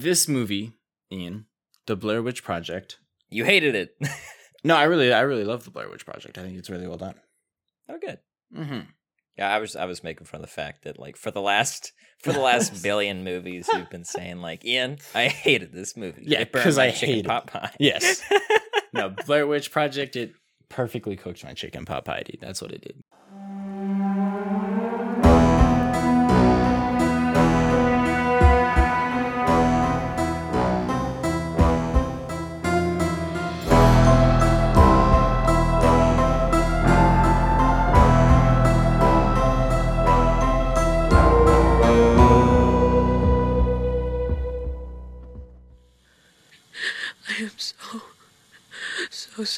this 0.00 0.28
movie, 0.28 0.72
Ian, 1.12 1.46
The 1.86 1.96
Blair 1.96 2.22
Witch 2.22 2.42
Project. 2.42 2.98
You 3.30 3.44
hated 3.44 3.74
it. 3.74 3.96
No, 4.66 4.74
I 4.76 4.84
really, 4.84 5.12
I 5.12 5.20
really 5.20 5.44
love 5.44 5.64
The 5.64 5.70
Blair 5.70 5.90
Witch 5.90 6.06
Project. 6.06 6.38
I 6.38 6.40
think 6.42 6.56
it's 6.56 6.70
really 6.70 6.86
well 6.88 6.96
done. 6.96 7.16
oh, 7.90 7.98
good. 8.00 8.18
Mm-hmm. 8.56 8.80
Yeah, 9.36 9.54
I 9.54 9.58
was 9.58 9.76
I 9.76 9.84
was 9.84 10.02
making 10.02 10.26
fun 10.26 10.40
of 10.40 10.46
the 10.46 10.50
fact 10.50 10.84
that 10.84 10.98
like 10.98 11.18
for 11.18 11.30
the 11.30 11.42
last 11.42 11.92
for 12.22 12.32
the 12.32 12.40
last 12.40 12.82
billion 12.82 13.24
movies 13.24 13.68
you've 13.74 13.90
been 13.90 14.06
saying 14.06 14.38
like 14.38 14.64
Ian, 14.64 15.00
I 15.14 15.28
hated 15.28 15.74
this 15.74 15.98
movie. 15.98 16.22
Yeah, 16.26 16.40
It 16.40 16.52
burned 16.52 16.64
'cause 16.64 16.78
my 16.78 16.84
I 16.86 16.90
chicken 16.92 17.14
hate 17.16 17.24
it. 17.26 17.28
pot 17.28 17.46
pie. 17.48 17.72
Yes. 17.78 18.22
No, 18.94 19.10
Blair 19.26 19.46
Witch 19.46 19.70
Project. 19.70 20.16
It 20.16 20.32
perfectly 20.70 21.16
cooked 21.16 21.44
my 21.44 21.52
chicken 21.52 21.84
pot 21.84 22.06
pie, 22.06 22.22
dude. 22.24 22.40
That's 22.40 22.62
what 22.62 22.72
it 22.72 22.80
did. 22.80 23.02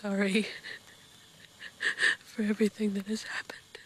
Sorry 0.07 0.47
for 2.25 2.43
everything 2.43 2.95
that 2.95 3.07
has 3.07 3.25
happened. 3.25 3.79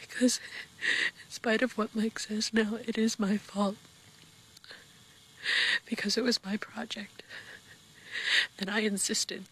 Because, 0.00 0.40
in 1.24 1.30
spite 1.30 1.62
of 1.62 1.78
what 1.78 1.94
Mike 1.94 2.18
says 2.18 2.52
now, 2.52 2.78
it 2.86 2.98
is 2.98 3.18
my 3.18 3.36
fault. 3.36 3.76
Because 5.88 6.16
it 6.16 6.24
was 6.24 6.44
my 6.44 6.56
project. 6.56 7.22
And 8.58 8.68
I 8.68 8.80
insisted. 8.80 9.44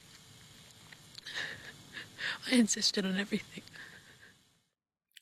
I 2.51 2.57
insisted 2.57 3.05
on 3.05 3.17
everything. 3.19 3.63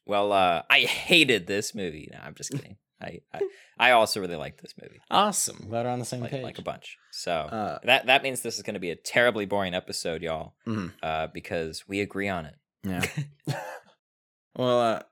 Well, 0.06 0.32
uh, 0.32 0.62
I 0.70 0.80
hated 0.80 1.46
this 1.46 1.74
movie. 1.74 2.08
No, 2.10 2.18
I'm 2.24 2.34
just 2.34 2.52
kidding. 2.52 2.76
I, 3.02 3.20
I 3.34 3.40
I 3.78 3.90
also 3.92 4.20
really 4.20 4.36
like 4.36 4.60
this 4.62 4.74
movie. 4.80 5.00
Awesome. 5.10 5.66
Glad 5.68 5.84
we're 5.86 5.90
on 5.92 5.98
the 5.98 6.04
same 6.04 6.20
Like, 6.20 6.30
page. 6.30 6.42
like 6.42 6.58
a 6.58 6.62
bunch. 6.62 6.96
So 7.10 7.32
Uh, 7.32 7.78
that 7.84 8.06
that 8.06 8.22
means 8.22 8.42
this 8.42 8.56
is 8.56 8.62
going 8.62 8.74
to 8.74 8.80
be 8.80 8.90
a 8.90 8.96
terribly 8.96 9.44
boring 9.44 9.74
episode, 9.74 10.22
y'all, 10.22 10.54
mhm. 10.66 10.92
uh, 11.02 11.26
because 11.28 11.88
we 11.88 12.00
agree 12.00 12.28
on 12.28 12.46
it. 12.46 12.54
Yeah. 12.84 13.04
well, 14.56 14.80
uh, 14.80 15.02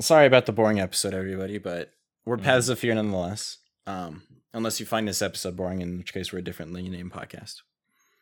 sorry 0.00 0.26
about 0.26 0.46
the 0.46 0.52
boring 0.52 0.80
episode, 0.80 1.14
everybody, 1.14 1.58
but 1.58 1.92
we're 2.24 2.36
Mhm. 2.36 2.42
Paths 2.44 2.68
of 2.68 2.78
Fear 2.78 2.94
nonetheless. 2.96 3.58
Um, 3.86 4.22
unless 4.52 4.80
you 4.80 4.86
find 4.86 5.06
this 5.06 5.22
episode 5.22 5.56
boring, 5.56 5.80
in 5.80 5.98
which 5.98 6.12
case 6.12 6.32
we're 6.32 6.40
a 6.40 6.42
differently 6.42 6.88
named 6.88 7.12
podcast. 7.12 7.62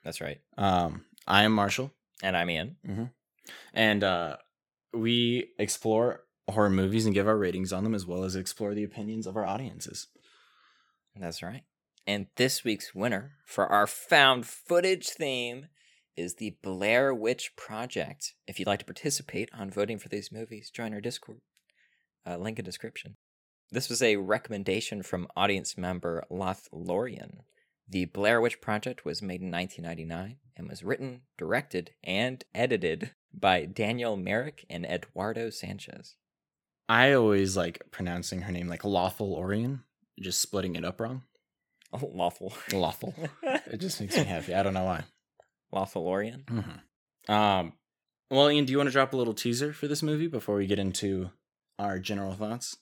That's 0.05 0.21
right. 0.21 0.41
Um, 0.59 1.05
I 1.27 1.45
am 1.45 1.53
Marshall, 1.53 1.91
And 2.23 2.37
I'm 2.37 2.51
Ian. 2.51 2.77
and 3.73 4.05
uh, 4.05 4.37
we 4.93 5.51
explore 5.59 6.24
horror 6.49 6.71
movies 6.71 7.07
and 7.07 7.15
give 7.15 7.27
our 7.27 7.37
ratings 7.37 7.73
on 7.73 7.85
them, 7.85 7.95
as 7.95 8.07
well 8.07 8.25
as 8.25 8.37
explore 8.37 8.75
the 8.75 8.85
opinions 8.85 9.27
of 9.27 9.37
our 9.37 9.47
audiences. 9.47 10.09
That's 11.17 11.43
right. 11.43 11.63
And 12.07 12.27
this 12.37 12.65
week's 12.65 12.95
winner 12.95 13.33
for 13.47 13.67
our 13.67 13.87
found 13.87 14.47
footage 14.47 15.09
theme 15.09 15.69
is 16.17 16.35
the 16.35 16.57
Blair 16.63 17.15
Witch 17.15 17.57
Project. 17.57 18.35
If 18.47 18.59
you'd 18.59 18.69
like 18.69 18.81
to 18.81 18.85
participate 18.85 19.49
on 19.53 19.71
voting 19.71 19.99
for 19.99 20.09
these 20.09 20.31
movies, 20.31 20.71
join 20.71 20.93
our 20.93 21.01
Discord. 21.01 21.41
Uh, 22.27 22.37
link 22.37 22.59
in 22.59 22.65
description. 22.65 23.17
This 23.71 23.89
was 23.89 24.03
a 24.03 24.17
recommendation 24.17 25.03
from 25.03 25.27
audience 25.37 25.77
member 25.77 26.25
Lothlorian. 26.31 27.41
The 27.89 28.07
Blair 28.07 28.41
Witch 28.41 28.61
Project 28.61 29.05
was 29.05 29.21
made 29.21 29.41
in 29.41 29.51
1999 29.51 30.37
and 30.57 30.69
was 30.69 30.85
written, 30.85 31.23
directed, 31.37 31.91
and 32.03 32.45
edited 32.55 33.13
by 33.33 33.67
Daniel 33.67 34.17
Myrick 34.17 34.65
and 34.71 34.87
Eduardo 34.87 35.51
Sanchez. 35.51 36.17
I 36.89 37.13
always 37.13 37.57
like 37.57 37.83
pronouncing 37.91 38.43
her 38.43 38.53
name 38.53 38.69
like 38.69 38.85
Lawful 38.85 39.35
Orion, 39.35 39.83
just 40.21 40.41
splitting 40.41 40.77
it 40.77 40.85
up 40.85 41.01
wrong. 41.01 41.23
Oh, 41.93 42.11
lawful. 42.15 42.53
Lawful. 42.73 43.15
It 43.43 43.79
just 43.79 44.01
makes 44.01 44.17
me 44.17 44.25
happy. 44.25 44.55
I 44.55 44.63
don't 44.63 44.75
know 44.75 44.85
why. 44.85 45.05
Lawfulorian. 45.73 46.45
Mm-hmm. 46.45 47.33
Um, 47.33 47.73
well, 48.31 48.51
Ian, 48.51 48.65
do 48.65 48.73
you 48.73 48.79
want 48.79 48.89
to 48.89 48.93
drop 48.93 49.13
a 49.13 49.17
little 49.17 49.35
teaser 49.35 49.73
for 49.73 49.89
this 49.89 50.03
movie 50.03 50.27
before 50.27 50.57
we 50.57 50.67
get 50.67 50.79
into 50.79 51.31
our 51.79 51.99
general 51.99 52.35
thoughts? 52.35 52.77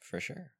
For 0.00 0.20
sure. 0.20 0.52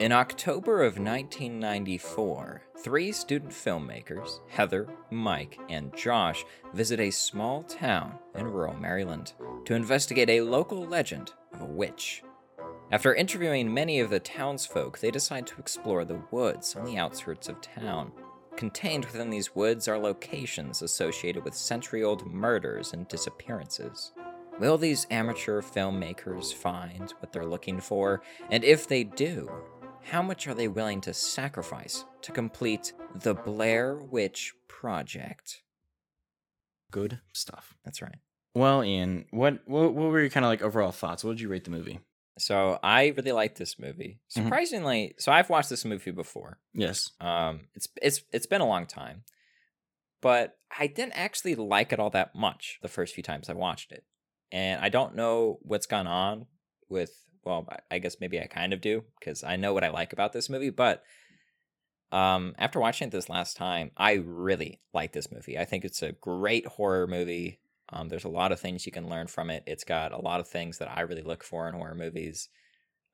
In 0.00 0.12
October 0.12 0.84
of 0.84 0.96
1994, 0.96 2.62
three 2.84 3.10
student 3.10 3.50
filmmakers, 3.50 4.38
Heather, 4.48 4.86
Mike, 5.10 5.58
and 5.68 5.92
Josh, 5.96 6.44
visit 6.72 7.00
a 7.00 7.10
small 7.10 7.64
town 7.64 8.16
in 8.36 8.46
rural 8.46 8.74
Maryland 8.74 9.32
to 9.64 9.74
investigate 9.74 10.30
a 10.30 10.42
local 10.42 10.86
legend 10.86 11.32
of 11.52 11.62
a 11.62 11.66
witch. 11.66 12.22
After 12.92 13.12
interviewing 13.12 13.74
many 13.74 13.98
of 13.98 14.08
the 14.08 14.20
townsfolk, 14.20 15.00
they 15.00 15.10
decide 15.10 15.48
to 15.48 15.58
explore 15.58 16.04
the 16.04 16.22
woods 16.30 16.76
on 16.76 16.84
the 16.84 16.96
outskirts 16.96 17.48
of 17.48 17.60
town. 17.60 18.12
Contained 18.54 19.04
within 19.06 19.30
these 19.30 19.56
woods 19.56 19.88
are 19.88 19.98
locations 19.98 20.80
associated 20.80 21.44
with 21.44 21.54
century 21.54 22.04
old 22.04 22.24
murders 22.24 22.92
and 22.92 23.08
disappearances. 23.08 24.12
Will 24.60 24.78
these 24.78 25.08
amateur 25.10 25.60
filmmakers 25.60 26.54
find 26.54 27.12
what 27.18 27.32
they're 27.32 27.46
looking 27.46 27.80
for? 27.80 28.22
And 28.50 28.62
if 28.62 28.86
they 28.86 29.02
do, 29.02 29.50
how 30.04 30.22
much 30.22 30.46
are 30.46 30.54
they 30.54 30.68
willing 30.68 31.00
to 31.02 31.14
sacrifice 31.14 32.04
to 32.22 32.32
complete 32.32 32.92
the 33.14 33.34
Blair 33.34 33.96
Witch 33.96 34.54
Project? 34.68 35.62
Good 36.90 37.20
stuff. 37.32 37.74
That's 37.84 38.00
right. 38.00 38.16
Well, 38.54 38.82
Ian, 38.82 39.26
what 39.30 39.60
what, 39.66 39.94
what 39.94 40.10
were 40.10 40.20
your 40.20 40.30
kind 40.30 40.44
of 40.44 40.48
like 40.50 40.62
overall 40.62 40.90
thoughts? 40.92 41.22
What 41.22 41.32
did 41.32 41.40
you 41.40 41.48
rate 41.48 41.64
the 41.64 41.70
movie? 41.70 42.00
So 42.38 42.78
I 42.82 43.08
really 43.16 43.32
like 43.32 43.56
this 43.56 43.78
movie. 43.78 44.20
Mhm. 44.30 44.44
Surprisingly, 44.44 45.14
so 45.18 45.32
I've 45.32 45.50
watched 45.50 45.70
this 45.70 45.84
movie 45.84 46.12
before. 46.12 46.58
Yes. 46.72 47.10
Um, 47.20 47.68
it's 47.74 47.88
it's 48.00 48.22
it's 48.32 48.46
been 48.46 48.60
a 48.60 48.66
long 48.66 48.86
time, 48.86 49.24
but 50.22 50.56
I 50.76 50.86
didn't 50.86 51.12
actually 51.18 51.56
like 51.56 51.92
it 51.92 52.00
all 52.00 52.10
that 52.10 52.34
much 52.34 52.78
the 52.80 52.88
first 52.88 53.14
few 53.14 53.22
times 53.22 53.50
I 53.50 53.54
watched 53.54 53.92
it, 53.92 54.04
and 54.50 54.80
I 54.80 54.88
don't 54.88 55.14
know 55.14 55.58
what's 55.62 55.86
gone 55.86 56.06
on 56.06 56.46
with. 56.88 57.12
Well, 57.48 57.66
I- 57.90 57.98
guess 57.98 58.20
maybe 58.20 58.38
I 58.38 58.46
kind 58.46 58.74
of 58.74 58.82
do 58.82 59.04
because 59.18 59.42
I 59.42 59.56
know 59.56 59.72
what 59.72 59.82
I 59.82 59.88
like 59.88 60.12
about 60.12 60.34
this 60.34 60.50
movie, 60.50 60.68
but 60.68 61.02
um, 62.12 62.54
after 62.58 62.78
watching 62.78 63.08
it 63.08 63.10
this 63.10 63.30
last 63.30 63.56
time, 63.56 63.90
I 63.96 64.12
really 64.24 64.80
like 64.92 65.12
this 65.12 65.32
movie. 65.32 65.58
I 65.58 65.64
think 65.64 65.84
it's 65.84 66.02
a 66.02 66.12
great 66.12 66.66
horror 66.66 67.06
movie. 67.06 67.58
Um, 67.90 68.10
there's 68.10 68.24
a 68.24 68.28
lot 68.28 68.52
of 68.52 68.60
things 68.60 68.84
you 68.84 68.92
can 68.92 69.08
learn 69.08 69.28
from 69.28 69.48
it. 69.48 69.62
It's 69.66 69.84
got 69.84 70.12
a 70.12 70.20
lot 70.20 70.40
of 70.40 70.48
things 70.48 70.76
that 70.76 70.90
I 70.94 71.00
really 71.00 71.22
look 71.22 71.42
for 71.42 71.66
in 71.68 71.74
horror 71.74 71.94
movies, 71.94 72.50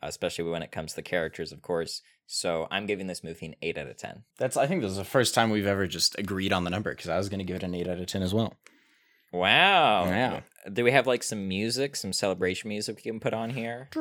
especially 0.02 0.50
when 0.50 0.62
it 0.64 0.72
comes 0.72 0.90
to 0.90 0.96
the 0.96 1.02
characters, 1.02 1.52
of 1.52 1.62
course. 1.62 2.02
So 2.26 2.66
I'm 2.72 2.86
giving 2.86 3.06
this 3.06 3.22
movie 3.22 3.46
an 3.46 3.54
8 3.62 3.78
out 3.78 3.86
of 3.86 3.96
10. 3.96 4.24
That's 4.38 4.56
I 4.56 4.66
think 4.66 4.82
this 4.82 4.90
is 4.90 4.96
the 4.96 5.04
first 5.04 5.34
time 5.34 5.50
we've 5.50 5.64
ever 5.66 5.86
just 5.86 6.18
agreed 6.18 6.52
on 6.52 6.64
the 6.64 6.70
number 6.70 6.90
because 6.92 7.08
I 7.08 7.18
was 7.18 7.28
going 7.28 7.38
to 7.38 7.44
give 7.44 7.56
it 7.56 7.62
an 7.62 7.74
eight 7.74 7.86
out 7.88 7.98
of 8.00 8.06
ten 8.06 8.22
as 8.22 8.34
well. 8.34 8.54
Wow. 9.34 10.06
Yeah. 10.06 10.40
Do 10.72 10.84
we 10.84 10.92
have 10.92 11.06
like 11.08 11.22
some 11.24 11.48
music, 11.48 11.96
some 11.96 12.12
celebration 12.12 12.68
music 12.68 12.96
we 12.96 13.02
can 13.02 13.18
put 13.20 13.34
on 13.34 13.50
here? 13.50 13.88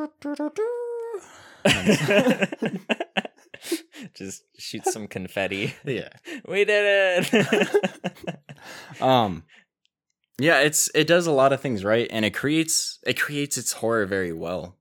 Just 4.13 4.43
shoot 4.57 4.85
some 4.85 5.07
confetti. 5.07 5.73
yeah. 5.85 6.09
We 6.47 6.65
did 6.65 7.25
it. 7.33 8.39
um 9.01 9.43
yeah 10.39 10.59
it's 10.61 10.89
it 10.95 11.05
does 11.05 11.27
a 11.27 11.31
lot 11.31 11.51
of 11.51 11.59
things 11.61 11.83
right 11.83 12.07
and 12.09 12.23
it 12.25 12.33
creates 12.33 12.99
it 13.05 13.19
creates 13.19 13.57
its 13.57 13.73
horror 13.73 14.05
very 14.05 14.31
well 14.31 14.77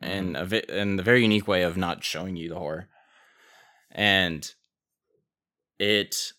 and 0.00 0.36
a 0.36 0.44
vi- 0.46 0.64
in 0.68 0.96
the 0.96 1.02
very 1.02 1.22
unique 1.22 1.46
way 1.46 1.62
of 1.62 1.76
not 1.76 2.02
showing 2.02 2.34
you 2.36 2.48
the 2.48 2.58
horror 2.58 2.88
and 3.90 4.54
it 5.78 6.32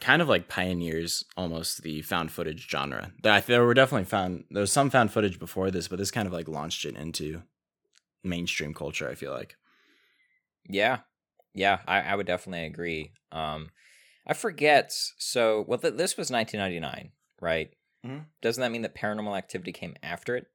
kind 0.00 0.20
of 0.22 0.28
like 0.28 0.48
pioneers 0.48 1.24
almost 1.36 1.82
the 1.82 2.02
found 2.02 2.30
footage 2.30 2.68
genre 2.70 3.12
that 3.22 3.46
there 3.46 3.64
were 3.64 3.74
definitely 3.74 4.04
found 4.04 4.44
there 4.50 4.60
was 4.60 4.72
some 4.72 4.90
found 4.90 5.10
footage 5.10 5.38
before 5.38 5.70
this 5.70 5.88
but 5.88 5.98
this 5.98 6.10
kind 6.10 6.26
of 6.26 6.32
like 6.32 6.48
launched 6.48 6.84
it 6.84 6.96
into 6.96 7.42
mainstream 8.22 8.74
culture 8.74 9.08
i 9.08 9.14
feel 9.14 9.32
like 9.32 9.56
yeah. 10.68 10.98
Yeah, 11.54 11.78
I, 11.86 12.00
I 12.00 12.14
would 12.16 12.26
definitely 12.26 12.66
agree. 12.66 13.12
Um 13.32 13.70
I 14.26 14.34
forget. 14.34 14.92
So, 15.18 15.64
well, 15.68 15.78
th- 15.78 15.94
this 15.94 16.16
was 16.16 16.30
1999, 16.32 17.12
right? 17.40 17.70
Mhm. 18.04 18.24
Doesn't 18.42 18.60
that 18.60 18.72
mean 18.72 18.82
that 18.82 18.96
Paranormal 18.96 19.38
Activity 19.38 19.72
came 19.72 19.94
after 20.02 20.36
it? 20.36 20.46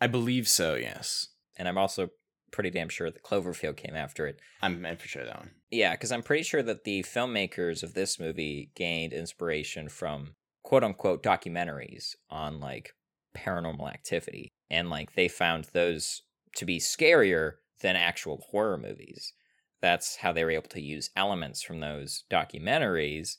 i 0.00 0.06
believe 0.06 0.46
so 0.46 0.74
yes 0.74 1.28
And 1.56 1.66
I'm 1.68 1.78
also 1.78 2.08
pretty 2.56 2.70
damn 2.70 2.88
sure 2.88 3.10
that 3.10 3.22
Cloverfield 3.22 3.76
came 3.76 3.94
after 3.94 4.26
it. 4.26 4.40
i'm, 4.62 4.84
I'm 4.84 4.96
for 4.96 5.08
sure 5.08 5.24
that 5.24 5.36
one 5.38 5.50
Yeah, 5.70 5.92
because 5.92 6.10
I'm 6.12 6.22
pretty 6.22 6.42
sure 6.42 6.62
that 6.62 6.84
the 6.84 7.02
filmmakers 7.02 7.82
of 7.82 7.94
this 7.94 8.18
movie 8.18 8.70
gained 8.74 9.12
inspiration 9.12 9.88
from 9.88 10.34
quote 10.62 10.82
unquote 10.84 11.22
documentaries 11.22 12.14
on 12.30 12.60
like 12.60 12.94
paranormal 13.36 13.88
activity. 13.92 14.48
And 14.70 14.90
like 14.90 15.14
they 15.14 15.28
found 15.28 15.66
those 15.72 16.22
to 16.56 16.64
be 16.64 16.78
scarier 16.78 17.54
than 17.82 17.96
actual 17.96 18.44
horror 18.50 18.78
movies. 18.78 19.32
That's 19.82 20.16
how 20.16 20.32
they 20.32 20.44
were 20.44 20.50
able 20.52 20.68
to 20.70 20.80
use 20.80 21.10
elements 21.14 21.62
from 21.62 21.80
those 21.80 22.24
documentaries 22.30 23.36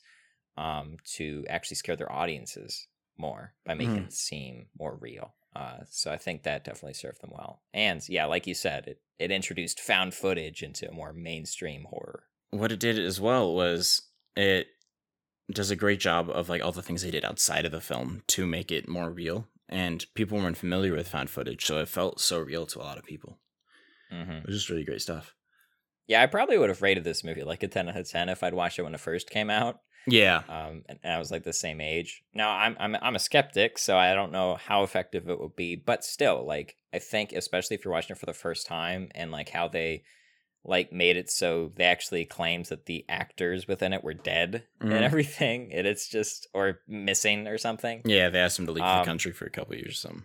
um, 0.56 0.96
to 1.16 1.44
actually 1.48 1.76
scare 1.76 1.96
their 1.96 2.12
audiences 2.12 2.86
more 3.16 3.54
by 3.64 3.74
making 3.74 4.02
Mhm. 4.02 4.06
it 4.06 4.12
seem 4.12 4.68
more 4.78 4.96
real. 4.96 5.34
Uh, 5.58 5.78
so 5.90 6.12
I 6.12 6.18
think 6.18 6.42
that 6.44 6.64
definitely 6.64 6.94
served 6.94 7.20
them 7.20 7.32
well. 7.32 7.62
And 7.74 8.00
yeah, 8.08 8.26
like 8.26 8.46
you 8.46 8.54
said, 8.54 8.86
it, 8.86 9.00
it 9.18 9.30
introduced 9.32 9.80
found 9.80 10.14
footage 10.14 10.62
into 10.62 10.88
a 10.88 10.92
more 10.92 11.12
mainstream 11.12 11.86
horror. 11.90 12.24
what 12.50 12.70
it 12.72 12.78
did 12.80 12.98
as 12.98 13.20
well 13.20 13.52
was 13.54 14.02
it 14.36 14.68
does 15.50 15.70
a 15.70 15.76
great 15.76 16.00
job 16.00 16.30
of 16.30 16.48
like 16.48 16.62
all 16.62 16.72
the 16.72 16.82
things 16.82 17.02
they 17.02 17.10
did 17.10 17.24
outside 17.24 17.64
of 17.66 17.72
the 17.72 17.80
film 17.80 18.22
to 18.28 18.46
make 18.46 18.70
it 18.70 18.88
more 18.88 19.10
real 19.10 19.46
and 19.68 20.06
people 20.14 20.38
weren't 20.38 20.56
familiar 20.56 20.94
with 20.94 21.08
found 21.08 21.28
footage 21.30 21.64
so 21.66 21.78
it 21.78 21.88
felt 21.88 22.20
so 22.20 22.38
real 22.38 22.66
to 22.66 22.78
a 22.80 22.84
lot 22.84 22.98
of 22.98 23.04
people 23.04 23.38
hmm 24.10 24.30
it 24.42 24.46
was 24.46 24.56
just 24.56 24.70
really 24.70 24.84
great 24.84 25.02
stuff 25.02 25.34
Yeah, 26.06 26.22
I 26.22 26.26
probably 26.26 26.56
would 26.58 26.70
have 26.70 26.82
rated 26.82 27.04
this 27.04 27.24
movie 27.24 27.44
like 27.44 27.62
a 27.62 27.68
10 27.68 27.88
out 27.88 27.96
of 27.96 28.08
10 28.08 28.28
if 28.28 28.42
I'd 28.42 28.54
watched 28.54 28.78
it 28.78 28.82
when 28.84 28.94
it 28.94 29.00
first 29.00 29.28
came 29.30 29.50
out. 29.50 29.80
Yeah 30.10 30.42
um, 30.48 30.82
and, 30.88 30.98
I 31.04 31.18
was 31.18 31.30
like 31.30 31.44
the 31.44 31.52
same 31.52 31.80
age. 31.80 32.22
Now 32.34 32.50
I'm 32.50 32.76
I'm 32.80 32.96
I'm 33.00 33.16
a 33.16 33.18
skeptic, 33.20 33.78
so 33.78 33.96
I 33.96 34.14
don't 34.14 34.32
know 34.32 34.56
how 34.56 34.82
effective 34.82 35.28
it 35.28 35.38
would 35.40 35.56
be, 35.56 35.76
but 35.76 36.04
still, 36.04 36.44
like 36.46 36.76
I 36.92 36.98
think, 36.98 37.32
especially 37.32 37.76
if 37.76 37.84
you're 37.84 37.92
watching 37.92 38.14
it 38.16 38.18
for 38.18 38.26
the 38.26 38.32
first 38.32 38.66
time, 38.66 39.10
and 39.14 39.30
like 39.30 39.50
how 39.50 39.68
they 39.68 40.04
like 40.64 40.92
made 40.92 41.16
it 41.16 41.30
so 41.30 41.72
they 41.76 41.84
actually 41.84 42.24
claims 42.24 42.68
that 42.70 42.86
the 42.86 43.04
actors 43.08 43.68
within 43.68 43.92
it 43.92 44.02
were 44.04 44.14
dead 44.14 44.64
Mhm. 44.80 44.92
and 44.92 45.04
everything, 45.04 45.72
and 45.74 45.86
it's 45.86 46.08
just 46.08 46.48
or 46.54 46.80
missing 46.88 47.46
or 47.46 47.58
something. 47.58 48.02
yeah 48.04 48.28
they 48.30 48.40
asked 48.40 48.58
him 48.58 48.66
to 48.66 48.72
leave 48.72 48.84
Um, 48.84 49.00
the 49.00 49.04
country 49.06 49.32
for 49.32 49.46
a 49.46 49.50
couple 49.50 49.74
years 49.76 49.92
or 49.92 50.08
something 50.08 50.24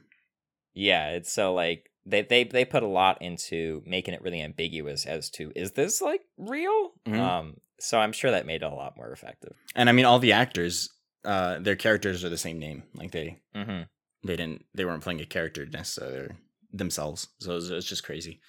Yeah, 0.74 1.10
it's 1.12 1.32
so 1.32 1.54
like 1.54 1.90
they 2.06 2.22
they 2.22 2.44
they 2.44 2.66
put 2.66 2.84
a 2.84 2.88
lot 2.88 3.22
into 3.22 3.82
making 3.86 4.14
it 4.14 4.22
really 4.22 4.42
ambiguous 4.42 5.06
as 5.06 5.30
to 5.32 5.52
is 5.56 5.72
this 5.74 6.02
like 6.02 6.22
real? 6.38 6.92
Mhm. 7.08 7.20
Um, 7.20 7.58
so 7.80 8.00
I'm 8.00 8.12
sure 8.14 8.32
that 8.32 8.46
made 8.46 8.62
it 8.64 8.72
a 8.72 8.76
lot 8.76 8.96
more 8.98 9.12
effective. 9.12 9.54
and 9.76 9.90
i 9.90 9.92
mean 9.92 10.06
all 10.06 10.20
the 10.20 10.32
actors 10.34 10.90
uh 11.26 11.60
their 11.60 11.76
characters 11.76 12.24
are 12.24 12.30
the 12.30 12.38
same 12.38 12.60
name 12.60 12.84
like 12.96 13.12
they 13.12 13.40
Mm-hmm. 13.56 13.84
they 14.28 14.36
didn't 14.36 14.66
they 14.74 14.86
weren't 14.86 15.04
playing 15.04 15.22
a 15.22 15.26
character 15.26 15.66
necessarily 15.66 16.30
themselves 16.72 17.28
so 17.40 17.52
it's 17.56 17.64
was, 17.64 17.72
it 17.72 17.76
was 17.76 17.86
just 17.86 18.04
crazy 18.04 18.40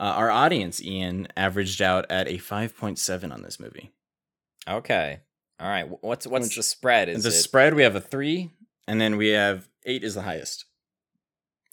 uh, 0.00 0.04
our 0.04 0.30
audience 0.30 0.82
ian 0.82 1.28
averaged 1.36 1.80
out 1.82 2.06
at 2.10 2.26
a 2.28 2.38
5.7 2.38 3.32
on 3.32 3.42
this 3.42 3.58
movie 3.60 3.92
Okay. 4.68 5.20
All 5.60 5.68
right. 5.68 5.86
What's 6.02 6.26
what's 6.26 6.46
Which- 6.46 6.56
the 6.56 6.62
spread? 6.62 7.08
Is 7.08 7.22
the 7.24 7.28
it 7.30 7.32
spread 7.32 7.74
we 7.74 7.82
have 7.82 7.96
a 7.96 8.00
three 8.00 8.50
and 8.86 9.00
then 9.00 9.16
we 9.16 9.28
have 9.28 9.68
eight 9.84 10.04
is 10.04 10.14
the 10.14 10.22
highest 10.22 10.64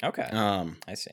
okay? 0.03 0.29
um 0.31 0.77
I 0.87 0.93
see. 0.95 1.11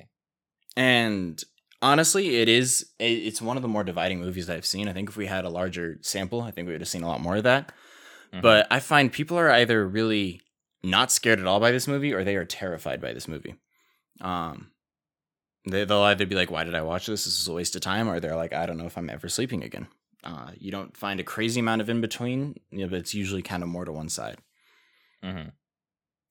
and 0.77 1.43
honestly 1.83 2.37
it 2.37 2.49
is. 2.49 2.91
It's 2.99 3.43
one 3.43 3.57
of 3.57 3.63
the 3.63 3.69
more 3.69 3.85
dividing 3.85 4.21
movies 4.21 4.47
that 4.47 4.57
i've 4.57 4.67
seen 4.67 4.89
i 4.89 4.93
think 4.93 5.09
if 5.11 5.17
we 5.17 5.27
had 5.27 5.45
a 5.45 5.51
larger 5.51 5.99
sample 6.03 6.41
i 6.43 6.51
think 6.51 6.67
we 6.67 6.73
would 6.73 6.81
have 6.81 6.89
seen 6.89 7.03
a 7.03 7.09
lot 7.09 7.21
more 7.21 7.37
of 7.37 7.45
that 7.45 7.73
Mhm. 8.33 8.43
but 8.43 8.67
i 8.71 8.81
find 8.81 9.13
people 9.13 9.39
are 9.39 9.51
either 9.51 9.87
really 9.87 10.41
not 10.83 11.13
scared 11.13 11.39
at 11.41 11.47
all 11.47 11.61
by 11.61 11.71
this 11.71 11.87
movie 11.87 12.13
or 12.15 12.25
they 12.25 12.37
are 12.37 12.45
terrified 12.45 13.01
by 13.01 13.13
this 13.13 13.29
movie 13.29 13.55
um 14.21 14.71
they, 15.69 15.85
they'll 15.85 16.03
either 16.03 16.27
be 16.27 16.35
like 16.35 16.51
why 16.51 16.65
did 16.65 16.75
i 16.75 16.83
watch 16.83 17.07
this 17.07 17.25
this 17.25 17.41
is 17.41 17.47
a 17.49 17.53
waste 17.53 17.75
of 17.77 17.83
time 17.83 18.09
or 18.09 18.19
they're 18.21 18.37
like 18.37 18.53
i 18.53 18.67
don't 18.67 18.79
know 18.79 18.87
if 18.87 18.97
i'm 18.99 19.11
ever 19.11 19.29
sleeping 19.29 19.63
again 19.63 19.87
uh, 20.25 20.51
you 20.59 20.73
don't 20.73 20.97
find 20.97 21.21
a 21.21 21.25
crazy 21.25 21.61
amount 21.61 21.81
of 21.81 21.89
in 21.89 22.01
between 22.01 22.57
you 22.71 22.79
know, 22.81 22.89
but 22.89 22.99
it's 22.99 23.15
usually 23.15 23.43
kind 23.43 23.63
of 23.63 23.69
more 23.69 23.85
to 23.85 23.93
one 23.93 24.09
side 24.09 24.39
Mhm. 25.23 25.53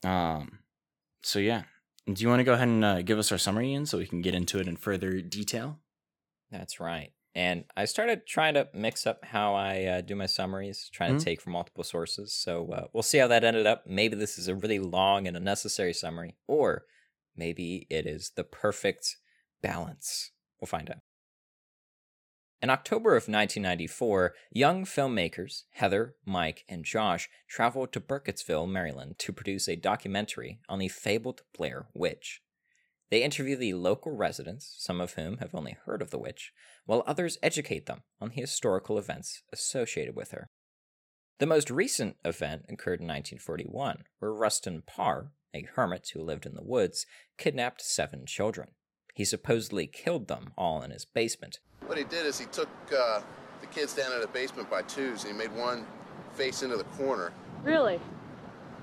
um, 0.04 0.60
so 1.22 1.40
yeah, 1.40 1.63
do 2.12 2.22
you 2.22 2.30
want 2.30 2.40
to 2.40 2.44
go 2.44 2.54
ahead 2.54 2.68
and 2.68 2.84
uh, 2.86 3.02
give 3.02 3.18
us 3.19 3.31
our 3.31 3.38
summary, 3.38 3.72
Ian, 3.72 3.86
so 3.86 3.98
we 3.98 4.07
can 4.07 4.22
get 4.22 4.36
into 4.36 4.60
it 4.60 4.68
in 4.68 4.78
further 4.78 5.22
detail? 5.22 5.80
That's 6.52 6.80
right. 6.80 7.12
And 7.34 7.66
I 7.75 7.86
started 7.86 8.25
trying 8.25 8.54
to 8.54 8.69
mix 8.74 9.06
up 9.06 9.25
how 9.25 9.56
I 9.56 9.84
uh, 9.86 10.02
do 10.02 10.16
my 10.16 10.25
summaries, 10.25 10.90
trying 10.90 11.16
Mhm. 11.16 11.19
to 11.19 11.25
take 11.25 11.42
from 11.42 11.54
multiple 11.54 11.84
sources. 11.84 12.34
So 12.34 12.72
uh, 12.72 12.88
we'll 12.94 13.04
see 13.04 13.18
how 13.18 13.28
that 13.28 13.44
ended 13.44 13.66
up. 13.66 13.86
Maybe 13.86 14.16
this 14.16 14.38
is 14.38 14.48
a 14.48 14.56
really 14.56 14.80
long 14.80 15.28
and 15.28 15.36
unnecessary 15.36 15.94
summary, 15.94 16.38
or 16.48 16.86
maybe 17.36 17.88
it 17.90 18.06
is 18.06 18.31
the 18.31 18.46
perfect 18.46 19.18
balance. 19.62 20.31
We'll 20.62 20.68
find 20.68 20.90
out. 20.90 21.01
In 22.65 22.71
October 22.71 23.12
of 23.12 23.27
1994, 23.27 24.33
young 24.50 24.85
filmmakers 24.85 25.65
Heather, 25.73 26.15
Mike, 26.25 26.65
and 26.67 26.83
Josh 26.83 27.29
traveled 27.47 27.94
to 27.94 28.01
Burkittsville, 28.01 28.67
Maryland 28.67 29.19
to 29.19 29.31
produce 29.31 29.67
a 29.67 29.75
documentary 29.75 30.62
on 30.67 30.79
the 30.79 30.88
fabled 30.88 31.44
Blair 31.56 31.85
Witch. 31.94 32.41
They 33.12 33.21
interview 33.21 33.56
the 33.56 33.75
local 33.75 34.13
residents, 34.13 34.73
some 34.79 35.00
of 35.00 35.13
whom 35.13 35.38
have 35.38 35.53
only 35.53 35.77
heard 35.85 36.01
of 36.01 36.09
the 36.09 36.17
witch, 36.17 36.53
while 36.88 37.03
others 37.06 37.38
educate 37.44 37.85
them 37.85 38.01
on 38.19 38.29
the 38.29 38.41
historical 38.41 38.97
events 38.97 39.44
associated 39.53 40.15
with 40.15 40.31
her. 40.31 40.50
The 41.38 41.45
most 41.45 41.69
recent 41.69 42.15
event 42.25 42.63
occurred 42.67 43.00
in 43.00 43.06
1941, 43.06 44.06
where 44.17 44.33
Rustin 44.33 44.81
Parr, 44.88 45.33
a 45.53 45.67
hermit 45.75 46.09
who 46.15 46.23
lived 46.23 46.47
in 46.47 46.56
the 46.56 46.63
woods, 46.63 47.06
kidnapped 47.38 47.83
seven 47.83 48.25
children. 48.25 48.69
He 49.13 49.23
supposedly 49.23 49.85
killed 49.85 50.27
them 50.27 50.51
all 50.57 50.81
in 50.81 50.89
his 50.89 51.06
basement. 51.06 51.59
What 51.86 51.98
he 51.98 52.04
did 52.04 52.25
is 52.25 52.39
he 52.39 52.45
took 52.48 52.69
uh, 52.98 53.22
the 53.62 53.68
kids 53.68 53.94
down 53.94 54.12
in 54.13 54.22
the 54.22 54.27
basement 54.27 54.69
by 54.69 54.81
twos 54.83 55.24
and 55.24 55.33
he 55.33 55.38
made 55.38 55.56
one 55.56 55.86
face 56.33 56.63
into 56.63 56.77
the 56.77 56.83
corner 56.83 57.31
Really? 57.63 58.00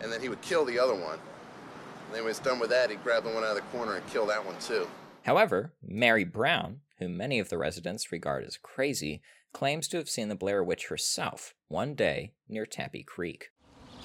and 0.00 0.10
then 0.12 0.20
he 0.20 0.28
would 0.28 0.40
kill 0.40 0.64
the 0.64 0.78
other 0.78 0.94
one. 0.94 1.18
And 1.18 2.14
then 2.14 2.20
when 2.20 2.22
he 2.22 2.28
was 2.28 2.38
done 2.38 2.58
with 2.58 2.70
that, 2.70 2.90
he'd 2.90 3.02
grab 3.04 3.24
the 3.24 3.30
one 3.30 3.44
out 3.44 3.50
of 3.50 3.56
the 3.56 3.76
corner 3.76 3.96
and 3.96 4.06
kill 4.08 4.26
that 4.26 4.44
one 4.44 4.56
too. 4.60 4.86
However, 5.24 5.72
Mary 5.82 6.24
Brown, 6.24 6.80
whom 6.98 7.16
many 7.16 7.38
of 7.38 7.48
the 7.48 7.58
residents 7.58 8.10
regard 8.12 8.44
as 8.44 8.56
crazy, 8.56 9.22
claims 9.52 9.86
to 9.88 9.96
have 9.98 10.08
seen 10.08 10.28
the 10.28 10.34
Blair 10.34 10.64
Witch 10.64 10.88
herself 10.88 11.54
one 11.68 11.94
day 11.94 12.32
near 12.48 12.66
Tappy 12.66 13.02
Creek. 13.02 13.50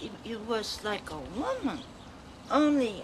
It, 0.01 0.12
it 0.24 0.42
was 0.42 0.80
like 0.84 1.10
a 1.10 1.18
woman, 1.18 1.80
only 2.51 3.04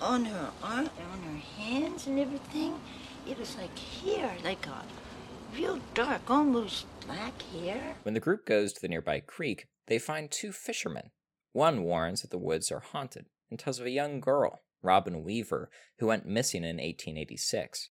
on 0.00 0.24
her 0.24 0.50
arm, 0.62 0.88
on 1.12 1.22
her 1.22 1.38
hands 1.62 2.06
and 2.06 2.18
everything. 2.18 2.80
It 3.28 3.38
was 3.38 3.56
like 3.56 3.76
hair, 3.78 4.34
like 4.44 4.66
a 4.66 4.82
real 5.56 5.78
dark, 5.94 6.28
almost 6.30 6.86
black 7.06 7.40
hair. 7.42 7.96
When 8.02 8.14
the 8.14 8.20
group 8.20 8.46
goes 8.46 8.72
to 8.72 8.80
the 8.80 8.88
nearby 8.88 9.20
creek, 9.20 9.66
they 9.86 9.98
find 9.98 10.30
two 10.30 10.52
fishermen. 10.52 11.10
One 11.52 11.82
warns 11.82 12.22
that 12.22 12.30
the 12.30 12.38
woods 12.38 12.72
are 12.72 12.80
haunted 12.80 13.26
and 13.50 13.58
tells 13.58 13.78
of 13.78 13.86
a 13.86 13.90
young 13.90 14.20
girl, 14.20 14.62
Robin 14.82 15.22
Weaver, 15.22 15.70
who 15.98 16.06
went 16.06 16.26
missing 16.26 16.62
in 16.62 16.76
1886. 16.76 17.90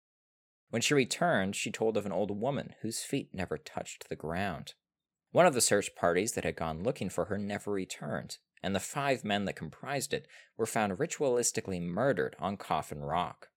When 0.70 0.82
she 0.82 0.94
returned, 0.94 1.54
she 1.54 1.70
told 1.70 1.96
of 1.96 2.06
an 2.06 2.12
old 2.12 2.30
woman 2.40 2.74
whose 2.82 3.02
feet 3.02 3.28
never 3.32 3.58
touched 3.58 4.08
the 4.08 4.16
ground. 4.16 4.74
One 5.30 5.46
of 5.46 5.54
the 5.54 5.60
search 5.60 5.94
parties 5.94 6.32
that 6.32 6.44
had 6.44 6.56
gone 6.56 6.82
looking 6.82 7.08
for 7.08 7.26
her 7.26 7.38
never 7.38 7.70
returned, 7.70 8.38
and 8.62 8.74
the 8.74 8.80
five 8.80 9.24
men 9.24 9.44
that 9.44 9.56
comprised 9.56 10.12
it 10.12 10.26
were 10.56 10.66
found 10.66 10.98
ritualistically 10.98 11.80
murdered 11.80 12.36
on 12.38 12.56
Coffin 12.56 13.00
Rock. 13.00 13.48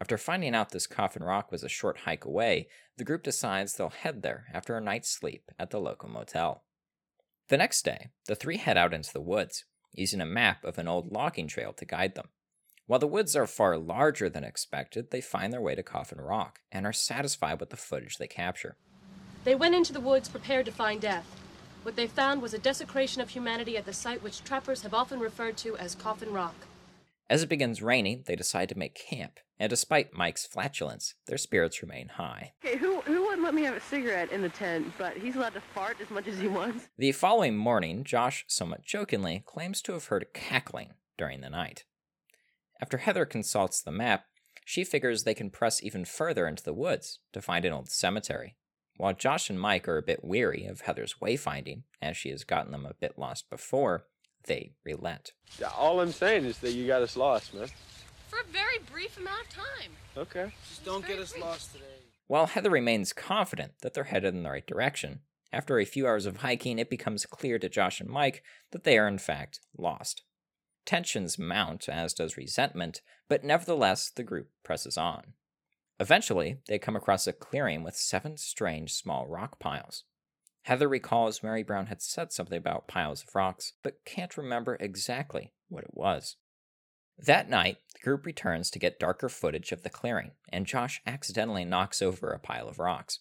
After 0.00 0.16
finding 0.16 0.54
out 0.54 0.70
this 0.70 0.86
Coffin 0.86 1.22
Rock 1.22 1.52
was 1.52 1.62
a 1.62 1.68
short 1.68 1.98
hike 1.98 2.24
away, 2.24 2.68
the 2.96 3.04
group 3.04 3.22
decides 3.22 3.74
they'll 3.74 3.90
head 3.90 4.22
there 4.22 4.46
after 4.52 4.76
a 4.76 4.80
night's 4.80 5.10
sleep 5.10 5.50
at 5.58 5.70
the 5.70 5.80
local 5.80 6.08
motel. 6.08 6.64
The 7.48 7.58
next 7.58 7.84
day, 7.84 8.08
the 8.26 8.34
three 8.34 8.56
head 8.56 8.78
out 8.78 8.94
into 8.94 9.12
the 9.12 9.20
woods, 9.20 9.64
using 9.92 10.20
a 10.20 10.26
map 10.26 10.64
of 10.64 10.78
an 10.78 10.88
old 10.88 11.12
logging 11.12 11.48
trail 11.48 11.72
to 11.74 11.84
guide 11.84 12.14
them. 12.14 12.28
While 12.86 12.98
the 12.98 13.06
woods 13.06 13.36
are 13.36 13.46
far 13.46 13.76
larger 13.76 14.30
than 14.30 14.42
expected, 14.42 15.10
they 15.10 15.20
find 15.20 15.52
their 15.52 15.60
way 15.60 15.74
to 15.74 15.82
Coffin 15.82 16.20
Rock 16.20 16.60
and 16.72 16.86
are 16.86 16.92
satisfied 16.92 17.60
with 17.60 17.70
the 17.70 17.76
footage 17.76 18.16
they 18.16 18.26
capture. 18.26 18.76
They 19.44 19.54
went 19.54 19.74
into 19.74 19.92
the 19.92 20.00
woods 20.00 20.28
prepared 20.28 20.66
to 20.66 20.72
find 20.72 21.00
death. 21.00 21.26
What 21.82 21.96
they 21.96 22.06
found 22.06 22.42
was 22.42 22.54
a 22.54 22.58
desecration 22.58 23.20
of 23.22 23.30
humanity 23.30 23.76
at 23.76 23.86
the 23.86 23.92
site 23.92 24.22
which 24.22 24.44
trappers 24.44 24.82
have 24.82 24.94
often 24.94 25.20
referred 25.20 25.56
to 25.58 25.76
as 25.76 25.94
Coffin 25.94 26.32
Rock. 26.32 26.54
As 27.30 27.44
it 27.44 27.48
begins 27.48 27.80
raining, 27.80 28.24
they 28.26 28.34
decide 28.34 28.68
to 28.70 28.78
make 28.78 28.96
camp, 28.96 29.38
and 29.56 29.70
despite 29.70 30.12
Mike's 30.12 30.48
flatulence, 30.48 31.14
their 31.26 31.38
spirits 31.38 31.80
remain 31.80 32.08
high. 32.08 32.54
Okay, 32.64 32.76
who 32.76 33.02
who 33.02 33.22
wouldn't 33.22 33.44
let 33.44 33.54
me 33.54 33.62
have 33.62 33.76
a 33.76 33.80
cigarette 33.80 34.32
in 34.32 34.42
the 34.42 34.48
tent, 34.48 34.92
but 34.98 35.16
he's 35.16 35.36
allowed 35.36 35.54
to 35.54 35.60
fart 35.60 35.98
as 36.00 36.10
much 36.10 36.26
as 36.26 36.40
he 36.40 36.48
wants? 36.48 36.88
The 36.98 37.12
following 37.12 37.56
morning, 37.56 38.02
Josh, 38.02 38.44
somewhat 38.48 38.82
jokingly, 38.82 39.44
claims 39.46 39.80
to 39.82 39.92
have 39.92 40.06
heard 40.06 40.26
cackling 40.34 40.94
during 41.16 41.40
the 41.40 41.50
night. 41.50 41.84
After 42.82 42.98
Heather 42.98 43.26
consults 43.26 43.80
the 43.80 43.92
map, 43.92 44.24
she 44.64 44.82
figures 44.82 45.22
they 45.22 45.32
can 45.32 45.50
press 45.50 45.80
even 45.84 46.04
further 46.04 46.48
into 46.48 46.64
the 46.64 46.74
woods 46.74 47.20
to 47.32 47.40
find 47.40 47.64
an 47.64 47.72
old 47.72 47.90
cemetery. 47.90 48.56
While 48.96 49.14
Josh 49.14 49.48
and 49.48 49.60
Mike 49.60 49.86
are 49.86 49.98
a 49.98 50.02
bit 50.02 50.24
weary 50.24 50.66
of 50.66 50.80
Heather's 50.80 51.14
wayfinding, 51.22 51.84
as 52.02 52.16
she 52.16 52.30
has 52.30 52.42
gotten 52.42 52.72
them 52.72 52.84
a 52.84 52.94
bit 52.94 53.16
lost 53.16 53.48
before, 53.48 54.06
they 54.44 54.72
relent. 54.84 55.32
Yeah, 55.60 55.70
All 55.76 56.00
I'm 56.00 56.12
saying 56.12 56.44
is 56.44 56.58
that 56.58 56.72
you 56.72 56.86
got 56.86 57.02
us 57.02 57.16
lost, 57.16 57.54
man. 57.54 57.68
For 58.28 58.40
a 58.40 58.52
very 58.52 58.78
brief 58.90 59.18
amount 59.18 59.42
of 59.42 59.48
time. 59.50 59.90
Okay. 60.16 60.52
Just 60.68 60.84
don't 60.84 61.06
get 61.06 61.18
us 61.18 61.36
lost 61.38 61.72
today. 61.72 61.84
While 62.26 62.46
Heather 62.46 62.70
remains 62.70 63.12
confident 63.12 63.72
that 63.82 63.94
they're 63.94 64.04
headed 64.04 64.34
in 64.34 64.44
the 64.44 64.50
right 64.50 64.66
direction, 64.66 65.20
after 65.52 65.78
a 65.78 65.84
few 65.84 66.06
hours 66.06 66.26
of 66.26 66.38
hiking, 66.38 66.78
it 66.78 66.88
becomes 66.88 67.26
clear 67.26 67.58
to 67.58 67.68
Josh 67.68 68.00
and 68.00 68.08
Mike 68.08 68.44
that 68.70 68.84
they 68.84 68.98
are 68.98 69.08
in 69.08 69.18
fact 69.18 69.60
lost. 69.76 70.22
Tensions 70.86 71.38
mount, 71.38 71.88
as 71.88 72.14
does 72.14 72.36
resentment, 72.36 73.00
but 73.28 73.44
nevertheless, 73.44 74.10
the 74.10 74.22
group 74.22 74.48
presses 74.62 74.96
on. 74.96 75.34
Eventually, 75.98 76.58
they 76.68 76.78
come 76.78 76.96
across 76.96 77.26
a 77.26 77.32
clearing 77.32 77.82
with 77.82 77.96
seven 77.96 78.36
strange 78.36 78.92
small 78.94 79.26
rock 79.26 79.58
piles. 79.58 80.04
Heather 80.62 80.88
recalls 80.88 81.42
Mary 81.42 81.62
Brown 81.62 81.86
had 81.86 82.02
said 82.02 82.32
something 82.32 82.58
about 82.58 82.88
piles 82.88 83.22
of 83.22 83.34
rocks, 83.34 83.72
but 83.82 84.04
can't 84.04 84.36
remember 84.36 84.76
exactly 84.78 85.52
what 85.68 85.84
it 85.84 85.94
was. 85.94 86.36
That 87.18 87.50
night, 87.50 87.78
the 87.92 88.00
group 88.00 88.24
returns 88.24 88.70
to 88.70 88.78
get 88.78 88.98
darker 88.98 89.28
footage 89.28 89.72
of 89.72 89.82
the 89.82 89.90
clearing, 89.90 90.32
and 90.48 90.66
Josh 90.66 91.02
accidentally 91.06 91.64
knocks 91.64 92.00
over 92.00 92.30
a 92.30 92.38
pile 92.38 92.68
of 92.68 92.78
rocks. 92.78 93.20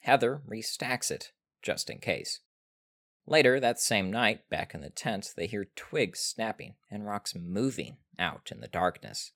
Heather 0.00 0.42
restacks 0.48 1.10
it, 1.10 1.32
just 1.62 1.90
in 1.90 1.98
case. 1.98 2.40
Later 3.26 3.60
that 3.60 3.80
same 3.80 4.10
night, 4.10 4.48
back 4.50 4.74
in 4.74 4.80
the 4.80 4.90
tent, 4.90 5.32
they 5.36 5.46
hear 5.46 5.68
twigs 5.76 6.20
snapping 6.20 6.74
and 6.90 7.06
rocks 7.06 7.34
moving 7.34 7.96
out 8.18 8.50
in 8.50 8.60
the 8.60 8.68
darkness. 8.68 9.32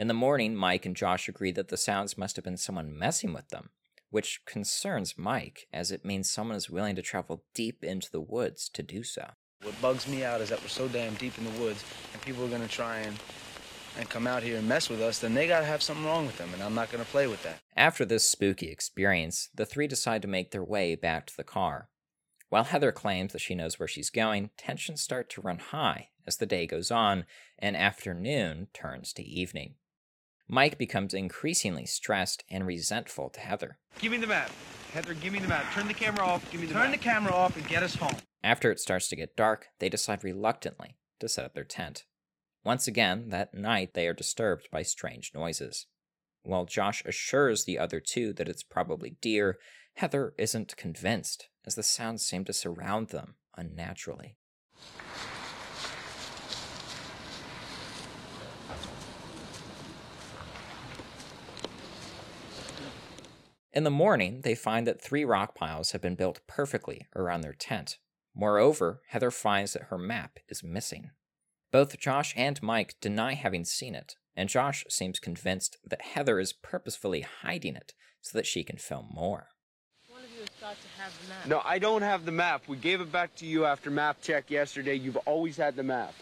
In 0.00 0.08
the 0.08 0.14
morning, 0.14 0.56
Mike 0.56 0.86
and 0.86 0.96
Josh 0.96 1.28
agree 1.28 1.52
that 1.52 1.68
the 1.68 1.76
sounds 1.76 2.16
must 2.16 2.36
have 2.36 2.44
been 2.46 2.56
someone 2.56 2.98
messing 2.98 3.34
with 3.34 3.50
them, 3.50 3.68
which 4.08 4.40
concerns 4.46 5.18
Mike, 5.18 5.68
as 5.74 5.92
it 5.92 6.06
means 6.06 6.30
someone 6.30 6.56
is 6.56 6.70
willing 6.70 6.96
to 6.96 7.02
travel 7.02 7.44
deep 7.52 7.84
into 7.84 8.10
the 8.10 8.18
woods 8.18 8.70
to 8.70 8.82
do 8.82 9.02
so. 9.02 9.32
What 9.62 9.78
bugs 9.82 10.08
me 10.08 10.24
out 10.24 10.40
is 10.40 10.48
that 10.48 10.62
we're 10.62 10.68
so 10.68 10.88
damn 10.88 11.16
deep 11.16 11.36
in 11.36 11.44
the 11.44 11.60
woods, 11.62 11.84
and 12.14 12.22
people 12.22 12.42
are 12.42 12.48
gonna 12.48 12.66
try 12.66 13.00
and 13.00 13.18
and 13.98 14.08
come 14.08 14.26
out 14.26 14.42
here 14.42 14.56
and 14.56 14.66
mess 14.66 14.88
with 14.88 15.02
us, 15.02 15.18
then 15.18 15.34
they 15.34 15.46
gotta 15.46 15.66
have 15.66 15.82
something 15.82 16.06
wrong 16.06 16.24
with 16.24 16.38
them, 16.38 16.48
and 16.54 16.62
I'm 16.62 16.74
not 16.74 16.90
gonna 16.90 17.04
play 17.04 17.26
with 17.26 17.42
that. 17.42 17.60
After 17.76 18.06
this 18.06 18.26
spooky 18.26 18.70
experience, 18.70 19.50
the 19.54 19.66
three 19.66 19.86
decide 19.86 20.22
to 20.22 20.28
make 20.28 20.50
their 20.50 20.64
way 20.64 20.94
back 20.94 21.26
to 21.26 21.36
the 21.36 21.44
car. 21.44 21.90
While 22.48 22.64
Heather 22.64 22.90
claims 22.90 23.34
that 23.34 23.40
she 23.40 23.54
knows 23.54 23.78
where 23.78 23.86
she's 23.86 24.08
going, 24.08 24.48
tensions 24.56 25.02
start 25.02 25.28
to 25.30 25.42
run 25.42 25.58
high 25.58 26.08
as 26.26 26.38
the 26.38 26.46
day 26.46 26.66
goes 26.66 26.90
on 26.90 27.26
and 27.58 27.76
afternoon 27.76 28.68
turns 28.72 29.12
to 29.12 29.22
evening. 29.22 29.74
Mike 30.52 30.78
becomes 30.78 31.14
increasingly 31.14 31.86
stressed 31.86 32.42
and 32.50 32.66
resentful 32.66 33.30
to 33.30 33.38
Heather. 33.38 33.78
Give 34.00 34.10
me 34.10 34.18
the 34.18 34.26
map. 34.26 34.50
Heather, 34.92 35.14
give 35.14 35.32
me 35.32 35.38
the 35.38 35.46
map. 35.46 35.72
Turn 35.72 35.86
the 35.86 35.94
camera 35.94 36.26
off. 36.26 36.50
Give 36.50 36.60
me 36.60 36.66
the 36.66 36.72
Turn 36.72 36.90
map. 36.90 36.98
the 36.98 37.04
camera 37.04 37.32
off 37.32 37.56
and 37.56 37.68
get 37.68 37.84
us 37.84 37.94
home. 37.94 38.16
After 38.42 38.72
it 38.72 38.80
starts 38.80 39.06
to 39.08 39.16
get 39.16 39.36
dark, 39.36 39.68
they 39.78 39.88
decide 39.88 40.24
reluctantly 40.24 40.96
to 41.20 41.28
set 41.28 41.44
up 41.44 41.54
their 41.54 41.62
tent. 41.62 42.04
Once 42.64 42.88
again, 42.88 43.28
that 43.28 43.54
night 43.54 43.94
they 43.94 44.08
are 44.08 44.12
disturbed 44.12 44.68
by 44.72 44.82
strange 44.82 45.30
noises. 45.36 45.86
While 46.42 46.64
Josh 46.64 47.04
assures 47.06 47.64
the 47.64 47.78
other 47.78 48.00
two 48.00 48.32
that 48.32 48.48
it's 48.48 48.64
probably 48.64 49.16
deer, 49.20 49.56
Heather 49.94 50.34
isn't 50.36 50.76
convinced, 50.76 51.48
as 51.64 51.76
the 51.76 51.84
sounds 51.84 52.24
seem 52.26 52.44
to 52.46 52.52
surround 52.52 53.10
them 53.10 53.36
unnaturally. 53.56 54.36
In 63.72 63.84
the 63.84 63.90
morning, 63.90 64.40
they 64.40 64.56
find 64.56 64.84
that 64.86 65.00
three 65.00 65.24
rock 65.24 65.54
piles 65.54 65.92
have 65.92 66.00
been 66.00 66.16
built 66.16 66.40
perfectly 66.48 67.06
around 67.14 67.42
their 67.42 67.52
tent. 67.52 67.98
Moreover, 68.34 69.02
Heather 69.08 69.30
finds 69.30 69.74
that 69.74 69.84
her 69.84 69.98
map 69.98 70.38
is 70.48 70.64
missing. 70.64 71.10
Both 71.70 72.00
Josh 72.00 72.34
and 72.36 72.60
Mike 72.62 72.96
deny 73.00 73.34
having 73.34 73.64
seen 73.64 73.94
it, 73.94 74.16
and 74.34 74.48
Josh 74.48 74.84
seems 74.88 75.20
convinced 75.20 75.76
that 75.86 76.02
Heather 76.02 76.40
is 76.40 76.52
purposefully 76.52 77.20
hiding 77.20 77.76
it 77.76 77.94
so 78.20 78.36
that 78.36 78.46
she 78.46 78.64
can 78.64 78.76
film 78.76 79.06
more. 79.12 79.46
One 80.08 80.24
of 80.24 80.30
you 80.32 80.40
has 80.40 80.50
got 80.60 80.76
to 80.82 80.88
have 81.00 81.12
the 81.22 81.28
map. 81.28 81.46
No, 81.46 81.62
I 81.64 81.78
don't 81.78 82.02
have 82.02 82.24
the 82.24 82.32
map. 82.32 82.66
We 82.66 82.76
gave 82.76 83.00
it 83.00 83.12
back 83.12 83.36
to 83.36 83.46
you 83.46 83.66
after 83.66 83.88
map 83.88 84.16
check 84.20 84.50
yesterday. 84.50 84.96
You've 84.96 85.16
always 85.18 85.56
had 85.56 85.76
the 85.76 85.84
map. 85.84 86.14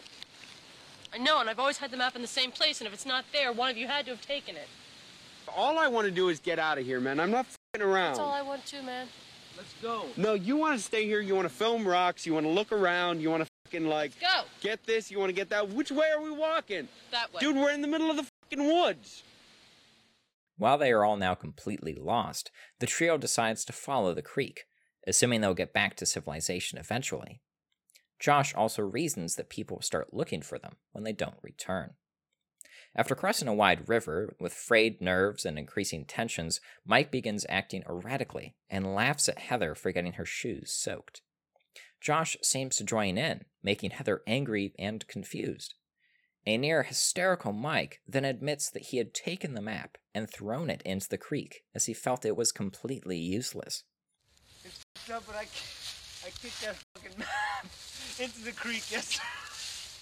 I 1.11 1.17
know, 1.17 1.39
and 1.39 1.49
I've 1.49 1.59
always 1.59 1.79
had 1.79 1.89
the 1.89 1.97
map 1.97 2.15
in 2.15 2.21
the 2.21 2.27
same 2.27 2.51
place, 2.51 2.79
and 2.79 2.87
if 2.87 2.93
it's 2.93 3.07
not 3.07 3.25
there, 3.33 3.51
one 3.51 3.71
of 3.71 3.77
you 3.77 3.87
had 3.87 4.05
to 4.05 4.11
have 4.11 4.21
taken 4.21 4.55
it. 4.55 4.67
All 5.55 5.77
I 5.77 5.87
want 5.87 6.05
to 6.05 6.11
do 6.11 6.29
is 6.29 6.39
get 6.39 6.59
out 6.59 6.77
of 6.77 6.85
here, 6.85 6.99
man. 6.99 7.19
I'm 7.19 7.31
not 7.31 7.45
fing 7.73 7.81
around. 7.81 8.09
That's 8.09 8.19
all 8.19 8.31
I 8.31 8.41
want 8.41 8.65
to, 8.67 8.81
man. 8.81 9.07
Let's 9.57 9.73
go. 9.81 10.05
No, 10.15 10.33
you 10.33 10.55
want 10.55 10.77
to 10.77 10.83
stay 10.83 11.05
here. 11.05 11.19
You 11.19 11.35
want 11.35 11.47
to 11.47 11.53
film 11.53 11.85
rocks. 11.87 12.25
You 12.25 12.33
want 12.33 12.45
to 12.45 12.51
look 12.51 12.71
around. 12.71 13.21
You 13.21 13.29
want 13.29 13.43
to 13.43 13.49
fucking 13.65 13.87
like 13.87 14.19
Go! 14.19 14.43
get 14.61 14.85
this. 14.85 15.11
You 15.11 15.19
want 15.19 15.29
to 15.29 15.35
get 15.35 15.49
that. 15.49 15.69
Which 15.69 15.91
way 15.91 16.07
are 16.15 16.21
we 16.21 16.31
walking? 16.31 16.87
That 17.11 17.33
way. 17.33 17.39
Dude, 17.41 17.55
we're 17.55 17.71
in 17.71 17.81
the 17.81 17.87
middle 17.87 18.09
of 18.09 18.17
the 18.17 18.27
fucking 18.49 18.65
woods. 18.65 19.23
While 20.57 20.77
they 20.77 20.91
are 20.91 21.05
all 21.05 21.17
now 21.17 21.35
completely 21.35 21.95
lost, 21.95 22.51
the 22.79 22.85
trio 22.85 23.17
decides 23.17 23.63
to 23.65 23.73
follow 23.73 24.13
the 24.13 24.21
creek, 24.21 24.65
assuming 25.07 25.41
they'll 25.41 25.53
get 25.53 25.73
back 25.73 25.95
to 25.97 26.05
civilization 26.05 26.77
eventually. 26.77 27.41
Josh 28.19 28.53
also 28.53 28.81
reasons 28.81 29.35
that 29.35 29.49
people 29.49 29.77
will 29.77 29.81
start 29.81 30.13
looking 30.13 30.41
for 30.41 30.59
them 30.59 30.73
when 30.91 31.05
they 31.05 31.13
don't 31.13 31.37
return. 31.41 31.91
After 32.95 33.15
crossing 33.15 33.47
a 33.47 33.53
wide 33.53 33.87
river 33.87 34.35
with 34.39 34.53
frayed 34.53 34.99
nerves 35.01 35.45
and 35.45 35.59
increasing 35.59 36.05
tensions, 36.05 36.59
Mike 36.85 37.11
begins 37.11 37.45
acting 37.47 37.83
erratically 37.87 38.55
and 38.69 38.95
laughs 38.95 39.29
at 39.29 39.39
Heather 39.39 39.75
for 39.75 39.91
getting 39.91 40.13
her 40.13 40.25
shoes 40.25 40.71
soaked. 40.71 41.21
Josh 42.01 42.37
seems 42.41 42.77
to 42.77 42.83
join 42.83 43.17
in, 43.17 43.45
making 43.61 43.91
Heather 43.91 44.21
angry 44.25 44.73
and 44.79 45.05
confused. 45.07 45.75
A 46.45 46.57
near 46.57 46.83
hysterical 46.83 47.51
Mike 47.51 48.01
then 48.07 48.25
admits 48.25 48.69
that 48.71 48.87
he 48.87 48.97
had 48.97 49.13
taken 49.13 49.53
the 49.53 49.61
map 49.61 49.97
and 50.15 50.29
thrown 50.29 50.69
it 50.69 50.81
into 50.83 51.09
the 51.09 51.17
creek 51.17 51.63
as 51.75 51.85
he 51.85 51.93
felt 51.93 52.25
it 52.25 52.37
was 52.37 52.51
completely 52.51 53.17
useless. 53.17 53.83
No, 55.07 55.19
but 55.27 55.35
I, 55.35 55.41
I 55.41 56.31
kicked 56.41 56.61
that 56.61 56.75
fucking 56.95 57.11
map 57.19 57.65
into 58.19 58.41
the 58.41 58.51
creek 58.51 58.89
yesterday. 58.91 59.25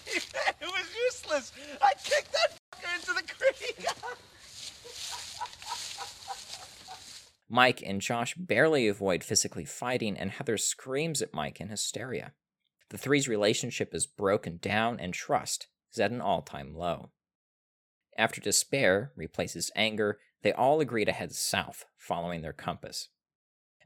it 0.60 0.66
was 0.66 0.86
useless. 1.06 1.52
I 1.82 1.92
kicked 2.02 2.32
that 2.32 2.58
fucker 2.72 2.94
into 2.96 3.12
the 3.12 3.22
creek. 3.22 3.86
Mike 7.48 7.82
and 7.84 8.00
Josh 8.00 8.34
barely 8.34 8.88
avoid 8.88 9.24
physically 9.24 9.64
fighting, 9.64 10.16
and 10.16 10.30
Heather 10.30 10.58
screams 10.58 11.22
at 11.22 11.32
Mike 11.32 11.60
in 11.60 11.68
hysteria. 11.68 12.32
The 12.90 12.98
three's 12.98 13.28
relationship 13.28 13.94
is 13.94 14.06
broken 14.06 14.58
down, 14.58 15.00
and 15.00 15.14
trust 15.14 15.68
is 15.92 15.98
at 15.98 16.10
an 16.10 16.20
all 16.20 16.42
time 16.42 16.74
low. 16.74 17.10
After 18.16 18.40
despair 18.40 19.12
replaces 19.16 19.70
anger, 19.76 20.18
they 20.42 20.52
all 20.52 20.80
agree 20.80 21.04
to 21.04 21.12
head 21.12 21.32
south, 21.32 21.84
following 21.96 22.42
their 22.42 22.52
compass. 22.52 23.08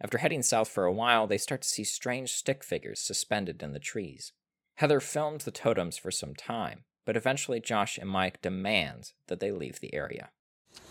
After 0.01 0.19
heading 0.19 0.43
south 0.43 0.69
for 0.69 0.85
a 0.85 0.93
while, 0.93 1.27
they 1.27 1.39
start 1.39 1.63
to 1.63 1.69
see 1.69 1.85
strange 1.85 2.33
stick 2.33 2.65
figures 2.65 3.01
suspended 3.01 3.63
in 3.63 3.73
the 3.73 3.79
trees. 3.79 4.33
Heather 4.77 5.01
films 5.01 5.45
the 5.45 5.51
totems 5.51 5.97
for 5.97 6.11
some 6.11 6.35
time, 6.35 6.85
but 7.05 7.17
eventually 7.17 7.61
Josh 7.61 7.99
and 7.99 8.09
Mike 8.09 8.41
demand 8.43 9.13
that 9.29 9.41
they 9.41 9.53
leave 9.53 9.81
the 9.81 9.95
area. 9.95 10.31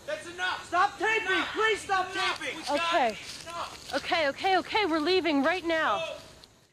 That's 0.06 0.26
enough. 0.32 0.66
Stop 0.66 0.98
taping. 0.98 1.42
Please 1.52 1.80
stop 1.80 2.12
taping. 2.12 2.58
Okay. 2.70 3.16
Okay, 3.94 4.28
okay, 4.28 4.56
okay, 4.58 4.86
we're 4.86 4.98
leaving 4.98 5.42
right 5.42 5.66
now. 5.66 6.02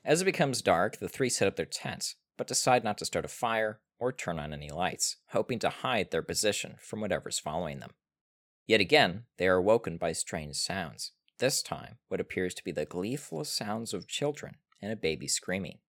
As 0.06 0.22
it 0.22 0.26
becomes 0.26 0.62
dark, 0.62 0.98
the 0.98 1.10
three 1.10 1.30
set 1.30 1.48
up 1.48 1.56
their 1.56 1.66
tents, 1.66 2.16
but 2.38 2.48
decide 2.48 2.84
not 2.84 2.98
to 3.00 3.06
start 3.06 3.26
a 3.26 3.30
fire 3.30 3.82
or 4.00 4.14
turn 4.14 4.40
on 4.40 4.54
any 4.54 4.70
lights, 4.70 5.18
hoping 5.32 5.60
to 5.60 5.70
hide 5.70 6.12
their 6.12 6.22
position 6.22 6.76
from 6.80 7.02
whatever's 7.02 7.40
following 7.40 7.80
them. 7.80 7.92
Yet 8.66 8.80
again, 8.80 9.24
they 9.38 9.48
are 9.48 9.58
awoken 9.58 9.98
by 9.98 10.14
strange 10.14 10.56
sounds, 10.56 11.12
this 11.40 11.62
time 11.62 11.98
what 12.08 12.22
appears 12.22 12.54
to 12.54 12.64
be 12.64 12.72
the 12.72 12.86
gleeful 12.86 13.44
sounds 13.44 13.94
of 13.94 14.08
children 14.08 14.56
and 14.82 14.92
a 14.92 14.96
baby 14.96 15.28
screaming. 15.28 15.80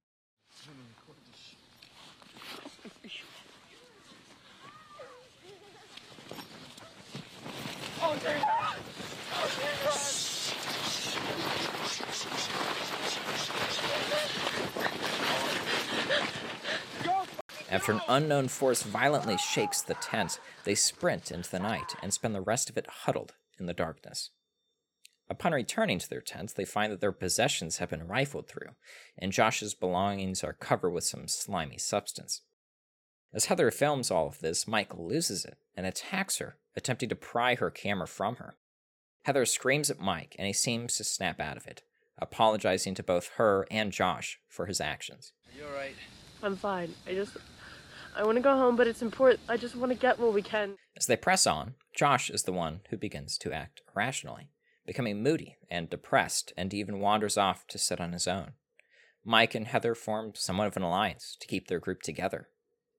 After 17.71 17.93
an 17.93 18.01
unknown 18.09 18.49
force 18.49 18.83
violently 18.83 19.39
shakes 19.39 19.81
the 19.81 19.95
tent, 19.95 20.41
they 20.65 20.75
sprint 20.75 21.31
into 21.31 21.49
the 21.49 21.61
night 21.61 21.95
and 22.03 22.13
spend 22.13 22.35
the 22.35 22.41
rest 22.41 22.69
of 22.69 22.77
it 22.77 22.87
huddled 22.89 23.35
in 23.61 23.67
the 23.67 23.73
darkness. 23.73 24.31
Upon 25.29 25.53
returning 25.53 26.01
to 26.01 26.11
their 26.11 26.21
tents, 26.21 26.53
they 26.53 26.65
find 26.65 26.93
that 26.93 27.01
their 27.01 27.13
possessions 27.13 27.79
have 27.79 27.91
been 27.91 28.09
rifled 28.09 28.49
through, 28.49 28.71
and 29.17 29.31
Josh's 29.31 29.75
belongings 29.75 30.43
are 30.43 30.53
covered 30.53 30.91
with 30.91 31.05
some 31.05 31.29
slimy 31.29 31.79
substance. 31.79 32.43
As 33.33 33.45
Heather 33.45 33.71
films 33.71 34.11
all 34.11 34.27
of 34.27 34.41
this, 34.41 34.67
Mike 34.67 34.93
loses 34.93 35.45
it 35.45 35.57
and 35.77 35.87
attacks 35.87 36.39
her, 36.39 36.57
attempting 36.75 37.09
to 37.11 37.15
pry 37.15 37.55
her 37.55 37.71
camera 37.71 38.09
from 38.09 38.37
her. 38.37 38.57
Heather 39.23 39.47
screams 39.47 39.89
at 39.89 40.01
Mike, 40.01 40.35
and 40.37 40.49
he 40.49 40.53
seems 40.53 40.97
to 40.97 41.05
snap 41.05 41.39
out 41.39 41.57
of 41.57 41.69
it, 41.69 41.85
apologizing 42.19 42.97
to 42.97 43.05
both 43.05 43.31
her 43.37 43.69
and 43.71 43.93
Josh 43.93 44.41
for 44.49 44.67
his 44.67 44.81
actions. 44.81 45.33
You 45.57 45.67
all 45.67 45.73
right? 45.73 45.95
I'm 46.43 46.57
fine. 46.57 46.93
I 47.07 47.15
just, 47.15 47.37
I 48.17 48.25
want 48.25 48.37
to 48.37 48.43
go 48.43 48.57
home, 48.57 48.77
but 48.77 48.87
it's 48.87 49.03
important. 49.03 49.41
I 49.49 49.57
just 49.57 49.77
want 49.77 49.93
to 49.93 49.99
get 49.99 50.19
what 50.19 50.35
we 50.35 50.43
can. 50.43 50.77
As 50.97 51.07
they 51.07 51.17
press 51.17 51.47
on, 51.47 51.75
Josh 51.97 52.31
is 52.31 52.43
the 52.43 52.53
one 52.53 52.81
who 52.91 52.97
begins 52.97 53.39
to 53.39 53.53
act 53.53 53.83
irrationally, 53.95 54.51
becoming 54.87 55.23
moody 55.23 55.57
and 55.71 55.89
depressed, 55.89 56.53
and 56.57 56.75
even 56.75 57.01
wanders 57.01 57.37
off 57.37 57.67
to 57.69 57.79
sit 57.79 58.01
on 58.01 58.13
his 58.13 58.27
own. 58.27 58.53
Mike 59.25 59.55
and 59.55 59.67
Heather 59.67 59.95
form 59.95 60.33
somewhat 60.35 60.67
of 60.67 60.77
an 60.77 60.83
alliance 60.83 61.37
to 61.41 61.47
keep 61.47 61.69
their 61.69 61.79
group 61.79 62.03
together. 62.03 62.49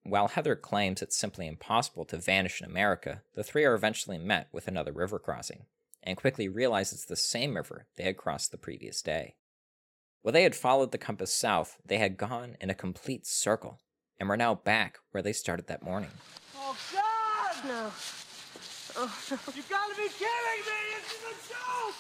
While 0.04 0.30
Heather 0.30 0.56
claims 0.56 1.02
it's 1.02 1.18
simply 1.18 1.48
impossible 1.48 2.06
to 2.06 2.18
vanish 2.18 2.62
in 2.62 2.70
America, 2.70 3.22
the 3.36 3.44
three 3.44 3.66
are 3.66 3.76
eventually 3.76 4.18
met 4.18 4.48
with 4.52 4.68
another 4.68 4.92
river 4.92 5.20
crossing, 5.20 5.66
and 6.04 6.18
quickly 6.18 6.48
realize 6.48 6.92
it's 6.92 7.06
the 7.06 7.16
same 7.16 7.56
river 7.56 7.88
they 7.98 8.04
had 8.04 8.18
crossed 8.18 8.52
the 8.52 8.58
previous 8.58 9.02
day. 9.02 9.36
While 10.22 10.34
they 10.34 10.44
had 10.44 10.56
followed 10.56 10.92
the 10.92 10.98
compass 10.98 11.34
south, 11.34 11.78
they 11.86 11.98
had 11.98 12.18
gone 12.18 12.56
in 12.60 12.70
a 12.70 12.76
complete 12.76 13.26
circle, 13.26 13.80
and 14.22 14.30
were 14.30 14.38
now 14.38 14.54
back 14.54 15.00
where 15.10 15.24
they 15.24 15.34
started 15.34 15.66
that 15.66 15.82
morning. 15.82 16.12
Oh, 16.56 16.78
God! 16.94 17.66
No. 17.68 17.92
Oh, 18.96 19.14
no. 19.32 19.38
You 19.56 19.64
gotta 19.68 19.96
be 19.96 20.04
kidding 20.10 20.62
me! 20.64 20.82
This 21.02 21.12
is 21.12 21.50
a 21.50 21.50
joke! 21.50 21.96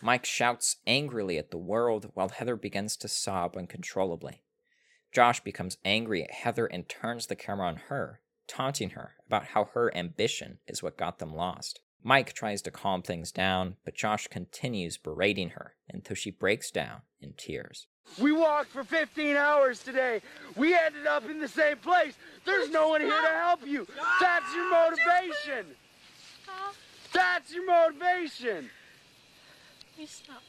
Mike 0.00 0.24
shouts 0.24 0.76
angrily 0.86 1.36
at 1.36 1.50
the 1.50 1.58
world 1.58 2.10
while 2.14 2.30
Heather 2.30 2.56
begins 2.56 2.96
to 2.96 3.08
sob 3.08 3.58
uncontrollably. 3.58 4.40
Josh 5.12 5.40
becomes 5.40 5.76
angry 5.84 6.24
at 6.24 6.30
Heather 6.30 6.64
and 6.64 6.88
turns 6.88 7.26
the 7.26 7.36
camera 7.36 7.66
on 7.66 7.76
her, 7.88 8.20
taunting 8.48 8.90
her 8.90 9.12
about 9.26 9.48
how 9.48 9.66
her 9.74 9.94
ambition 9.94 10.60
is 10.66 10.82
what 10.82 10.96
got 10.96 11.18
them 11.18 11.34
lost. 11.34 11.80
Mike 12.06 12.34
tries 12.34 12.60
to 12.60 12.70
calm 12.70 13.00
things 13.00 13.32
down, 13.32 13.76
but 13.82 13.94
Josh 13.94 14.28
continues 14.28 14.98
berating 14.98 15.50
her 15.50 15.74
until 15.88 16.14
she 16.14 16.30
breaks 16.30 16.70
down 16.70 17.00
in 17.18 17.32
tears. 17.32 17.86
We 18.20 18.30
walked 18.30 18.70
for 18.70 18.84
15 18.84 19.36
hours 19.36 19.82
today. 19.82 20.20
We 20.54 20.76
ended 20.76 21.06
up 21.06 21.28
in 21.28 21.40
the 21.40 21.48
same 21.48 21.78
place. 21.78 22.12
There's 22.44 22.70
no 22.70 22.88
one 22.88 23.00
here 23.00 23.10
to 23.10 23.28
help 23.28 23.66
you. 23.66 23.86
That's 24.20 24.54
your 24.54 24.70
motivation. 24.70 25.74
That's 27.10 27.54
your 27.54 27.66
motivation. 27.66 28.68
Stop. 30.04 30.42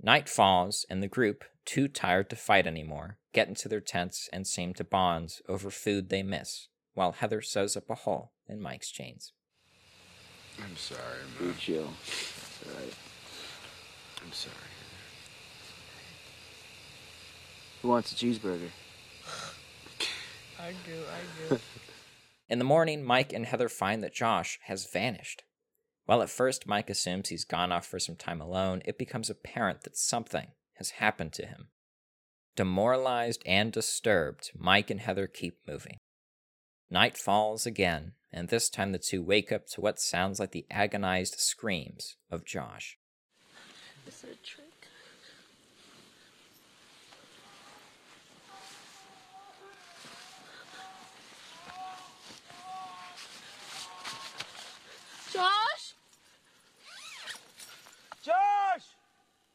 Night 0.00 0.28
falls, 0.28 0.86
and 0.88 1.02
the 1.02 1.08
group, 1.08 1.42
too 1.64 1.88
tired 1.88 2.30
to 2.30 2.36
fight 2.36 2.66
anymore, 2.66 3.18
get 3.32 3.48
into 3.48 3.68
their 3.68 3.80
tents 3.80 4.28
and 4.32 4.46
seem 4.46 4.72
to 4.74 4.84
bond 4.84 5.34
over 5.48 5.70
food 5.70 6.10
they 6.10 6.22
miss, 6.22 6.68
while 6.94 7.12
Heather 7.12 7.40
sews 7.40 7.76
up 7.76 7.90
a 7.90 7.96
hole 7.96 8.30
in 8.48 8.60
Mike's 8.60 8.92
chains. 8.92 9.32
I'm 10.60 10.76
sorry, 10.76 11.00
Be 11.38 11.46
man. 11.46 11.54
chill. 11.58 11.84
All 11.84 12.74
right. 12.80 12.94
I'm 14.24 14.32
sorry. 14.32 14.54
Who 17.82 17.88
wants 17.88 18.12
a 18.12 18.14
cheeseburger? 18.14 18.68
I 20.60 20.72
do, 20.86 21.00
I 21.10 21.48
do. 21.54 21.60
In 22.48 22.58
the 22.58 22.64
morning, 22.64 23.02
Mike 23.02 23.32
and 23.32 23.46
Heather 23.46 23.68
find 23.68 24.02
that 24.02 24.14
Josh 24.14 24.58
has 24.64 24.86
vanished. 24.86 25.42
While 26.04 26.22
at 26.22 26.30
first 26.30 26.66
Mike 26.66 26.90
assumes 26.90 27.28
he's 27.28 27.44
gone 27.44 27.72
off 27.72 27.86
for 27.86 27.98
some 27.98 28.16
time 28.16 28.40
alone, 28.40 28.82
it 28.84 28.98
becomes 28.98 29.30
apparent 29.30 29.82
that 29.82 29.96
something 29.96 30.48
has 30.74 30.90
happened 30.90 31.32
to 31.34 31.46
him. 31.46 31.68
Demoralized 32.54 33.42
and 33.46 33.72
disturbed, 33.72 34.50
Mike 34.56 34.90
and 34.90 35.00
Heather 35.00 35.26
keep 35.26 35.58
moving. 35.66 35.98
Night 36.92 37.16
falls 37.16 37.64
again, 37.64 38.12
and 38.30 38.50
this 38.50 38.68
time 38.68 38.92
the 38.92 38.98
two 38.98 39.22
wake 39.22 39.50
up 39.50 39.66
to 39.66 39.80
what 39.80 39.98
sounds 39.98 40.38
like 40.38 40.50
the 40.50 40.66
agonized 40.70 41.36
screams 41.38 42.16
of 42.30 42.44
Josh. 42.44 42.98
Is 44.06 44.22
it 44.22 44.32
a 44.32 44.46
trick? 44.46 44.66
Josh? 55.32 55.94
Josh! 58.22 58.84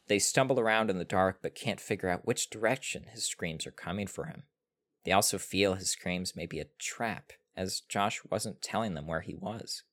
They 0.07 0.17
stumble 0.17 0.59
around 0.59 0.89
in 0.89 0.97
the 0.97 1.05
dark 1.05 1.37
but 1.43 1.53
can't 1.53 1.79
figure 1.79 2.09
out 2.09 2.25
which 2.25 2.49
direction 2.49 3.03
his 3.13 3.25
screams 3.25 3.67
are 3.67 3.71
coming 3.71 4.07
for 4.07 4.25
him. 4.25 4.45
They 5.07 5.13
also 5.13 5.37
feel 5.37 5.75
his 5.75 5.91
screams 5.91 6.35
may 6.35 6.45
be 6.45 6.59
a 6.59 6.67
trap, 6.77 7.31
as 7.55 7.79
Josh 7.79 8.19
wasn't 8.29 8.61
telling 8.61 8.93
them 8.93 9.07
where 9.07 9.21
he 9.21 9.33
was. 9.33 9.83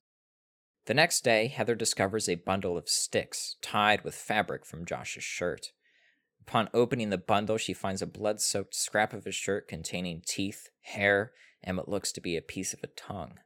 The 0.87 0.93
next 0.93 1.23
day, 1.23 1.47
Heather 1.47 1.73
discovers 1.73 2.27
a 2.27 2.35
bundle 2.35 2.77
of 2.77 2.89
sticks 2.89 3.55
tied 3.61 4.03
with 4.03 4.13
fabric 4.13 4.65
from 4.65 4.85
Josh's 4.85 5.23
shirt. 5.23 5.71
Upon 6.41 6.67
opening 6.73 7.11
the 7.11 7.17
bundle, 7.17 7.57
she 7.57 7.71
finds 7.71 8.01
a 8.01 8.05
blood 8.05 8.41
soaked 8.41 8.75
scrap 8.75 9.13
of 9.13 9.23
his 9.23 9.35
shirt 9.35 9.69
containing 9.69 10.21
teeth, 10.27 10.67
hair, 10.81 11.31
and 11.63 11.77
what 11.77 11.87
looks 11.87 12.11
to 12.11 12.19
be 12.19 12.35
a 12.35 12.41
piece 12.41 12.73
of 12.73 12.83
a 12.83 12.87
tongue. 12.87 13.39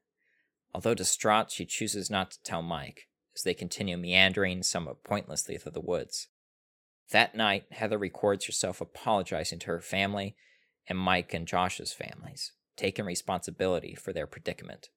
Although 0.73 0.95
distraught, 0.95 1.51
she 1.51 1.67
chooses 1.67 2.09
not 2.09 2.31
to 2.31 2.41
tell 2.41 2.63
Mike, 2.63 3.09
as 3.35 3.43
they 3.43 3.53
continue 3.53 3.95
meandering 3.95 4.63
somewhat 4.63 5.03
pointlessly 5.03 5.59
through 5.59 5.73
the 5.73 5.81
woods. 5.81 6.29
That 7.11 7.35
night, 7.35 7.65
Heather 7.69 7.99
records 7.99 8.47
herself 8.47 8.81
apologizing 8.81 9.59
to 9.59 9.67
her 9.67 9.81
family 9.81 10.35
and 10.89 10.97
Mike 10.97 11.33
and 11.33 11.47
Josh's 11.47 11.93
families, 11.93 12.51
taking 12.75 13.05
responsibility 13.05 13.95
for 13.95 14.11
their 14.11 14.27
predicament. 14.27 14.89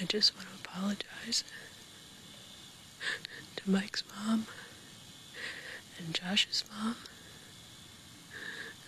I 0.00 0.06
just 0.06 0.34
want 0.34 0.48
to 0.48 0.54
apologize 0.68 1.44
to 3.56 3.70
Mike's 3.70 4.02
mom 4.16 4.46
and 5.98 6.14
Josh's 6.14 6.64
mom 6.74 6.96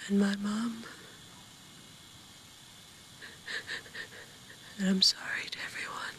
and 0.09 0.19
my 0.19 0.35
mom. 0.37 0.85
And 4.79 4.89
I'm 4.89 5.03
sorry 5.03 5.49
to 5.51 5.59
everyone. 5.65 6.17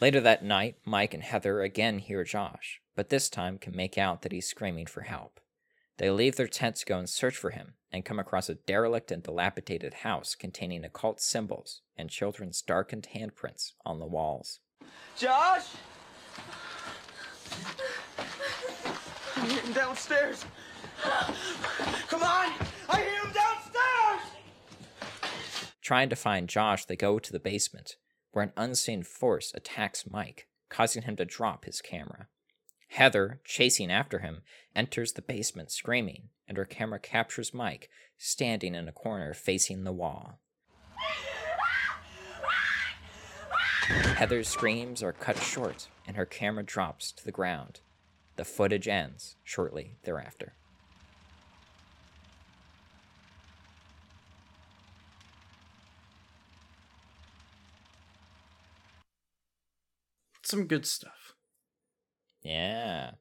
Later 0.00 0.20
that 0.20 0.44
night, 0.44 0.76
Mike 0.84 1.14
and 1.14 1.22
Heather 1.22 1.62
again 1.62 1.98
hear 1.98 2.24
Josh, 2.24 2.80
but 2.96 3.08
this 3.08 3.28
time 3.28 3.58
can 3.58 3.76
make 3.76 3.96
out 3.96 4.22
that 4.22 4.32
he's 4.32 4.48
screaming 4.48 4.86
for 4.86 5.02
help. 5.02 5.38
They 5.98 6.10
leave 6.10 6.36
their 6.36 6.48
tent 6.48 6.76
to 6.76 6.86
go 6.86 6.98
and 6.98 7.08
search 7.08 7.36
for 7.36 7.50
him 7.50 7.74
and 7.92 8.04
come 8.04 8.18
across 8.18 8.48
a 8.48 8.54
derelict 8.54 9.12
and 9.12 9.22
dilapidated 9.22 9.94
house 9.94 10.34
containing 10.34 10.84
occult 10.84 11.20
symbols 11.20 11.82
and 11.96 12.08
children's 12.08 12.62
darkened 12.62 13.08
handprints 13.14 13.72
on 13.84 13.98
the 13.98 14.06
walls. 14.06 14.60
Josh! 15.16 15.66
I'm 19.36 19.50
hitting 19.50 19.72
downstairs. 19.72 20.44
Come 21.02 22.22
on! 22.22 22.52
I 22.88 23.00
hear 23.00 23.24
him 23.24 23.32
downstairs! 23.32 24.20
Trying 25.82 26.08
to 26.08 26.16
find 26.16 26.48
Josh, 26.48 26.84
they 26.84 26.96
go 26.96 27.18
to 27.18 27.32
the 27.32 27.40
basement, 27.40 27.96
where 28.30 28.44
an 28.44 28.52
unseen 28.56 29.02
force 29.02 29.52
attacks 29.54 30.04
Mike, 30.08 30.46
causing 30.68 31.02
him 31.02 31.16
to 31.16 31.24
drop 31.24 31.64
his 31.64 31.82
camera. 31.82 32.28
Heather, 32.92 33.40
chasing 33.42 33.90
after 33.90 34.18
him, 34.18 34.42
enters 34.76 35.12
the 35.12 35.22
basement 35.22 35.70
screaming, 35.70 36.28
and 36.46 36.58
her 36.58 36.66
camera 36.66 36.98
captures 36.98 37.54
Mike 37.54 37.88
standing 38.18 38.74
in 38.74 38.86
a 38.86 38.92
corner 38.92 39.32
facing 39.32 39.84
the 39.84 39.92
wall. 39.92 40.38
Heather's 44.16 44.48
screams 44.48 45.02
are 45.02 45.14
cut 45.14 45.38
short, 45.38 45.88
and 46.06 46.18
her 46.18 46.26
camera 46.26 46.62
drops 46.62 47.12
to 47.12 47.24
the 47.24 47.32
ground. 47.32 47.80
The 48.36 48.44
footage 48.44 48.86
ends 48.86 49.36
shortly 49.42 49.96
thereafter. 50.04 50.52
Some 60.42 60.66
good 60.66 60.84
stuff. 60.84 61.32
Yeah. 62.42 63.12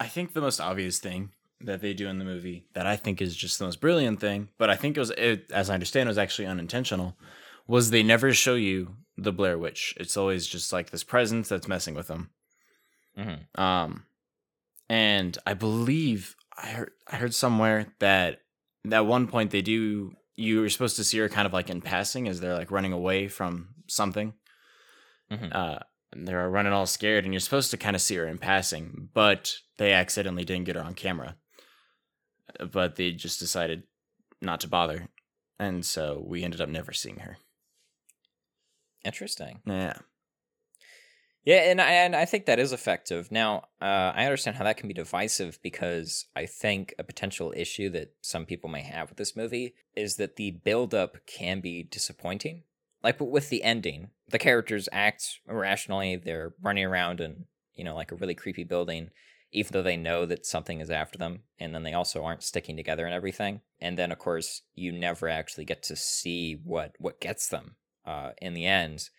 I 0.00 0.08
think 0.08 0.32
the 0.32 0.40
most 0.40 0.60
obvious 0.60 0.98
thing 0.98 1.30
that 1.60 1.80
they 1.80 1.94
do 1.94 2.08
in 2.08 2.18
the 2.18 2.24
movie 2.24 2.66
that 2.74 2.86
I 2.86 2.96
think 2.96 3.22
is 3.22 3.36
just 3.36 3.58
the 3.58 3.66
most 3.66 3.80
brilliant 3.80 4.20
thing, 4.20 4.48
but 4.58 4.68
I 4.68 4.76
think 4.76 4.96
it 4.96 5.00
was, 5.00 5.10
it, 5.10 5.50
as 5.52 5.70
I 5.70 5.74
understand, 5.74 6.08
it 6.08 6.10
was 6.10 6.18
actually 6.18 6.46
unintentional, 6.46 7.16
was 7.66 7.90
they 7.90 8.02
never 8.02 8.32
show 8.32 8.54
you 8.54 8.96
the 9.16 9.32
Blair 9.32 9.58
Witch. 9.58 9.94
It's 9.98 10.16
always 10.16 10.46
just 10.46 10.72
like 10.72 10.90
this 10.90 11.04
presence 11.04 11.48
that's 11.48 11.68
messing 11.68 11.94
with 11.94 12.08
them. 12.08 12.30
Mm-hmm. 13.16 13.60
Um, 13.60 14.04
and 14.88 15.38
I 15.46 15.54
believe 15.54 16.34
I 16.56 16.68
heard 16.68 16.90
I 17.06 17.16
heard 17.16 17.34
somewhere 17.34 17.86
that 17.98 18.40
at 18.90 19.06
one 19.06 19.26
point 19.26 19.50
they 19.50 19.62
do. 19.62 20.12
You 20.34 20.60
were 20.60 20.68
supposed 20.70 20.96
to 20.96 21.04
see 21.04 21.18
her 21.18 21.28
kind 21.28 21.46
of 21.46 21.52
like 21.52 21.70
in 21.70 21.82
passing 21.82 22.26
as 22.26 22.40
they're 22.40 22.54
like 22.54 22.70
running 22.70 22.92
away 22.92 23.28
from 23.28 23.68
something. 23.86 24.32
Mhm. 25.30 25.54
Uh, 25.54 25.78
and 26.12 26.26
they're 26.26 26.48
running 26.48 26.72
all 26.72 26.86
scared, 26.86 27.24
and 27.24 27.32
you're 27.32 27.40
supposed 27.40 27.70
to 27.70 27.76
kind 27.76 27.96
of 27.96 28.02
see 28.02 28.16
her 28.16 28.26
in 28.26 28.38
passing, 28.38 29.08
but 29.14 29.54
they 29.78 29.92
accidentally 29.92 30.44
didn't 30.44 30.64
get 30.64 30.76
her 30.76 30.82
on 30.82 30.94
camera. 30.94 31.36
Uh, 32.60 32.66
But 32.66 32.96
they 32.96 33.12
just 33.12 33.40
decided 33.40 33.84
not 34.40 34.60
to 34.60 34.68
bother, 34.68 35.08
and 35.58 35.84
so 35.84 36.22
we 36.26 36.44
ended 36.44 36.60
up 36.60 36.68
never 36.68 36.92
seeing 36.92 37.20
her. 37.20 37.38
Interesting. 39.04 39.60
Yeah. 39.66 39.94
Yeah, 41.44 41.70
and 41.70 41.80
I, 41.80 41.90
and 41.90 42.14
I 42.14 42.24
think 42.24 42.46
that 42.46 42.60
is 42.60 42.72
effective. 42.72 43.32
Now, 43.32 43.64
uh, 43.80 44.12
I 44.14 44.26
understand 44.26 44.56
how 44.56 44.64
that 44.64 44.76
can 44.76 44.86
be 44.86 44.94
divisive 44.94 45.58
because 45.60 46.26
I 46.36 46.46
think 46.46 46.94
a 47.00 47.02
potential 47.02 47.52
issue 47.56 47.88
that 47.90 48.12
some 48.20 48.46
people 48.46 48.70
may 48.70 48.82
have 48.82 49.08
with 49.08 49.18
this 49.18 49.34
movie 49.34 49.74
is 49.96 50.16
that 50.16 50.36
the 50.36 50.52
buildup 50.52 51.16
can 51.26 51.60
be 51.60 51.82
disappointing. 51.82 52.62
Like 53.02 53.20
with 53.20 53.48
the 53.48 53.62
ending, 53.62 54.10
the 54.28 54.38
characters 54.38 54.88
act 54.92 55.40
irrationally. 55.48 56.16
They're 56.16 56.54
running 56.62 56.84
around 56.84 57.20
in, 57.20 57.46
you 57.74 57.84
know, 57.84 57.94
like 57.94 58.12
a 58.12 58.16
really 58.16 58.34
creepy 58.34 58.64
building. 58.64 59.10
even 59.52 59.72
though 59.72 59.82
they 59.82 59.96
know 59.96 60.24
that 60.26 60.46
something 60.46 60.80
is 60.80 60.90
after 60.90 61.18
them. 61.18 61.40
And 61.58 61.74
then 61.74 61.82
they 61.82 61.92
also 61.92 62.24
aren't 62.24 62.42
sticking 62.42 62.76
together 62.76 63.04
and 63.04 63.14
everything. 63.14 63.60
And 63.80 63.98
then, 63.98 64.10
of 64.10 64.18
course, 64.18 64.62
you 64.74 64.92
never 64.92 65.28
actually 65.28 65.66
get 65.66 65.82
to 65.84 65.96
see 65.96 66.58
what, 66.64 66.94
what 66.98 67.20
gets 67.20 67.48
them 67.48 67.76
uh, 68.06 68.30
in 68.40 68.54
the 68.54 68.66
end. 68.66 69.10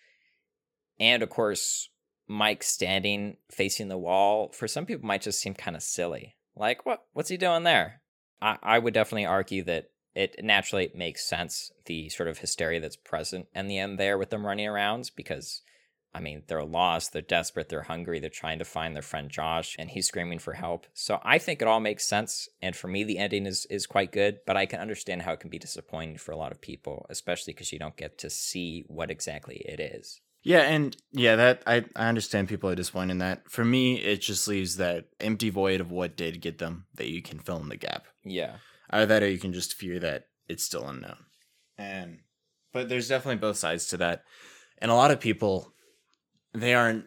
And 1.00 1.22
of 1.22 1.30
course, 1.30 1.90
Mike 2.28 2.64
standing 2.64 3.38
facing 3.52 3.90
the 3.90 3.98
wall 3.98 4.50
for 4.54 4.68
some 4.68 4.86
people 4.86 5.06
might 5.06 5.22
just 5.22 5.40
seem 5.40 5.54
kind 5.54 5.76
of 5.76 5.84
silly. 5.84 6.36
Like, 6.56 6.86
what 6.86 7.04
what's 7.14 7.30
he 7.30 7.38
doing 7.38 7.64
there? 7.64 8.02
I, 8.42 8.58
I 8.64 8.80
would 8.80 8.94
definitely 8.94 9.26
argue 9.26 9.64
that 9.64 9.90
it 10.16 10.36
naturally 10.44 10.92
makes 10.94 11.26
sense 11.26 11.72
the 11.86 12.10
sort 12.10 12.30
of 12.30 12.40
hysteria 12.40 12.80
that's 12.80 12.96
present 12.96 13.48
in 13.56 13.68
the 13.68 13.78
end 13.78 14.00
there 14.00 14.18
with 14.18 14.30
them 14.30 14.46
running 14.46 14.68
around 14.68 15.12
because 15.16 15.62
I 16.14 16.20
mean 16.20 16.44
they're 16.48 16.64
lost, 16.64 17.14
they're 17.14 17.22
desperate, 17.22 17.70
they're 17.70 17.84
hungry, 17.84 18.20
they're 18.20 18.30
trying 18.30 18.60
to 18.60 18.66
find 18.66 18.96
their 18.96 19.02
friend 19.02 19.30
Josh 19.30 19.76
and 19.80 19.90
he's 19.90 20.08
screaming 20.08 20.40
for 20.40 20.54
help. 20.54 20.86
So 20.94 21.20
I 21.24 21.40
think 21.40 21.62
it 21.62 21.68
all 21.68 21.80
makes 21.80 22.06
sense 22.06 22.48
and 22.62 22.76
for 22.76 22.88
me 22.88 23.04
the 23.04 23.18
ending 23.18 23.46
is 23.46 23.66
is 23.70 23.88
quite 23.88 24.12
good, 24.12 24.40
but 24.46 24.58
I 24.58 24.66
can 24.66 24.80
understand 24.80 25.24
how 25.24 25.34
it 25.34 25.40
can 25.40 25.50
be 25.50 25.60
disappointing 25.60 26.18
for 26.18 26.32
a 26.32 26.38
lot 26.38 26.52
of 26.52 26.62
people, 26.62 27.06
especially 27.10 27.54
because 27.54 27.72
you 27.72 27.80
don't 27.80 27.98
get 27.98 28.18
to 28.20 28.30
see 28.30 28.86
what 28.88 29.12
exactly 29.12 29.64
it 29.66 29.80
is. 29.80 30.22
Yeah, 30.44 30.64
and 30.64 30.96
yeah, 31.14 31.38
that 31.38 31.64
I, 31.66 31.86
I 31.96 32.10
understand 32.10 32.50
people 32.50 32.70
are 32.70 32.76
disappointed 32.76 33.12
in 33.12 33.18
that. 33.20 33.50
For 33.50 33.64
me, 33.64 33.96
it 34.02 34.18
just 34.18 34.46
leaves 34.48 34.76
that 34.76 35.06
empty 35.22 35.50
void 35.50 35.80
of 35.80 35.90
what 35.90 36.18
did 36.18 36.42
get 36.42 36.58
them 36.58 36.86
that 36.96 37.08
you 37.08 37.22
can 37.22 37.40
fill 37.40 37.62
in 37.62 37.70
the 37.70 37.78
gap. 37.78 38.08
Yeah. 38.26 38.58
Either 38.94 39.06
that 39.08 39.24
or 39.24 39.30
you 39.30 39.40
can 39.40 39.54
just 39.54 39.74
fear 39.74 40.00
that 40.00 40.28
it's 40.48 40.64
still 40.64 40.88
unknown. 40.88 41.18
And 41.78 42.20
but 42.72 42.90
there's 42.90 43.08
definitely 43.10 43.40
both 43.40 43.58
sides 43.58 43.88
to 43.88 43.98
that. 43.98 44.24
And 44.78 44.92
a 44.92 44.96
lot 44.96 45.12
of 45.12 45.20
people 45.20 45.74
they 46.54 46.74
aren't 46.74 47.06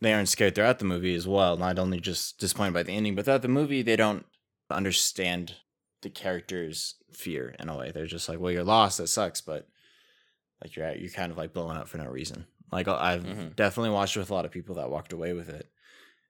they 0.00 0.12
aren't 0.12 0.28
scared 0.28 0.54
throughout 0.54 0.78
the 0.80 0.84
movie 0.84 1.14
as 1.14 1.28
well, 1.28 1.56
not 1.56 1.78
only 1.78 2.00
just 2.00 2.38
disappointed 2.40 2.74
by 2.74 2.82
the 2.82 2.92
ending, 2.96 3.14
but 3.14 3.24
throughout 3.26 3.42
the 3.42 3.48
movie 3.48 3.82
they 3.82 3.96
don't 3.96 4.26
understand 4.70 5.56
the 6.00 6.10
character's 6.10 6.94
fear 7.12 7.54
in 7.60 7.68
a 7.68 7.76
way. 7.76 7.90
They're 7.92 8.06
just 8.06 8.28
like, 8.28 8.40
Well, 8.40 8.50
you're 8.52 8.64
lost, 8.64 8.98
that 8.98 9.08
sucks, 9.08 9.40
but 9.40 9.68
like 10.62 10.74
you're 10.76 10.86
at, 10.86 11.00
you're 11.00 11.10
kind 11.10 11.30
of 11.30 11.38
like 11.38 11.52
blowing 11.52 11.76
up 11.76 11.88
for 11.88 11.98
no 11.98 12.06
reason. 12.06 12.46
Like 12.70 12.88
I've 12.88 13.22
Mm-hmm. 13.24 13.48
definitely 13.54 13.90
watched 13.90 14.16
with 14.16 14.30
a 14.30 14.34
lot 14.34 14.44
of 14.46 14.50
people 14.50 14.76
that 14.76 14.90
walked 14.90 15.12
away 15.12 15.34
with 15.34 15.48
it 15.50 15.68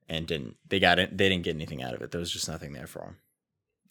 and 0.08 0.26
didn't 0.26 0.56
they 0.68 0.80
got 0.80 0.98
it 0.98 1.16
they 1.16 1.28
didn't 1.28 1.44
get 1.44 1.54
anything 1.54 1.82
out 1.82 1.94
of 1.94 2.02
it. 2.02 2.10
There 2.10 2.18
was 2.20 2.32
just 2.32 2.48
nothing 2.48 2.72
there 2.72 2.88
for 2.88 3.00
them. 3.02 3.16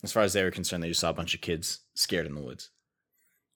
As 0.04 0.12
far 0.12 0.24
as 0.24 0.34
they 0.34 0.44
were 0.44 0.52
concerned, 0.52 0.84
they 0.84 0.88
just 0.88 1.00
saw 1.00 1.10
a 1.10 1.14
bunch 1.14 1.36
of 1.36 1.42
kids 1.42 1.82
scared 1.94 2.26
in 2.26 2.36
the 2.36 2.42
woods. 2.42 2.72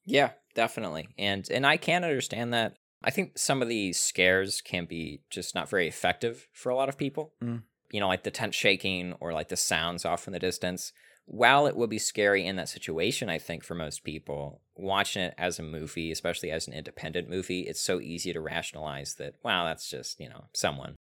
Yeah, 0.06 0.32
definitely. 0.54 1.08
And 1.18 1.50
and 1.50 1.66
I 1.66 1.78
can 1.78 2.04
understand 2.04 2.54
that. 2.54 2.78
I 3.04 3.12
think 3.12 3.38
some 3.38 3.62
of 3.62 3.68
these 3.68 4.00
scares 4.00 4.62
can 4.62 4.86
be 4.86 5.22
just 5.30 5.54
not 5.56 5.70
very 5.70 5.88
effective 5.88 6.48
for 6.54 6.70
a 6.70 6.76
lot 6.76 6.90
of 6.90 6.98
people. 6.98 7.34
Mm. 7.44 7.64
You 7.92 8.00
know, 8.00 8.08
like 8.08 8.24
the 8.24 8.32
tent 8.32 8.54
shaking 8.54 9.14
or 9.20 9.34
like 9.34 9.50
the 9.50 9.58
sounds 9.58 10.06
off 10.06 10.28
in 10.28 10.34
the 10.34 10.40
distance. 10.40 10.92
While 11.28 11.66
it 11.66 11.76
would 11.76 11.90
be 11.90 11.98
scary 11.98 12.46
in 12.46 12.56
that 12.58 12.70
situation, 12.70 13.30
I 13.30 13.40
think 13.40 13.64
for 13.64 13.74
most 13.74 14.04
people, 14.04 14.62
watching 14.76 15.24
it 15.24 15.34
as 15.40 15.58
a 15.58 15.64
movie, 15.64 16.12
especially 16.12 16.52
as 16.52 16.68
an 16.68 16.74
independent 16.74 17.28
movie, 17.28 17.62
it's 17.62 17.82
so 17.82 18.00
easy 18.00 18.32
to 18.32 18.40
rationalize 18.40 19.16
that, 19.16 19.34
wow, 19.44 19.66
that's 19.66 19.90
just, 19.90 20.20
you 20.20 20.30
know, 20.30 20.46
someone 20.54 20.96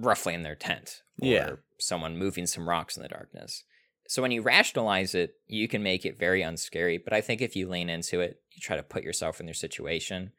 roughly 0.00 0.34
in 0.34 0.42
their 0.42 0.56
tent 0.56 1.02
or 1.22 1.28
Yeah. 1.28 1.52
someone 1.78 2.16
moving 2.16 2.46
some 2.46 2.68
rocks 2.68 2.96
in 2.96 3.04
the 3.04 3.08
darkness. 3.08 3.62
So 4.08 4.22
when 4.22 4.30
you 4.30 4.40
rationalize 4.40 5.14
it, 5.14 5.34
you 5.46 5.68
can 5.68 5.82
make 5.82 6.06
it 6.06 6.18
very 6.18 6.40
unscary. 6.40 6.98
But 7.02 7.12
I 7.12 7.20
think 7.20 7.42
if 7.42 7.54
you 7.54 7.68
lean 7.68 7.90
into 7.90 8.20
it, 8.20 8.40
you 8.50 8.60
try 8.60 8.74
to 8.74 8.82
put 8.82 9.04
yourself 9.04 9.38
in 9.38 9.44
their 9.44 9.54
situation, 9.54 10.32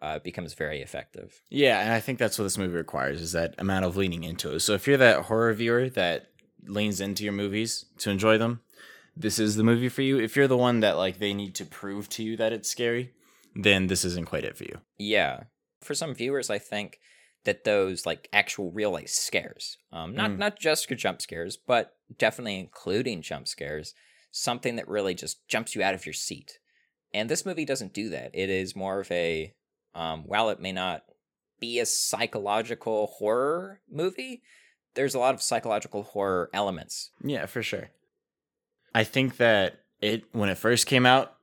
uh, 0.00 0.14
it 0.16 0.24
becomes 0.24 0.54
very 0.54 0.80
effective. 0.80 1.42
Yeah, 1.50 1.80
and 1.80 1.92
I 1.92 1.98
think 1.98 2.20
that's 2.20 2.38
what 2.38 2.44
this 2.44 2.56
movie 2.56 2.76
requires 2.76 3.20
is 3.20 3.32
that 3.32 3.56
amount 3.58 3.84
of 3.84 3.96
leaning 3.96 4.22
into 4.22 4.54
it. 4.54 4.60
So 4.60 4.74
if 4.74 4.86
you're 4.86 4.96
that 4.98 5.22
horror 5.22 5.52
viewer 5.54 5.90
that 5.90 6.30
leans 6.68 7.00
into 7.00 7.24
your 7.24 7.32
movies 7.32 7.86
to 7.98 8.10
enjoy 8.10 8.38
them, 8.38 8.60
this 9.16 9.40
is 9.40 9.56
the 9.56 9.64
movie 9.64 9.88
for 9.88 10.02
you. 10.02 10.20
If 10.20 10.36
you're 10.36 10.46
the 10.46 10.56
one 10.56 10.78
that 10.80 10.96
like 10.96 11.18
they 11.18 11.34
need 11.34 11.56
to 11.56 11.64
prove 11.64 12.08
to 12.10 12.22
you 12.22 12.36
that 12.36 12.52
it's 12.52 12.70
scary, 12.70 13.10
then 13.56 13.88
this 13.88 14.04
isn't 14.04 14.26
quite 14.26 14.44
it 14.44 14.56
for 14.56 14.64
you. 14.64 14.78
Yeah. 14.98 15.44
For 15.80 15.94
some 15.94 16.14
viewers, 16.14 16.48
I 16.48 16.58
think 16.58 17.00
that 17.46 17.64
those 17.64 18.04
like 18.04 18.28
actual 18.32 18.70
real 18.70 18.90
life 18.90 19.08
scares, 19.08 19.78
um, 19.92 20.14
not 20.14 20.32
Mm. 20.32 20.38
not 20.38 20.58
just 20.58 20.88
jump 20.90 21.22
scares, 21.22 21.56
but 21.56 21.96
definitely 22.18 22.58
including 22.58 23.22
jump 23.22 23.48
scares, 23.48 23.94
something 24.30 24.76
that 24.76 24.86
really 24.88 25.14
just 25.14 25.46
jumps 25.48 25.74
you 25.74 25.82
out 25.82 25.94
of 25.94 26.04
your 26.04 26.12
seat. 26.12 26.58
And 27.14 27.30
this 27.30 27.46
movie 27.46 27.64
doesn't 27.64 27.94
do 27.94 28.10
that. 28.10 28.32
It 28.34 28.50
is 28.50 28.76
more 28.76 29.00
of 29.00 29.10
a, 29.10 29.54
um, 29.94 30.24
while 30.26 30.50
it 30.50 30.60
may 30.60 30.72
not 30.72 31.04
be 31.58 31.78
a 31.78 31.86
psychological 31.86 33.06
horror 33.06 33.80
movie, 33.90 34.42
there's 34.94 35.14
a 35.14 35.18
lot 35.18 35.34
of 35.34 35.40
psychological 35.40 36.02
horror 36.02 36.50
elements. 36.52 37.10
Yeah, 37.24 37.46
for 37.46 37.62
sure. 37.62 37.90
I 38.94 39.04
think 39.04 39.36
that 39.36 39.80
it 40.00 40.24
when 40.32 40.48
it 40.48 40.58
first 40.58 40.86
came 40.86 41.06
out, 41.06 41.35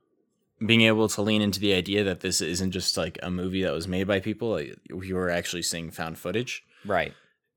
being 0.64 0.82
able 0.82 1.08
to 1.08 1.22
lean 1.22 1.42
into 1.42 1.60
the 1.60 1.74
idea 1.74 2.04
that 2.04 2.20
this 2.20 2.40
isn't 2.40 2.70
just 2.72 2.96
like 2.96 3.18
a 3.22 3.30
movie 3.30 3.62
that 3.62 3.72
was 3.72 3.88
made 3.88 4.06
by 4.06 4.20
people, 4.20 4.50
like, 4.50 4.76
you 4.88 5.14
were 5.14 5.30
actually 5.30 5.62
seeing 5.62 5.90
found 5.90 6.18
footage. 6.18 6.62
Right. 6.84 7.12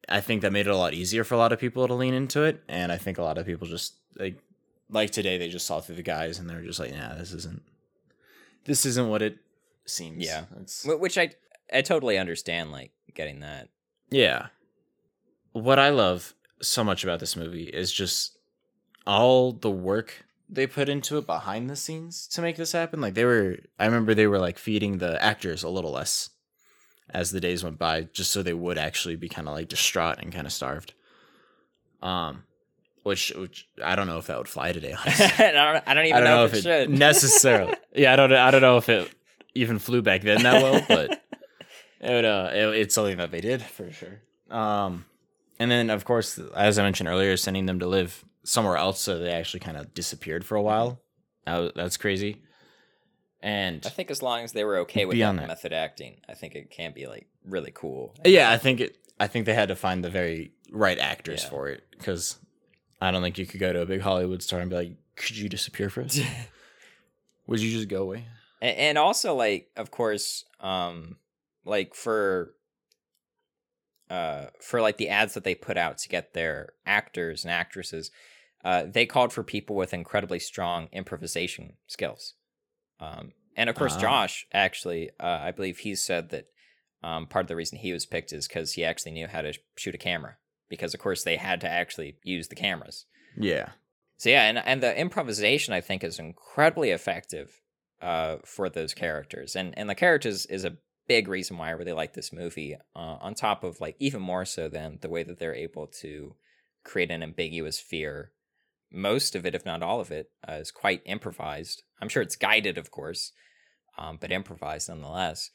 I 0.10 0.22
think 0.22 0.42
that 0.42 0.52
made 0.54 0.68
it 0.68 0.72
a 0.72 0.78
lot 0.78 0.94
easier 0.94 1.24
for 1.24 1.36
a 1.36 1.38
lot 1.38 1.52
of 1.52 1.60
people 1.60 1.86
to 1.88 1.94
lean 1.94 2.14
into 2.14 2.44
it, 2.44 2.64
and 2.70 2.92
I 2.92 2.98
think 2.98 3.18
a 3.18 3.24
lot 3.24 3.38
of 3.38 3.46
people 3.46 3.68
just 3.68 3.96
like 4.18 4.38
like 4.90 5.12
today 5.12 5.38
they 5.38 5.50
just 5.50 5.68
saw 5.68 5.82
through 5.82 5.96
the 5.98 6.02
guys 6.02 6.40
and 6.40 6.50
they're 6.50 6.62
just 6.62 6.80
like, 6.80 6.94
nah, 6.96 7.14
this 7.16 7.34
isn't 7.34 7.62
this 8.64 8.86
isn't 8.86 9.10
what 9.10 9.22
it 9.22 9.38
seems. 9.86 10.24
Yeah. 10.24 10.46
It's, 10.62 10.86
Which 10.86 11.18
I 11.18 11.32
I 11.74 11.82
totally 11.82 12.18
understand, 12.18 12.72
like 12.72 12.92
getting 13.14 13.42
that. 13.42 13.68
yeah. 14.10 14.48
What 15.52 15.78
I 15.80 15.90
love 15.90 16.34
so 16.62 16.84
much 16.84 17.04
about 17.04 17.20
this 17.20 17.36
movie 17.36 17.64
is 17.66 17.92
just 17.92 18.38
all 19.06 19.52
the 19.52 19.72
work 19.72 20.24
they 20.50 20.68
put 20.68 20.90
into 20.90 21.18
it 21.18 21.26
behind 21.26 21.70
the 21.70 21.76
scenes 21.76 22.28
to 22.30 22.42
make 22.42 22.56
this 22.56 22.72
happen. 22.72 23.02
Like 23.02 23.14
they 23.14 23.26
were 23.26 23.58
I 23.80 23.86
remember 23.86 24.14
they 24.14 24.28
were 24.28 24.40
like 24.40 24.58
feeding 24.58 24.98
the 24.98 25.22
actors 25.24 25.64
a 25.64 25.70
little 25.70 25.92
less 25.92 26.30
as 27.10 27.32
the 27.32 27.40
days 27.40 27.64
went 27.64 27.78
by 27.78 28.02
just 28.02 28.32
so 28.32 28.44
they 28.44 28.54
would 28.54 28.78
actually 28.78 29.16
be 29.16 29.30
kind 29.30 29.48
of 29.48 29.54
like 29.54 29.70
distraught 29.70 30.20
and 30.20 30.34
kind 30.34 30.48
of 30.48 30.54
starved. 30.54 30.94
Um 32.02 32.44
which, 33.08 33.32
which 33.38 33.70
I 33.82 33.96
don't 33.96 34.08
know 34.08 34.18
if 34.18 34.28
that 34.28 34.38
would 34.38 34.50
fly 34.50 34.74
today. 34.74 34.94
honestly. 35.00 35.26
I 35.26 35.52
don't, 35.52 35.84
I 35.88 35.94
don't 35.94 36.06
even 36.08 36.24
know, 36.26 36.44
if 36.44 36.54
it, 36.54 36.64
should 36.64 36.90
necessarily. 37.00 37.74
yeah, 37.96 38.12
I 38.12 38.16
don't. 38.18 38.34
I 38.34 38.52
don't 38.52 38.62
know 38.62 38.76
if 38.76 38.90
it 38.90 39.10
even 39.56 39.80
flew 39.80 40.02
back 40.02 40.24
then 40.24 40.44
that 40.44 40.62
well, 40.62 40.84
but 40.88 41.24
it 42.02 42.10
would. 42.10 42.26
Uh, 42.26 42.50
it, 42.54 42.76
it's 42.76 42.96
something 42.96 43.16
that 43.18 43.32
they 43.32 43.40
did 43.40 43.62
for 43.62 43.90
sure. 43.94 44.20
Um, 44.50 45.06
and 45.58 45.72
then 45.72 45.90
of 45.90 46.04
course, 46.04 46.38
as 46.54 46.78
I 46.78 46.84
mentioned 46.84 47.08
earlier, 47.08 47.38
sending 47.38 47.66
them 47.66 47.80
to 47.80 47.88
live 47.88 48.26
somewhere 48.48 48.78
else, 48.78 49.02
so 49.02 49.18
they 49.20 49.32
actually 49.32 49.60
kind 49.60 49.78
of 49.78 49.94
disappeared 49.94 50.46
for 50.46 50.56
a 50.56 50.62
while. 50.62 51.02
That 51.46 51.58
was, 51.58 51.72
that's 51.76 51.98
crazy. 51.98 52.42
And 53.42 53.84
I 53.86 53.90
think 53.90 54.10
as 54.10 54.22
long 54.22 54.44
as 54.44 54.54
they 54.54 54.64
were 54.64 54.78
okay 54.80 55.06
with 55.06 55.18
that, 55.20 55.36
that. 55.36 55.48
method 55.48 55.74
acting, 55.74 56.22
I 56.28 56.34
think 56.34 56.56
it 56.56 56.72
can 56.72 56.94
be 56.94 57.06
like 57.08 57.28
really 57.46 57.72
cool. 57.74 58.16
yeah, 58.26 58.50
I 58.50 58.58
think 58.58 58.80
it. 58.80 58.98
I 59.20 59.28
think 59.28 59.46
they 59.46 59.54
had 59.54 59.70
to 59.70 59.76
find 59.76 60.04
the 60.04 60.10
very 60.10 60.52
right 60.72 60.98
actors 60.98 61.44
Yeah. 61.44 61.50
for 61.50 61.70
it 61.70 61.84
because 61.92 62.38
I 63.02 63.12
don't 63.12 63.22
think 63.22 63.38
you 63.38 63.46
could 63.46 63.60
go 63.60 63.74
to 63.74 63.82
a 63.82 63.86
big 63.86 64.02
Hollywood 64.02 64.42
star 64.42 64.60
and 64.60 64.70
be 64.70 64.76
like, 64.76 64.92
"Could 65.16 65.38
you 65.38 65.50
disappear 65.50 65.90
for 65.90 66.02
us? 66.04 66.20
Would 67.48 67.60
you 67.60 67.72
just 67.72 67.88
go 67.90 68.04
away?" 68.04 68.26
and, 68.62 68.78
and 68.78 68.98
also 68.98 69.36
like 69.36 69.70
of 69.78 69.92
course 69.92 70.46
um 70.60 71.18
like 71.64 71.94
for 71.94 72.54
uh 74.10 74.46
for 74.62 74.82
like 74.82 74.98
the 74.98 75.10
ads 75.10 75.34
that 75.34 75.44
they 75.44 75.54
put 75.56 75.78
out 75.78 75.98
to 76.00 76.10
get 76.10 76.34
their 76.34 76.70
actors 76.86 77.44
and 77.44 77.52
actresses 77.52 78.10
uh 78.66 78.84
they 78.86 79.06
called 79.06 79.32
for 79.34 79.44
people 79.44 79.76
with 79.76 79.94
incredibly 79.94 80.40
strong 80.40 80.88
improvisation 80.92 81.74
skills 81.88 82.34
um 83.00 83.32
and 83.56 83.70
of 83.70 83.76
course 83.76 83.96
Ah. 83.98 84.02
josh 84.02 84.48
actually 84.54 85.10
uh 85.20 85.40
i 85.42 85.52
believe 85.52 85.80
he 85.80 85.96
said 85.96 86.30
that 86.30 86.46
um 87.04 87.28
part 87.28 87.44
of 87.44 87.48
the 87.48 87.56
reason 87.56 87.78
he 87.78 87.94
was 87.94 88.06
picked 88.06 88.34
is 88.34 88.48
because 88.48 88.74
he 88.74 88.84
actually 88.84 89.12
knew 89.12 89.28
how 89.28 89.42
to 89.42 89.54
shoot 89.78 89.96
a 89.96 90.00
camera 90.00 90.38
because 90.70 90.94
of 90.94 91.00
course 91.00 91.24
they 91.24 91.38
had 91.38 91.62
to 91.62 91.70
actually 91.70 92.18
use 92.24 92.48
the 92.48 92.56
cameras 92.56 93.06
Yeah. 93.38 93.70
so 94.18 94.30
yeah, 94.30 94.44
and 94.50 94.58
and 94.58 94.82
the 94.82 95.00
improvisation 95.00 95.74
I 95.74 95.82
think 95.82 96.04
is 96.04 96.18
incredibly 96.20 96.90
effective 96.92 97.62
uh, 98.02 98.38
for 98.46 98.70
those 98.70 98.94
characters, 98.94 99.56
and 99.56 99.78
and 99.78 99.90
the 99.90 99.96
characters 99.96 100.46
is 100.48 100.66
a 100.66 100.78
big 101.08 101.28
reason 101.28 101.58
why 101.58 101.68
I 101.70 101.72
really 101.72 101.94
like 101.94 102.14
this 102.14 102.32
movie. 102.34 102.76
Uh, 102.96 103.18
on 103.22 103.34
top 103.34 103.64
of 103.64 103.80
like 103.82 103.96
even 104.00 104.22
more 104.22 104.46
so 104.46 104.68
than 104.70 104.98
the 105.02 105.10
way 105.10 105.24
that 105.24 105.40
they're 105.40 105.56
able 105.56 105.88
to 106.02 106.36
create 106.84 107.10
an 107.12 107.24
ambiguous 107.24 107.80
fear. 107.80 108.32
Most 108.92 109.36
of 109.36 109.46
it, 109.46 109.56
if 109.56 109.66
not 109.66 109.84
all 109.84 110.00
of 110.00 110.12
it, 110.12 110.32
uh, 110.48 110.54
is 110.54 110.72
quite 110.72 111.02
improvised. 111.06 111.84
I'm 112.02 112.10
sure 112.10 112.22
it's 112.22 112.36
guided, 112.36 112.78
of 112.78 112.92
course, 112.92 113.32
um, 113.98 114.18
but 114.20 114.32
improvised 114.32 114.90
nonetheless. 114.90 115.50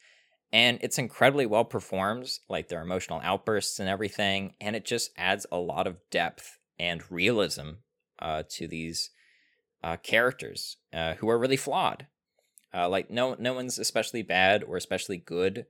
And 0.51 0.77
it's 0.81 0.99
incredibly 0.99 1.47
well 1.47 1.65
performed, 1.65 2.29
like 2.47 2.67
their 2.67 2.81
emotional 2.81 3.19
outbursts 3.23 3.79
and 3.79 3.89
everything. 3.89 4.53
And 4.61 4.75
it 4.75 4.85
just 4.85 5.11
adds 5.17 5.47
a 5.51 5.57
lot 5.57 5.87
of 5.87 5.97
depth 6.11 6.59
and 6.77 7.01
realism 7.09 7.69
uh, 8.19 8.43
to 8.51 8.67
these 8.67 9.09
uh, 9.83 9.97
characters 9.97 10.77
uh, 10.93 11.15
who 11.15 11.29
are 11.29 11.39
really 11.39 11.57
flawed. 11.57 12.05
Uh, 12.73 12.87
like 12.87 13.09
no, 13.09 13.35
no 13.39 13.53
one's 13.53 13.77
especially 13.77 14.21
bad 14.21 14.63
or 14.63 14.77
especially 14.77 15.17
good. 15.17 15.65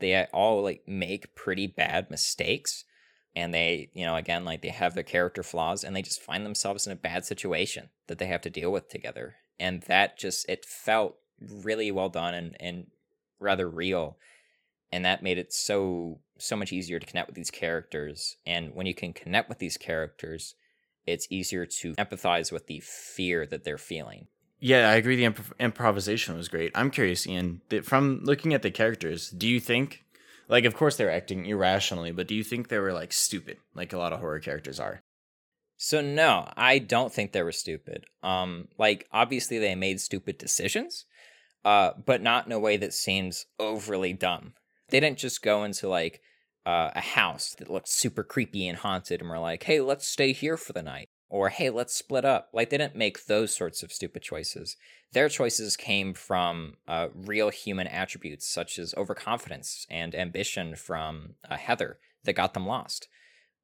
They 0.00 0.24
all 0.32 0.62
like 0.62 0.82
make 0.86 1.34
pretty 1.34 1.66
bad 1.66 2.10
mistakes, 2.10 2.84
and 3.34 3.52
they, 3.52 3.90
you 3.94 4.04
know, 4.04 4.16
again, 4.16 4.44
like 4.44 4.62
they 4.62 4.68
have 4.68 4.94
their 4.94 5.02
character 5.02 5.42
flaws 5.42 5.84
and 5.84 5.96
they 5.96 6.02
just 6.02 6.22
find 6.22 6.44
themselves 6.44 6.86
in 6.86 6.92
a 6.92 6.96
bad 6.96 7.24
situation 7.24 7.88
that 8.06 8.18
they 8.18 8.26
have 8.26 8.42
to 8.42 8.50
deal 8.50 8.70
with 8.70 8.88
together. 8.88 9.36
And 9.58 9.82
that 9.82 10.18
just, 10.18 10.48
it 10.48 10.64
felt 10.64 11.16
really 11.40 11.90
well 11.90 12.08
done 12.08 12.34
and, 12.34 12.56
and 12.60 12.86
rather 13.40 13.68
real. 13.68 14.18
And 14.90 15.04
that 15.04 15.22
made 15.22 15.38
it 15.38 15.52
so, 15.52 16.20
so 16.38 16.56
much 16.56 16.72
easier 16.72 16.98
to 16.98 17.06
connect 17.06 17.28
with 17.28 17.36
these 17.36 17.50
characters. 17.50 18.36
And 18.44 18.74
when 18.74 18.86
you 18.86 18.94
can 18.94 19.12
connect 19.12 19.48
with 19.48 19.58
these 19.58 19.78
characters, 19.78 20.54
it's 21.06 21.26
easier 21.30 21.64
to 21.64 21.94
empathize 21.94 22.52
with 22.52 22.66
the 22.66 22.80
fear 22.80 23.46
that 23.46 23.64
they're 23.64 23.78
feeling. 23.78 24.26
Yeah, 24.60 24.90
I 24.90 24.94
agree. 24.94 25.16
The 25.16 25.24
improv- 25.24 25.58
improvisation 25.58 26.36
was 26.36 26.48
great. 26.48 26.70
I'm 26.74 26.90
curious, 26.90 27.26
Ian, 27.26 27.62
from 27.82 28.20
looking 28.22 28.54
at 28.54 28.62
the 28.62 28.70
characters, 28.70 29.30
do 29.30 29.48
you 29.48 29.58
think, 29.58 30.01
like, 30.52 30.66
of 30.66 30.76
course 30.76 30.96
they're 30.96 31.10
acting 31.10 31.46
irrationally, 31.46 32.12
but 32.12 32.28
do 32.28 32.34
you 32.34 32.44
think 32.44 32.68
they 32.68 32.78
were 32.78 32.92
like 32.92 33.12
stupid, 33.12 33.56
like 33.74 33.94
a 33.94 33.98
lot 33.98 34.12
of 34.12 34.20
horror 34.20 34.38
characters 34.38 34.78
are? 34.78 35.02
So 35.78 36.02
no, 36.02 36.52
I 36.56 36.78
don't 36.78 37.10
think 37.10 37.32
they 37.32 37.42
were 37.42 37.52
stupid. 37.52 38.04
Um, 38.22 38.68
like 38.78 39.08
obviously 39.10 39.58
they 39.58 39.74
made 39.74 39.98
stupid 39.98 40.36
decisions, 40.36 41.06
uh, 41.64 41.92
but 42.04 42.20
not 42.20 42.44
in 42.44 42.52
a 42.52 42.58
way 42.58 42.76
that 42.76 42.92
seems 42.92 43.46
overly 43.58 44.12
dumb. 44.12 44.52
They 44.90 45.00
didn't 45.00 45.18
just 45.18 45.42
go 45.42 45.64
into 45.64 45.88
like 45.88 46.20
uh, 46.66 46.90
a 46.94 47.00
house 47.00 47.54
that 47.58 47.70
looked 47.70 47.88
super 47.88 48.22
creepy 48.22 48.68
and 48.68 48.78
haunted, 48.78 49.20
and 49.20 49.30
were 49.30 49.38
like, 49.38 49.62
"Hey, 49.62 49.80
let's 49.80 50.06
stay 50.06 50.32
here 50.32 50.58
for 50.58 50.74
the 50.74 50.82
night," 50.82 51.08
or 51.32 51.48
"Hey, 51.48 51.70
let's 51.70 51.94
split 51.94 52.24
up." 52.24 52.50
Like 52.52 52.68
they 52.68 52.76
didn't 52.78 52.94
make 52.94 53.24
those 53.24 53.56
sorts 53.56 53.82
of 53.82 53.90
stupid 53.90 54.22
choices. 54.22 54.76
Their 55.12 55.30
choices 55.30 55.76
came 55.76 56.12
from 56.12 56.74
uh, 56.86 57.08
real 57.14 57.48
human 57.48 57.86
attributes 57.86 58.46
such 58.46 58.78
as 58.78 58.94
overconfidence 58.94 59.86
and 59.90 60.14
ambition 60.14 60.76
from 60.76 61.34
uh, 61.48 61.56
Heather 61.56 61.98
that 62.24 62.34
got 62.34 62.52
them 62.54 62.66
lost. 62.66 63.08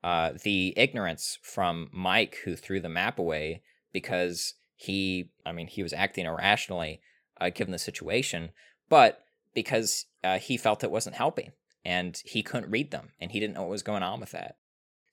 Uh, 0.03 0.33
the 0.43 0.73
ignorance 0.77 1.39
from 1.43 1.91
Mike, 1.93 2.39
who 2.45 2.57
threw 2.57 2.81
the 2.81 2.89
map 2.89 3.19
away 3.19 3.63
because 3.93 4.55
he, 4.75 5.31
I 5.45 5.53
mean, 5.53 5.67
he 5.67 5.83
was 5.83 5.93
acting 5.93 6.25
irrationally 6.25 7.01
uh, 7.41 7.51
given 7.51 7.73
the 7.73 7.79
situation, 7.79 8.51
but 8.89 9.25
because 9.55 10.07
uh, 10.25 10.39
he 10.39 10.57
felt 10.57 10.85
it 10.85 10.91
wasn't 10.91 11.17
helping 11.17 11.53
and 11.85 12.23
he 12.25 12.43
couldn't 12.43 12.71
read 12.71 12.93
them 12.93 13.11
and 13.21 13.33
he 13.33 13.41
didn't 13.41 13.55
know 13.55 13.63
what 13.63 13.71
was 13.71 13.83
going 13.83 14.03
on 14.03 14.21
with 14.21 14.31
that. 14.31 14.57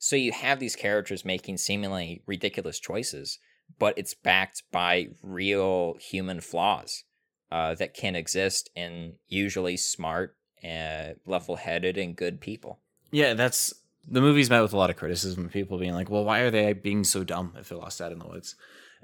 So 0.06 0.16
you 0.16 0.34
have 0.34 0.60
these 0.60 0.76
characters 0.76 1.26
making 1.26 1.58
seemingly 1.58 2.22
ridiculous 2.28 2.80
choices, 2.80 3.40
but 3.80 3.98
it's 3.98 4.14
backed 4.14 4.62
by 4.72 5.08
real 5.24 5.96
human 6.00 6.42
flaws 6.42 7.06
uh, 7.52 7.74
that 7.74 7.96
can 7.96 8.16
exist 8.16 8.70
in 8.76 9.14
usually 9.28 9.78
smart, 9.78 10.38
uh, 10.64 11.14
level 11.26 11.56
headed, 11.56 11.98
and 11.98 12.16
good 12.16 12.40
people. 12.40 12.78
Yeah, 13.10 13.34
that's 13.34 13.74
the 14.08 14.22
movie's 14.22 14.48
met 14.48 14.62
with 14.62 14.74
a 14.74 14.78
lot 14.78 14.92
of 14.92 14.96
criticism. 14.96 15.50
People 15.50 15.80
being 15.80 15.96
like, 15.96 16.12
"Well, 16.12 16.24
why 16.24 16.42
are 16.42 16.52
they 16.52 16.72
being 16.74 17.04
so 17.04 17.24
dumb 17.24 17.56
if 17.58 17.70
they're 17.70 17.80
lost 17.80 18.00
out 18.00 18.12
in 18.12 18.20
the 18.20 18.28
woods?" 18.28 18.56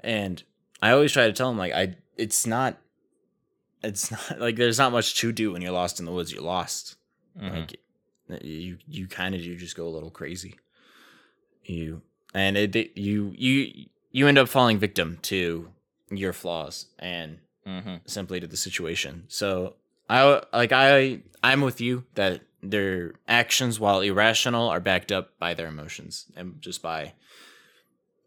And 0.04 0.40
I 0.80 0.92
always 0.92 1.10
try 1.10 1.26
to 1.26 1.32
tell 1.32 1.48
them 1.48 1.58
like, 1.58 1.72
"I 1.72 1.96
it's 2.16 2.46
not, 2.46 2.78
it's 3.82 4.08
not 4.12 4.38
like 4.38 4.54
there's 4.54 4.78
not 4.78 4.92
much 4.92 5.16
to 5.16 5.32
do 5.32 5.50
when 5.50 5.62
you're 5.62 5.72
lost 5.72 5.98
in 5.98 6.06
the 6.06 6.12
woods. 6.12 6.32
You're 6.32 6.44
lost. 6.44 6.94
Mhm. 7.36 7.56
Like 8.28 8.44
you 8.44 8.78
you 8.86 9.08
kind 9.08 9.34
of 9.34 9.42
do 9.42 9.56
just 9.56 9.76
go 9.76 9.88
a 9.88 9.90
little 9.90 10.12
crazy. 10.12 10.54
You 11.64 12.02
and 12.34 12.56
it 12.56 12.74
it- 12.76 12.96
you 12.96 13.32
you 13.36 13.86
you 14.10 14.28
end 14.28 14.38
up 14.38 14.48
falling 14.48 14.78
victim 14.78 15.18
to 15.22 15.70
your 16.10 16.32
flaws 16.32 16.86
and 16.98 17.38
Mhm. 17.66 18.00
simply 18.08 18.40
to 18.40 18.46
the 18.46 18.56
situation. 18.56 19.24
So 19.28 19.76
I 20.10 20.42
like 20.52 20.72
I 20.72 21.22
I'm 21.42 21.60
with 21.60 21.80
you 21.80 22.04
that 22.14 22.42
their 22.62 23.14
actions, 23.26 23.80
while 23.80 24.00
irrational, 24.00 24.68
are 24.68 24.80
backed 24.80 25.10
up 25.10 25.38
by 25.38 25.54
their 25.54 25.66
emotions 25.68 26.26
and 26.36 26.60
just 26.60 26.82
by 26.82 27.14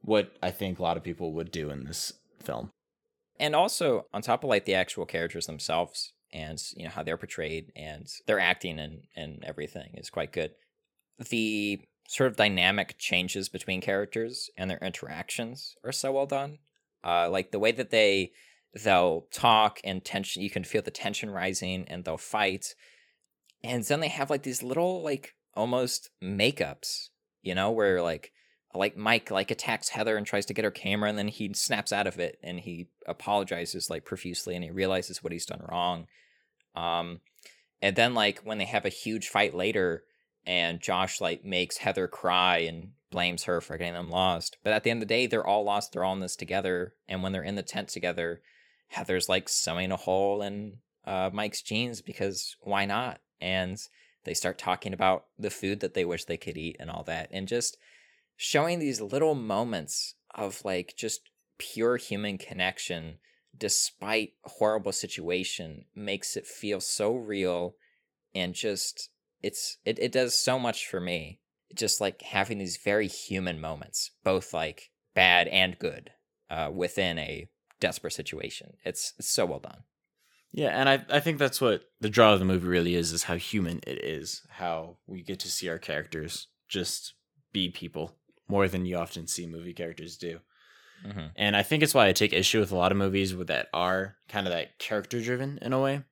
what 0.01 0.35
I 0.41 0.51
think 0.51 0.79
a 0.79 0.83
lot 0.83 0.97
of 0.97 1.03
people 1.03 1.33
would 1.33 1.51
do 1.51 1.69
in 1.69 1.83
this 1.85 2.13
film. 2.43 2.71
and 3.39 3.53
also 3.55 4.05
on 4.13 4.21
top 4.21 4.43
of 4.45 4.49
like 4.49 4.63
the 4.65 4.73
actual 4.75 5.05
characters 5.05 5.45
themselves 5.45 6.13
and 6.31 6.61
you 6.77 6.85
know 6.85 6.89
how 6.89 7.03
they're 7.03 7.17
portrayed 7.17 7.71
and 7.75 8.07
their 8.27 8.39
acting 8.39 8.79
and 8.79 9.03
and 9.15 9.43
everything 9.43 9.93
is 9.95 10.09
quite 10.09 10.31
good 10.31 10.51
the 11.19 11.81
sort 12.07 12.29
of 12.29 12.37
dynamic 12.37 12.95
changes 12.97 13.49
between 13.49 13.81
characters 13.81 14.49
and 14.57 14.69
their 14.69 14.79
interactions 14.79 15.75
are 15.83 15.91
so 15.91 16.11
well 16.11 16.25
done 16.25 16.59
uh 17.03 17.29
like 17.29 17.51
the 17.51 17.59
way 17.59 17.71
that 17.71 17.89
they 17.89 18.31
they'll 18.83 19.27
talk 19.31 19.79
and 19.83 20.03
tension 20.03 20.41
you 20.41 20.49
can 20.49 20.63
feel 20.63 20.81
the 20.81 20.91
tension 20.91 21.29
rising 21.29 21.85
and 21.87 22.03
they'll 22.03 22.17
fight 22.17 22.75
and 23.63 23.83
then 23.85 23.99
they 23.99 24.07
have 24.07 24.29
like 24.29 24.43
these 24.43 24.61
little 24.61 25.01
like 25.01 25.35
almost 25.55 26.09
makeups 26.23 27.09
you 27.41 27.55
know 27.55 27.71
where 27.71 28.01
like 28.01 28.31
like 28.75 28.97
Mike 28.97 29.31
like 29.31 29.51
attacks 29.51 29.89
Heather 29.89 30.17
and 30.17 30.25
tries 30.25 30.45
to 30.47 30.53
get 30.53 30.65
her 30.65 30.71
camera 30.71 31.09
and 31.09 31.17
then 31.17 31.27
he 31.27 31.53
snaps 31.53 31.91
out 31.91 32.07
of 32.07 32.19
it 32.19 32.37
and 32.43 32.59
he 32.59 32.87
apologizes 33.07 33.89
like 33.89 34.05
profusely 34.05 34.55
and 34.55 34.63
he 34.63 34.71
realizes 34.71 35.23
what 35.23 35.33
he's 35.33 35.45
done 35.45 35.61
wrong. 35.69 36.07
Um 36.75 37.21
and 37.81 37.95
then 37.95 38.13
like 38.13 38.41
when 38.43 38.57
they 38.57 38.65
have 38.65 38.85
a 38.85 38.89
huge 38.89 39.29
fight 39.29 39.53
later 39.53 40.03
and 40.45 40.79
Josh 40.79 41.21
like 41.21 41.43
makes 41.43 41.77
Heather 41.77 42.07
cry 42.07 42.59
and 42.59 42.91
blames 43.11 43.45
her 43.45 43.61
for 43.61 43.77
getting 43.77 43.93
them 43.93 44.09
lost. 44.09 44.57
But 44.63 44.73
at 44.73 44.83
the 44.83 44.91
end 44.91 45.01
of 45.01 45.07
the 45.07 45.13
day 45.13 45.27
they're 45.27 45.45
all 45.45 45.63
lost, 45.63 45.91
they're 45.91 46.03
all 46.03 46.13
in 46.13 46.19
this 46.19 46.35
together 46.35 46.93
and 47.07 47.23
when 47.23 47.31
they're 47.31 47.43
in 47.43 47.55
the 47.55 47.63
tent 47.63 47.89
together 47.89 48.41
Heather's 48.89 49.27
like 49.27 49.49
sewing 49.49 49.91
a 49.91 49.97
hole 49.97 50.41
in 50.41 50.77
uh 51.05 51.29
Mike's 51.33 51.61
jeans 51.61 52.01
because 52.01 52.55
why 52.61 52.85
not? 52.85 53.19
And 53.41 53.77
they 54.25 54.33
start 54.33 54.57
talking 54.57 54.93
about 54.93 55.25
the 55.37 55.49
food 55.49 55.79
that 55.79 55.93
they 55.93 56.05
wish 56.05 56.25
they 56.25 56.37
could 56.37 56.57
eat 56.57 56.77
and 56.79 56.89
all 56.89 57.03
that 57.03 57.29
and 57.31 57.47
just 57.47 57.77
showing 58.35 58.79
these 58.79 58.99
little 58.99 59.35
moments 59.35 60.15
of 60.33 60.63
like 60.65 60.95
just 60.97 61.21
pure 61.57 61.97
human 61.97 62.37
connection 62.37 63.17
despite 63.57 64.33
horrible 64.43 64.91
situation 64.91 65.85
makes 65.95 66.35
it 66.35 66.45
feel 66.45 66.81
so 66.81 67.15
real 67.15 67.75
and 68.33 68.53
just 68.53 69.09
it's 69.45 69.77
it, 69.85 69.97
it 69.99 70.11
does 70.11 70.33
so 70.35 70.57
much 70.57 70.87
for 70.87 70.99
me 70.99 71.39
just 71.73 72.01
like 72.01 72.21
having 72.21 72.57
these 72.57 72.77
very 72.77 73.07
human 73.07 73.59
moments 73.59 74.11
both 74.23 74.53
like 74.53 74.79
bad 75.13 75.47
and 75.47 75.77
good 75.79 76.11
uh, 76.49 76.69
within 76.73 77.17
a 77.19 77.47
desperate 77.79 78.13
situation 78.13 78.67
it's, 78.83 79.13
it's 79.19 79.29
so 79.29 79.45
well 79.45 79.59
done 79.59 79.83
Yeah, 80.51 80.71
and 80.79 80.87
I 80.93 80.95
I 81.17 81.19
think 81.19 81.37
that's 81.37 81.59
what 81.59 81.81
the 81.99 82.09
draw 82.09 82.33
of 82.33 82.39
the 82.39 82.51
movie 82.53 82.67
really 82.67 82.95
is 82.95 83.11
is 83.11 83.23
how 83.23 83.35
human 83.35 83.77
it 83.85 83.99
is, 84.17 84.41
how 84.49 84.97
we 85.05 85.21
get 85.21 85.39
to 85.41 85.49
see 85.55 85.67
our 85.69 85.79
characters 85.79 86.47
just 86.77 87.13
be 87.51 87.69
people 87.69 88.05
more 88.47 88.67
than 88.69 88.85
you 88.85 88.95
often 88.97 89.27
see 89.27 89.45
movie 89.47 89.73
characters 89.73 90.17
do. 90.17 90.39
Mhm. 91.05 91.31
And 91.35 91.55
I 91.57 91.63
think 91.63 91.83
it's 91.83 91.93
why 91.93 92.07
I 92.07 92.13
take 92.13 92.33
issue 92.33 92.59
with 92.61 92.71
a 92.71 92.77
lot 92.77 92.91
of 92.93 92.97
movies 92.97 93.35
that 93.37 93.67
are 93.73 94.15
kind 94.29 94.47
of 94.47 94.53
that 94.53 94.79
character 94.79 95.19
driven 95.21 95.59
in 95.61 95.73
a 95.73 95.81
way, 95.81 96.03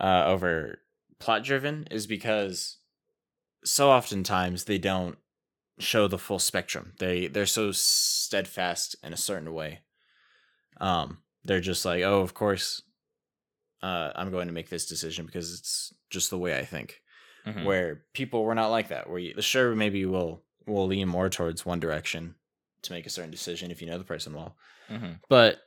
uh, 0.00 0.24
over 0.26 0.78
plot 1.18 1.44
driven, 1.44 1.86
is 1.90 2.06
because 2.06 2.78
so 3.64 3.90
oftentimes 3.90 4.64
they 4.64 4.78
don't 4.78 5.18
show 5.78 6.08
the 6.08 6.18
full 6.18 6.38
spectrum. 6.38 6.92
They 6.98 7.26
they're 7.26 7.46
so 7.46 7.72
steadfast 7.72 8.96
in 9.02 9.12
a 9.12 9.16
certain 9.16 9.52
way. 9.52 9.80
Um, 10.80 11.18
they're 11.44 11.60
just 11.60 11.84
like, 11.84 12.02
oh, 12.02 12.20
of 12.20 12.34
course, 12.34 12.82
uh, 13.82 14.10
I'm 14.14 14.30
going 14.30 14.46
to 14.48 14.52
make 14.54 14.68
this 14.68 14.86
decision 14.86 15.26
because 15.26 15.52
it's 15.58 15.94
just 16.10 16.30
the 16.30 16.38
way 16.38 16.58
I 16.58 16.64
think. 16.64 17.00
Mhm. 17.46 17.64
Where 17.64 18.04
people 18.12 18.42
were 18.44 18.54
not 18.56 18.68
like 18.70 18.88
that. 18.88 19.08
Where 19.08 19.18
you, 19.20 19.40
sure, 19.40 19.74
maybe 19.74 19.98
you 20.00 20.10
will 20.10 20.42
will 20.66 20.86
lean 20.88 21.08
more 21.08 21.28
towards 21.28 21.64
one 21.64 21.78
direction 21.78 22.34
to 22.82 22.92
make 22.92 23.06
a 23.06 23.10
certain 23.10 23.30
decision 23.30 23.70
if 23.70 23.80
you 23.80 23.88
know 23.88 23.98
the 23.98 24.04
person 24.04 24.34
well. 24.34 24.56
Mhm. 24.88 25.20
But 25.28 25.62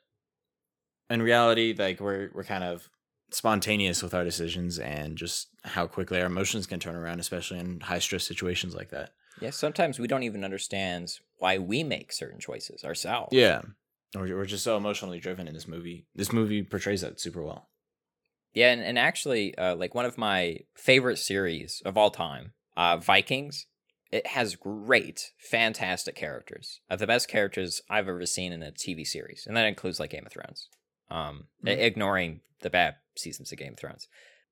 in 1.09 1.21
reality, 1.21 1.73
like 1.77 1.99
we're 2.01 2.29
we're 2.33 2.43
kind 2.43 2.63
of 2.65 2.89
spontaneous 3.31 4.01
with 4.03 4.13
our 4.13 4.23
decisions 4.23 4.79
and 4.79 5.17
just 5.17 5.49
how 5.63 5.87
quickly 5.87 6.19
our 6.19 6.27
emotions 6.27 6.65
can 6.67 6.79
turn 6.79 6.95
around, 6.95 7.19
especially 7.19 7.59
in 7.59 7.79
high 7.81 7.99
stress 7.99 8.23
situations 8.23 8.75
like 8.75 8.89
that. 8.89 9.11
yeah 9.41 9.51
sometimes 9.51 9.99
we 9.99 10.07
don't 10.07 10.23
even 10.23 10.43
understand 10.43 11.19
why 11.37 11.57
we 11.57 11.83
make 11.83 12.11
certain 12.11 12.39
choices 12.39 12.83
ourselves 12.83 13.33
Yeah. 13.33 13.61
Or 14.15 14.21
we're 14.23 14.45
just 14.45 14.63
so 14.63 14.75
emotionally 14.75 15.19
driven 15.19 15.47
in 15.47 15.53
this 15.53 15.67
movie. 15.67 16.07
This 16.15 16.33
movie 16.33 16.63
portrays 16.63 17.01
that 17.01 17.19
super 17.19 17.43
well. 17.43 17.69
Yeah, 18.53 18.71
and, 18.71 18.81
and 18.81 18.97
actually, 18.97 19.55
uh, 19.55 19.75
like 19.75 19.93
one 19.93 20.05
of 20.05 20.17
my 20.17 20.61
favorite 20.75 21.17
series 21.19 21.83
of 21.85 21.95
all 21.95 22.09
time, 22.09 22.53
uh, 22.75 22.97
Vikings, 22.97 23.67
it 24.11 24.25
has 24.25 24.55
great, 24.55 25.29
fantastic 25.37 26.15
characters. 26.15 26.81
Uh, 26.89 26.95
the 26.95 27.05
best 27.05 27.27
characters 27.27 27.81
I've 27.87 28.07
ever 28.07 28.25
seen 28.25 28.51
in 28.51 28.63
a 28.63 28.71
TV 28.71 29.05
series, 29.05 29.45
and 29.45 29.55
that 29.55 29.67
includes 29.67 29.99
like 29.99 30.09
Game 30.09 30.25
of 30.25 30.31
Thrones. 30.31 30.67
Um, 31.09 31.47
Mhm. 31.63 31.77
ignoring 31.79 32.41
the 32.59 32.69
bad 32.69 32.97
seasons 33.15 33.51
of 33.51 33.57
Game 33.57 33.73
of 33.73 33.79
Thrones, 33.79 34.07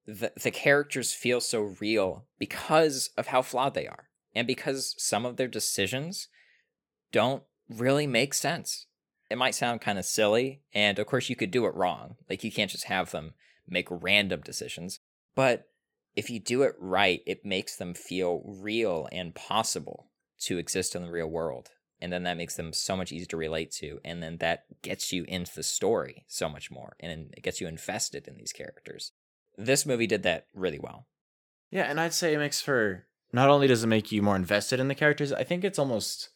the 0.05 0.33
the 0.41 0.51
characters 0.51 1.13
feel 1.13 1.39
so 1.41 1.61
real 1.79 2.27
because 2.39 3.09
of 3.17 3.27
how 3.27 3.41
flawed 3.41 3.73
they 3.73 3.87
are, 3.87 4.09
and 4.33 4.47
because 4.47 4.95
some 4.97 5.25
of 5.25 5.37
their 5.37 5.47
decisions 5.47 6.29
don't 7.11 7.43
really 7.69 8.07
make 8.07 8.33
sense. 8.33 8.87
It 9.29 9.37
might 9.37 9.55
sound 9.55 9.81
kind 9.81 9.99
of 9.99 10.05
silly, 10.05 10.63
and 10.73 10.97
of 10.99 11.05
course 11.05 11.29
you 11.29 11.35
could 11.35 11.51
do 11.51 11.65
it 11.65 11.75
wrong. 11.75 12.15
Like 12.29 12.43
you 12.43 12.51
can't 12.51 12.71
just 12.71 12.85
have 12.85 13.11
them 13.11 13.33
make 13.67 13.87
random 13.89 14.41
decisions, 14.41 14.99
but 15.35 15.69
if 16.15 16.29
you 16.29 16.39
do 16.39 16.63
it 16.63 16.75
right, 16.79 17.21
it 17.27 17.45
makes 17.45 17.75
them 17.75 17.93
feel 17.93 18.41
real 18.45 19.07
and 19.11 19.35
possible 19.35 20.09
to 20.39 20.57
exist 20.57 20.95
in 20.95 21.03
the 21.03 21.11
real 21.11 21.27
world. 21.27 21.71
And 21.99 22.13
then 22.13 22.23
that 22.23 22.37
makes 22.37 22.55
them 22.55 22.73
so 22.73 22.95
much 22.95 23.11
easier 23.11 23.25
to 23.27 23.37
relate 23.37 23.71
to. 23.71 23.99
And 24.05 24.21
then 24.21 24.37
that 24.37 24.65
gets 24.81 25.11
you 25.11 25.23
into 25.27 25.53
the 25.55 25.63
story 25.63 26.25
so 26.27 26.47
much 26.47 26.69
more. 26.69 26.95
And 26.99 27.33
it 27.35 27.43
gets 27.43 27.59
you 27.59 27.67
invested 27.67 28.27
in 28.27 28.37
these 28.37 28.53
characters. 28.53 29.11
This 29.57 29.85
movie 29.85 30.07
did 30.07 30.23
that 30.23 30.45
really 30.53 30.79
well. 30.79 31.07
Yeah, 31.71 31.83
and 31.83 31.99
I'd 31.99 32.13
say 32.13 32.33
it 32.33 32.37
makes 32.37 32.61
for 32.61 33.07
not 33.33 33.49
only 33.49 33.67
does 33.67 33.83
it 33.83 33.87
make 33.87 34.11
you 34.11 34.21
more 34.21 34.35
invested 34.35 34.79
in 34.79 34.87
the 34.87 34.95
characters, 34.95 35.33
I 35.33 35.43
think 35.43 35.63
it's 35.63 35.79
almost 35.79 36.29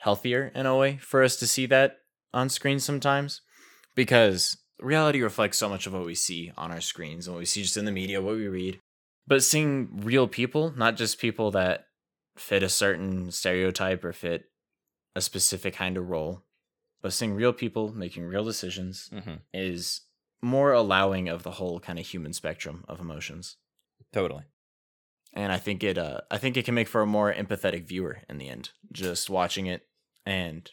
healthier 0.00 0.52
in 0.54 0.66
a 0.66 0.76
way 0.76 0.98
for 0.98 1.22
us 1.22 1.36
to 1.36 1.46
see 1.46 1.66
that 1.66 1.98
on 2.32 2.48
screen 2.48 2.78
sometimes 2.78 3.40
because 3.94 4.56
reality 4.78 5.22
reflects 5.22 5.58
so 5.58 5.68
much 5.68 5.86
of 5.86 5.92
what 5.92 6.06
we 6.06 6.14
see 6.14 6.52
on 6.56 6.70
our 6.70 6.80
screens 6.80 7.26
and 7.26 7.34
what 7.34 7.40
we 7.40 7.46
see 7.46 7.62
just 7.62 7.76
in 7.76 7.84
the 7.84 7.92
media, 7.92 8.22
what 8.22 8.36
we 8.36 8.48
read. 8.48 8.80
But 9.26 9.42
seeing 9.42 10.00
real 10.02 10.28
people, 10.28 10.72
not 10.76 10.96
just 10.96 11.18
people 11.18 11.50
that 11.52 11.86
fit 12.36 12.62
a 12.62 12.68
certain 12.68 13.30
stereotype 13.30 14.04
or 14.04 14.12
fit 14.12 14.49
a 15.14 15.20
specific 15.20 15.74
kind 15.74 15.96
of 15.96 16.08
role, 16.08 16.42
but 17.02 17.12
seeing 17.12 17.34
real 17.34 17.52
people 17.52 17.92
making 17.92 18.24
real 18.24 18.44
decisions 18.44 19.10
mm-hmm. 19.12 19.36
is 19.52 20.02
more 20.42 20.72
allowing 20.72 21.28
of 21.28 21.42
the 21.42 21.52
whole 21.52 21.80
kind 21.80 21.98
of 21.98 22.06
human 22.06 22.32
spectrum 22.32 22.84
of 22.88 23.00
emotions. 23.00 23.56
Totally. 24.12 24.44
And 25.32 25.52
I 25.52 25.58
think 25.58 25.84
it 25.84 25.98
uh 25.98 26.20
I 26.30 26.38
think 26.38 26.56
it 26.56 26.64
can 26.64 26.74
make 26.74 26.88
for 26.88 27.02
a 27.02 27.06
more 27.06 27.32
empathetic 27.32 27.84
viewer 27.84 28.22
in 28.28 28.38
the 28.38 28.48
end. 28.48 28.70
Just 28.90 29.30
watching 29.30 29.66
it 29.66 29.86
and 30.26 30.70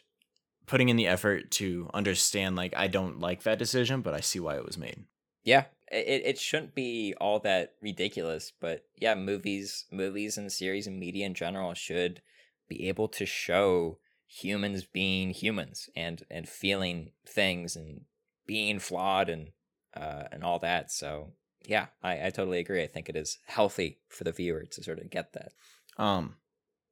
putting 0.66 0.88
in 0.88 0.96
the 0.96 1.06
effort 1.06 1.50
to 1.52 1.88
understand 1.94 2.56
like 2.56 2.74
I 2.76 2.88
don't 2.88 3.20
like 3.20 3.42
that 3.42 3.58
decision, 3.58 4.00
but 4.00 4.14
I 4.14 4.20
see 4.20 4.40
why 4.40 4.56
it 4.56 4.66
was 4.66 4.78
made. 4.78 5.04
Yeah. 5.44 5.64
It 5.90 6.22
it 6.24 6.38
shouldn't 6.38 6.74
be 6.74 7.14
all 7.20 7.38
that 7.40 7.74
ridiculous, 7.80 8.52
but 8.60 8.84
yeah, 8.96 9.14
movies 9.14 9.86
movies 9.92 10.36
and 10.36 10.50
series 10.50 10.86
and 10.86 10.98
media 10.98 11.26
in 11.26 11.34
general 11.34 11.74
should 11.74 12.20
be 12.68 12.88
able 12.88 13.08
to 13.08 13.24
show 13.24 13.98
humans 14.28 14.84
being 14.84 15.30
humans 15.30 15.88
and 15.96 16.22
and 16.30 16.48
feeling 16.48 17.10
things 17.26 17.74
and 17.74 18.02
being 18.46 18.78
flawed 18.78 19.28
and 19.28 19.48
uh 19.96 20.24
and 20.30 20.44
all 20.44 20.58
that. 20.58 20.92
So 20.92 21.32
yeah, 21.66 21.86
I, 22.02 22.26
I 22.26 22.30
totally 22.30 22.60
agree. 22.60 22.82
I 22.82 22.86
think 22.86 23.08
it 23.08 23.16
is 23.16 23.38
healthy 23.46 23.98
for 24.08 24.24
the 24.24 24.32
viewer 24.32 24.64
to 24.70 24.82
sort 24.82 25.00
of 25.00 25.10
get 25.10 25.32
that. 25.32 25.52
Um, 25.96 26.36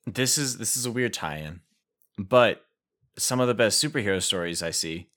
this 0.06 0.38
is 0.38 0.58
this 0.58 0.76
is 0.76 0.86
a 0.86 0.90
weird 0.90 1.12
tie-in, 1.12 1.60
but 2.18 2.64
some 3.18 3.40
of 3.40 3.48
the 3.48 3.54
best 3.54 3.82
superhero 3.82 4.22
stories 4.22 4.62
I 4.62 4.70
see 4.70 5.08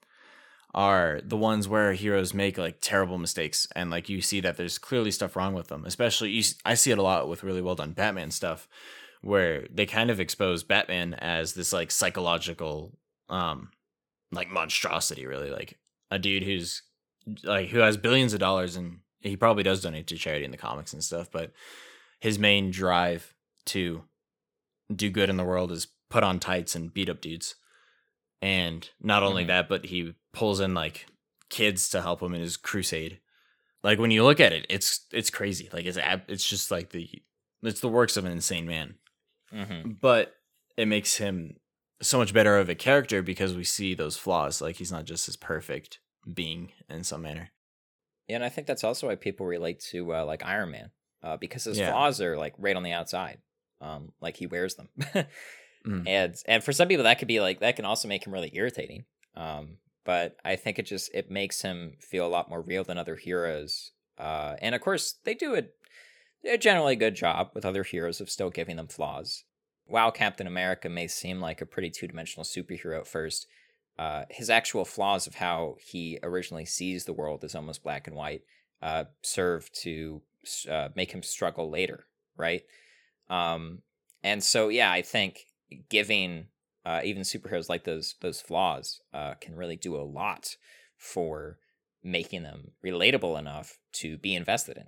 are 0.73 1.19
the 1.23 1.37
ones 1.37 1.67
where 1.67 1.93
heroes 1.93 2.33
make 2.33 2.57
like 2.57 2.77
terrible 2.79 3.17
mistakes 3.17 3.67
and 3.75 3.89
like 3.89 4.07
you 4.07 4.21
see 4.21 4.39
that 4.39 4.55
there's 4.55 4.77
clearly 4.77 5.11
stuff 5.11 5.35
wrong 5.35 5.53
with 5.53 5.67
them. 5.67 5.83
Especially 5.85 6.29
you, 6.29 6.43
I 6.63 6.75
see 6.75 6.91
it 6.91 6.97
a 6.97 7.03
lot 7.03 7.27
with 7.27 7.43
really 7.43 7.61
well 7.61 7.75
done 7.75 7.93
Batman 7.93 8.31
stuff 8.31 8.67
where 9.21 9.67
they 9.71 9.85
kind 9.85 10.09
of 10.09 10.19
expose 10.19 10.63
Batman 10.63 11.13
as 11.15 11.53
this 11.53 11.73
like 11.73 11.91
psychological 11.91 12.97
um 13.29 13.69
like 14.31 14.49
monstrosity 14.49 15.25
really 15.27 15.49
like 15.49 15.77
a 16.11 16.17
dude 16.19 16.43
who's 16.43 16.81
like 17.43 17.69
who 17.69 17.79
has 17.79 17.97
billions 17.97 18.33
of 18.33 18.39
dollars 18.39 18.75
and 18.75 18.99
he 19.21 19.35
probably 19.35 19.63
does 19.63 19.81
donate 19.81 20.07
to 20.07 20.15
charity 20.15 20.45
in 20.45 20.51
the 20.51 20.57
comics 20.57 20.93
and 20.93 21.03
stuff, 21.03 21.29
but 21.31 21.51
his 22.21 22.39
main 22.39 22.71
drive 22.71 23.33
to 23.65 24.03
do 24.95 25.09
good 25.09 25.29
in 25.29 25.37
the 25.37 25.43
world 25.43 25.71
is 25.71 25.87
put 26.09 26.23
on 26.23 26.39
tights 26.39 26.75
and 26.75 26.93
beat 26.93 27.09
up 27.09 27.21
dudes. 27.21 27.55
And 28.41 28.89
not 29.01 29.21
only 29.23 29.43
Mm-hmm. 29.43 29.47
that, 29.49 29.69
but 29.69 29.85
he 29.85 30.13
pulls 30.31 30.59
in 30.61 30.73
like 30.73 31.07
kids 31.49 31.89
to 31.89 32.01
help 32.01 32.21
him 32.21 32.33
in 32.33 32.41
his 32.41 32.55
crusade. 32.55 33.19
Like 33.83 33.99
when 33.99 34.11
you 34.11 34.23
look 34.23 34.39
at 34.39 34.53
it, 34.53 34.65
it's 34.69 35.05
it's 35.11 35.29
crazy. 35.29 35.69
Like 35.73 35.85
it's 35.85 35.97
it's 36.27 36.47
just 36.47 36.71
like 36.71 36.89
the 36.91 37.09
it's 37.61 37.81
the 37.81 37.89
works 37.89 38.15
of 38.15 38.25
an 38.25 38.31
insane 38.31 38.65
man. 38.65 38.95
Mm-hmm. 39.53 39.91
But 40.01 40.33
it 40.77 40.87
makes 40.87 41.17
him 41.17 41.55
so 42.01 42.17
much 42.17 42.33
better 42.33 42.57
of 42.57 42.69
a 42.69 42.75
character 42.75 43.21
because 43.21 43.55
we 43.55 43.63
see 43.63 43.93
those 43.93 44.17
flaws. 44.17 44.61
Like 44.61 44.77
he's 44.77 44.91
not 44.91 45.05
just 45.05 45.25
this 45.25 45.35
perfect 45.35 45.99
being 46.33 46.71
in 46.89 47.03
some 47.03 47.21
manner. 47.21 47.51
Yeah, 48.27 48.35
and 48.35 48.43
I 48.45 48.49
think 48.49 48.67
that's 48.67 48.83
also 48.83 49.07
why 49.07 49.15
people 49.15 49.45
relate 49.45 49.79
to 49.91 50.13
uh, 50.15 50.25
like 50.25 50.45
Iron 50.45 50.71
Man, 50.71 50.91
uh, 51.23 51.37
because 51.37 51.63
his 51.63 51.79
Yeah. 51.79 51.91
flaws 51.91 52.21
are 52.21 52.37
like 52.37 52.53
right 52.57 52.75
on 52.75 52.83
the 52.83 52.91
outside, 52.91 53.39
um, 53.81 54.11
like 54.21 54.37
he 54.37 54.45
wears 54.47 54.75
them, 54.75 54.89
Mm. 55.87 56.05
and 56.07 56.35
and 56.45 56.61
for 56.63 56.73
some 56.73 56.89
people 56.89 57.05
that 57.05 57.19
could 57.19 57.29
be 57.29 57.39
like 57.39 57.61
that 57.61 57.77
can 57.77 57.85
also 57.85 58.09
make 58.09 58.27
him 58.27 58.33
really 58.33 58.51
irritating. 58.53 59.05
Um, 59.35 59.77
but 60.03 60.35
I 60.43 60.57
think 60.57 60.77
it 60.77 60.85
just 60.85 61.09
it 61.13 61.31
makes 61.31 61.61
him 61.61 61.93
feel 62.01 62.27
a 62.27 62.29
lot 62.29 62.49
more 62.49 62.61
real 62.61 62.83
than 62.83 62.97
other 62.97 63.15
heroes, 63.15 63.91
uh, 64.17 64.57
and 64.61 64.75
of 64.75 64.81
course 64.81 65.15
they 65.23 65.33
do 65.33 65.53
a, 66.43 66.57
generally 66.57 66.95
good 66.95 67.15
job 67.15 67.51
with 67.53 67.65
other 67.65 67.83
heroes 67.83 68.21
of 68.21 68.29
still 68.29 68.49
giving 68.49 68.75
them 68.75 68.87
flaws. 68.87 69.43
While 69.85 70.11
Captain 70.11 70.47
America 70.47 70.87
may 70.89 71.07
seem 71.07 71.39
like 71.39 71.61
a 71.61 71.65
pretty 71.65 71.89
two 71.89 72.07
dimensional 72.07 72.43
superhero 72.43 72.99
at 72.99 73.07
first, 73.07 73.47
uh, 73.97 74.23
his 74.29 74.49
actual 74.49 74.85
flaws 74.85 75.27
of 75.27 75.35
how 75.35 75.75
he 75.81 76.19
originally 76.23 76.65
sees 76.65 77.05
the 77.05 77.13
world 77.13 77.43
as 77.43 77.55
almost 77.55 77.83
black 77.83 78.07
and 78.07 78.15
white 78.15 78.43
uh, 78.81 79.05
serve 79.21 79.71
to 79.73 80.21
uh, 80.69 80.89
make 80.95 81.11
him 81.11 81.23
struggle 81.23 81.69
later, 81.69 82.05
right? 82.37 82.63
Um, 83.29 83.81
and 84.23 84.43
so, 84.43 84.69
yeah, 84.69 84.91
I 84.91 85.01
think 85.01 85.45
giving 85.89 86.47
uh, 86.85 87.01
even 87.03 87.23
superheroes 87.23 87.69
like 87.69 87.83
those 87.83 88.15
those 88.21 88.41
flaws 88.41 89.01
uh, 89.13 89.33
can 89.35 89.55
really 89.55 89.75
do 89.75 89.95
a 89.95 90.03
lot 90.03 90.55
for 90.97 91.57
making 92.03 92.43
them 92.43 92.71
relatable 92.85 93.37
enough 93.37 93.77
to 93.91 94.17
be 94.17 94.33
invested 94.33 94.77
in. 94.77 94.85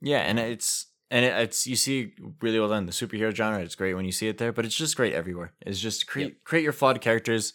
Yeah, 0.00 0.18
and 0.18 0.38
it's 0.38 0.86
and 1.10 1.24
it, 1.24 1.32
it's 1.38 1.66
you 1.66 1.76
see 1.76 2.12
really 2.40 2.60
well 2.60 2.68
done 2.68 2.86
the 2.86 2.92
superhero 2.92 3.34
genre. 3.34 3.60
It's 3.60 3.74
great 3.74 3.94
when 3.94 4.04
you 4.04 4.12
see 4.12 4.28
it 4.28 4.38
there, 4.38 4.52
but 4.52 4.64
it's 4.64 4.76
just 4.76 4.96
great 4.96 5.14
everywhere. 5.14 5.52
It's 5.60 5.80
just 5.80 6.06
create 6.06 6.44
create 6.44 6.62
your 6.62 6.72
flawed 6.72 7.00
characters, 7.00 7.52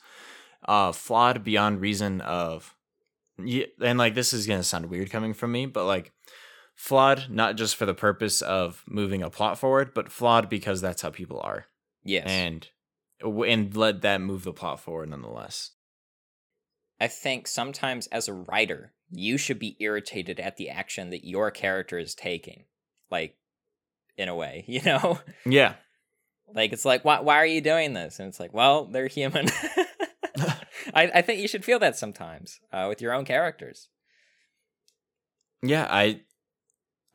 uh, 0.67 0.91
flawed 0.91 1.43
beyond 1.43 1.81
reason 1.81 2.21
of, 2.21 2.75
yeah, 3.37 3.65
and 3.81 3.97
like 3.97 4.15
this 4.15 4.33
is 4.33 4.47
gonna 4.47 4.63
sound 4.63 4.87
weird 4.87 5.09
coming 5.09 5.33
from 5.33 5.51
me, 5.51 5.65
but 5.65 5.85
like 5.85 6.11
flawed 6.75 7.27
not 7.29 7.55
just 7.55 7.75
for 7.75 7.85
the 7.85 7.93
purpose 7.93 8.41
of 8.41 8.83
moving 8.87 9.21
a 9.21 9.29
plot 9.29 9.57
forward, 9.57 9.93
but 9.93 10.11
flawed 10.11 10.49
because 10.49 10.81
that's 10.81 11.01
how 11.01 11.09
people 11.09 11.39
are. 11.43 11.67
Yes. 12.03 12.25
and 12.27 12.67
and 13.21 13.75
let 13.77 14.01
that 14.01 14.19
move 14.19 14.43
the 14.43 14.51
plot 14.51 14.79
forward 14.79 15.09
nonetheless. 15.09 15.71
I 16.99 17.07
think 17.07 17.47
sometimes 17.47 18.07
as 18.07 18.27
a 18.27 18.33
writer, 18.33 18.93
you 19.15 19.37
should 19.37 19.59
be 19.59 19.77
irritated 19.79 20.39
at 20.39 20.57
the 20.57 20.69
action 20.69 21.09
that 21.11 21.25
your 21.25 21.51
character 21.51 21.97
is 21.99 22.15
taking. 22.15 22.65
Like, 23.11 23.37
in 24.17 24.27
a 24.29 24.35
way, 24.35 24.63
you 24.67 24.81
know? 24.83 25.19
Yeah, 25.45 25.75
Like, 26.53 26.73
it's 26.73 26.85
like, 26.85 27.03
why, 27.05 27.19
why 27.21 27.35
are 27.37 27.45
you 27.45 27.61
doing 27.61 27.93
this? 27.93 28.19
And 28.19 28.27
it's 28.27 28.39
like, 28.39 28.53
well, 28.53 28.85
they're 28.85 29.07
human. 29.07 29.47
I, 30.93 31.09
I 31.15 31.21
think 31.21 31.39
you 31.41 31.47
should 31.47 31.63
feel 31.65 31.79
that 31.79 31.95
sometimes 31.95 32.59
uh, 32.71 32.85
with 32.89 33.01
your 33.01 33.13
own 33.13 33.25
characters. 33.25 33.89
yeah, 35.61 35.87
I 35.89 36.21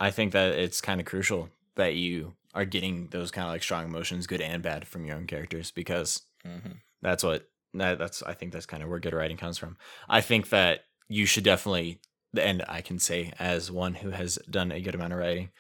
I 0.01 0.11
think 0.11 0.33
that 0.33 0.59
it's 0.59 0.81
kind 0.81 1.01
of 1.01 1.07
crucial 1.07 1.49
that 1.75 1.95
you 1.95 2.35
are 2.55 2.65
getting 2.65 3.09
those 3.09 3.31
kind 3.31 3.47
of 3.47 3.53
like 3.53 3.63
strong 3.63 3.85
emotions, 3.85 4.27
good 4.27 4.41
and 4.41 4.63
bad, 4.63 4.87
from 4.89 5.05
your 5.05 5.17
own 5.17 5.27
characters 5.27 5.71
because 5.71 6.23
Mm-hmm. 6.47 6.71
that's 7.03 7.25
what 7.25 7.49
that, 7.75 7.99
that's 7.99 8.23
I 8.23 8.33
think 8.33 8.53
that's 8.53 8.65
kind 8.65 8.83
of 8.83 8.89
where 8.89 9.01
good 9.01 9.13
writing 9.13 9.37
comes 9.37 9.59
from. 9.59 9.77
I 10.09 10.21
think 10.21 10.51
that 10.51 10.85
you 11.09 11.27
should 11.27 11.45
definitely 11.45 12.01
and 12.39 12.63
I 12.69 12.81
can 12.83 12.99
say 12.99 13.33
as 13.39 13.71
one 13.71 13.95
who 13.95 14.11
has 14.11 14.39
done 14.51 14.71
a 14.73 14.81
good 14.81 14.95
amount 14.95 15.13
of 15.15 15.19
writing, 15.19 15.51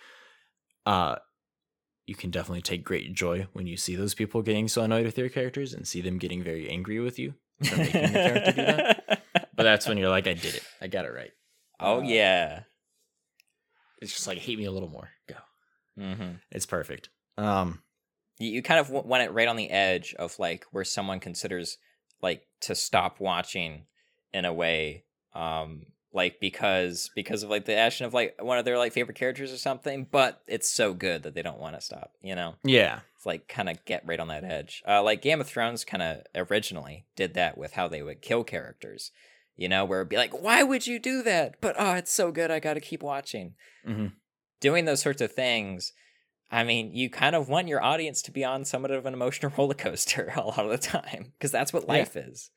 uh 0.87 1.16
you 2.06 2.14
can 2.14 2.30
definitely 2.30 2.62
take 2.62 2.84
great 2.84 3.12
joy 3.14 3.46
when 3.52 3.66
you 3.66 3.76
see 3.76 3.94
those 3.96 4.14
people 4.14 4.40
getting 4.42 4.66
so 4.68 4.82
annoyed 4.82 5.04
with 5.04 5.18
your 5.18 5.28
characters 5.28 5.74
and 5.74 5.87
see 5.87 6.00
them 6.00 6.16
getting 6.18 6.42
very 6.42 6.68
angry 6.70 7.00
with 7.00 7.18
you 7.18 7.34
for 7.62 7.76
making 7.76 8.02
the 8.02 8.08
character 8.08 8.52
do 8.52 8.62
that. 8.66 9.22
But 9.56 9.64
that's 9.64 9.88
when 9.88 9.98
you're 9.98 10.08
like, 10.08 10.28
I 10.28 10.34
did 10.34 10.54
it. 10.54 10.62
I 10.80 10.87
got 10.87 11.04
it 11.04 11.12
right. 11.12 11.32
Oh, 11.80 11.98
Uh, 11.98 12.02
yeah. 12.02 12.61
It's 14.00 14.12
just 14.14 14.26
like 14.28 14.38
hate 14.38 14.56
me 14.58 14.66
a 14.66 14.70
little 14.70 14.88
more. 14.88 15.11
Go. 15.28 15.34
Mm-hmm. 15.98 16.30
It's 16.52 16.66
perfect. 16.66 17.08
Um 17.37 17.82
You, 18.38 18.50
you 18.50 18.62
kind 18.62 18.78
of 18.80 18.87
w- 18.87 19.06
went 19.06 19.24
it 19.24 19.32
right 19.32 19.48
on 19.48 19.56
the 19.56 19.68
edge 19.70 20.14
of 20.14 20.38
like 20.38 20.64
where 20.70 20.84
someone 20.84 21.18
considers 21.20 21.76
like 22.22 22.46
to 22.62 22.74
stop 22.74 23.20
watching 23.20 23.87
in 24.33 24.44
a 24.44 24.52
way 24.52 25.04
um 25.35 25.83
like 26.12 26.40
because 26.40 27.10
because 27.14 27.42
of 27.42 27.50
like 27.50 27.66
the 27.66 27.74
action 27.76 28.06
of 28.06 28.14
like 28.14 28.35
one 28.40 28.58
of 28.58 28.64
their 28.64 28.79
like 28.79 28.92
favorite 28.92 29.16
characters 29.16 29.52
or 29.52 29.58
something 29.58 30.06
but 30.10 30.42
it's 30.46 30.68
so 30.68 30.94
good 30.94 31.22
that 31.22 31.35
they 31.35 31.42
don't 31.42 31.60
want 31.60 31.74
to 31.74 31.81
stop 31.81 32.12
you 32.22 32.35
know 32.35 32.54
yeah. 32.64 33.00
it's 33.16 33.26
like 33.26 33.46
kind 33.46 33.68
of 33.68 33.85
get 33.85 34.02
right 34.06 34.18
on 34.20 34.29
that 34.29 34.42
edge 34.44 34.83
uh 34.88 35.02
like 35.02 35.20
game 35.20 35.40
of 35.40 35.46
thrones 35.46 35.85
kind 35.85 36.02
of 36.02 36.22
originally 36.50 37.04
did 37.14 37.35
that 37.35 37.58
with 37.58 37.72
how 37.74 37.87
they 37.87 38.02
would 38.02 38.22
kill 38.22 38.42
characters 38.42 39.10
you 39.54 39.68
know 39.68 39.85
where 39.85 40.00
it'd 40.00 40.08
be 40.08 40.16
like 40.16 40.33
why 40.42 40.62
would 40.62 40.87
you 40.87 40.98
do 40.98 41.22
that 41.22 41.60
but 41.60 41.76
oh 41.79 41.94
it's 41.94 42.12
so 42.12 42.33
good 42.33 42.50
i 42.50 42.58
gotta 42.58 42.81
keep 42.81 43.02
watching 43.02 43.54
Mhm. 43.87 44.12
doing 44.60 44.87
those 44.87 45.02
sorts 45.02 45.20
of 45.20 45.33
things 45.33 45.92
I 46.50 46.64
mean, 46.64 46.94
you 46.94 47.10
kind 47.10 47.37
of 47.37 47.50
want 47.50 47.68
your 47.68 47.85
audience 47.85 48.22
to 48.22 48.31
be 48.31 48.42
on 48.42 48.64
somewhat 48.64 48.90
of 48.90 49.04
an 49.04 49.12
emotional 49.12 49.52
roller 49.58 49.74
coaster 49.74 50.33
a 50.35 50.40
lot 50.46 50.60
of 50.64 50.70
the 50.70 50.79
time 50.79 51.33
because 51.37 51.50
that's 51.52 51.74
what 51.74 51.83
Yeah. 51.83 51.92
life 51.92 52.16
is. 52.16 52.50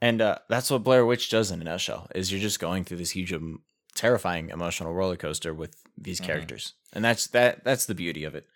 And 0.00 0.20
uh, 0.20 0.38
that's 0.48 0.70
what 0.70 0.84
Blair 0.84 1.06
Witch 1.06 1.30
does 1.30 1.50
in 1.50 1.60
a 1.60 1.64
nutshell. 1.64 2.08
Is 2.14 2.30
you're 2.30 2.40
just 2.40 2.60
going 2.60 2.84
through 2.84 2.98
this 2.98 3.12
huge 3.12 3.32
um, 3.32 3.62
terrifying 3.94 4.50
emotional 4.50 4.92
roller 4.92 5.16
coaster 5.16 5.54
with 5.54 5.74
these 5.96 6.20
Mhm. 6.20 6.24
characters, 6.26 6.74
and 6.92 7.04
that's 7.04 7.26
that 7.28 7.64
that's 7.64 7.86
the 7.86 7.94
beauty 7.94 8.24
of 8.24 8.34
it. 8.34 8.46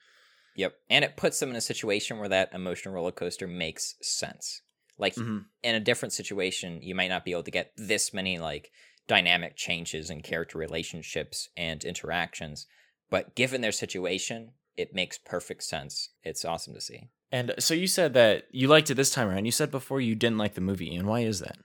Yep. 0.57 0.74
And 0.91 1.05
it 1.05 1.16
puts 1.16 1.41
them 1.41 1.51
in 1.51 1.57
a 1.57 1.61
situation 1.61 2.18
where 2.18 2.28
that 2.28 2.53
emotional 2.53 2.95
roller 2.95 3.12
coaster 3.12 3.47
makes 3.47 3.95
sense. 4.03 4.62
Like 4.99 5.14
Mhm. 5.14 5.47
in 5.62 5.74
a 5.74 5.80
different 5.80 6.12
situation, 6.12 6.82
you 6.82 6.95
might 6.95 7.09
not 7.09 7.24
be 7.24 7.30
able 7.30 7.45
to 7.45 7.51
get 7.51 7.72
this 7.76 8.12
many 8.12 8.38
like 8.38 8.70
dynamic 9.07 9.57
changes 9.57 10.11
in 10.11 10.20
character 10.22 10.59
relationships 10.59 11.49
and 11.57 11.82
interactions, 11.84 12.66
but 13.09 13.34
given 13.34 13.61
their 13.62 13.72
situation, 13.72 14.53
it 14.80 14.94
makes 14.94 15.18
perfect 15.18 15.62
sense. 15.62 16.10
It's 16.22 16.44
awesome 16.44 16.74
to 16.74 16.80
see. 16.80 17.08
And 17.32 17.54
so 17.58 17.74
you 17.74 17.86
said 17.86 18.14
that 18.14 18.44
you 18.50 18.66
liked 18.66 18.90
it 18.90 18.94
this 18.94 19.10
time 19.10 19.28
around. 19.28 19.44
You 19.44 19.52
said 19.52 19.70
before 19.70 20.00
you 20.00 20.14
didn't 20.14 20.38
like 20.38 20.54
the 20.54 20.60
movie, 20.60 20.94
and 20.94 21.06
why 21.06 21.20
is 21.20 21.40
that? 21.40 21.58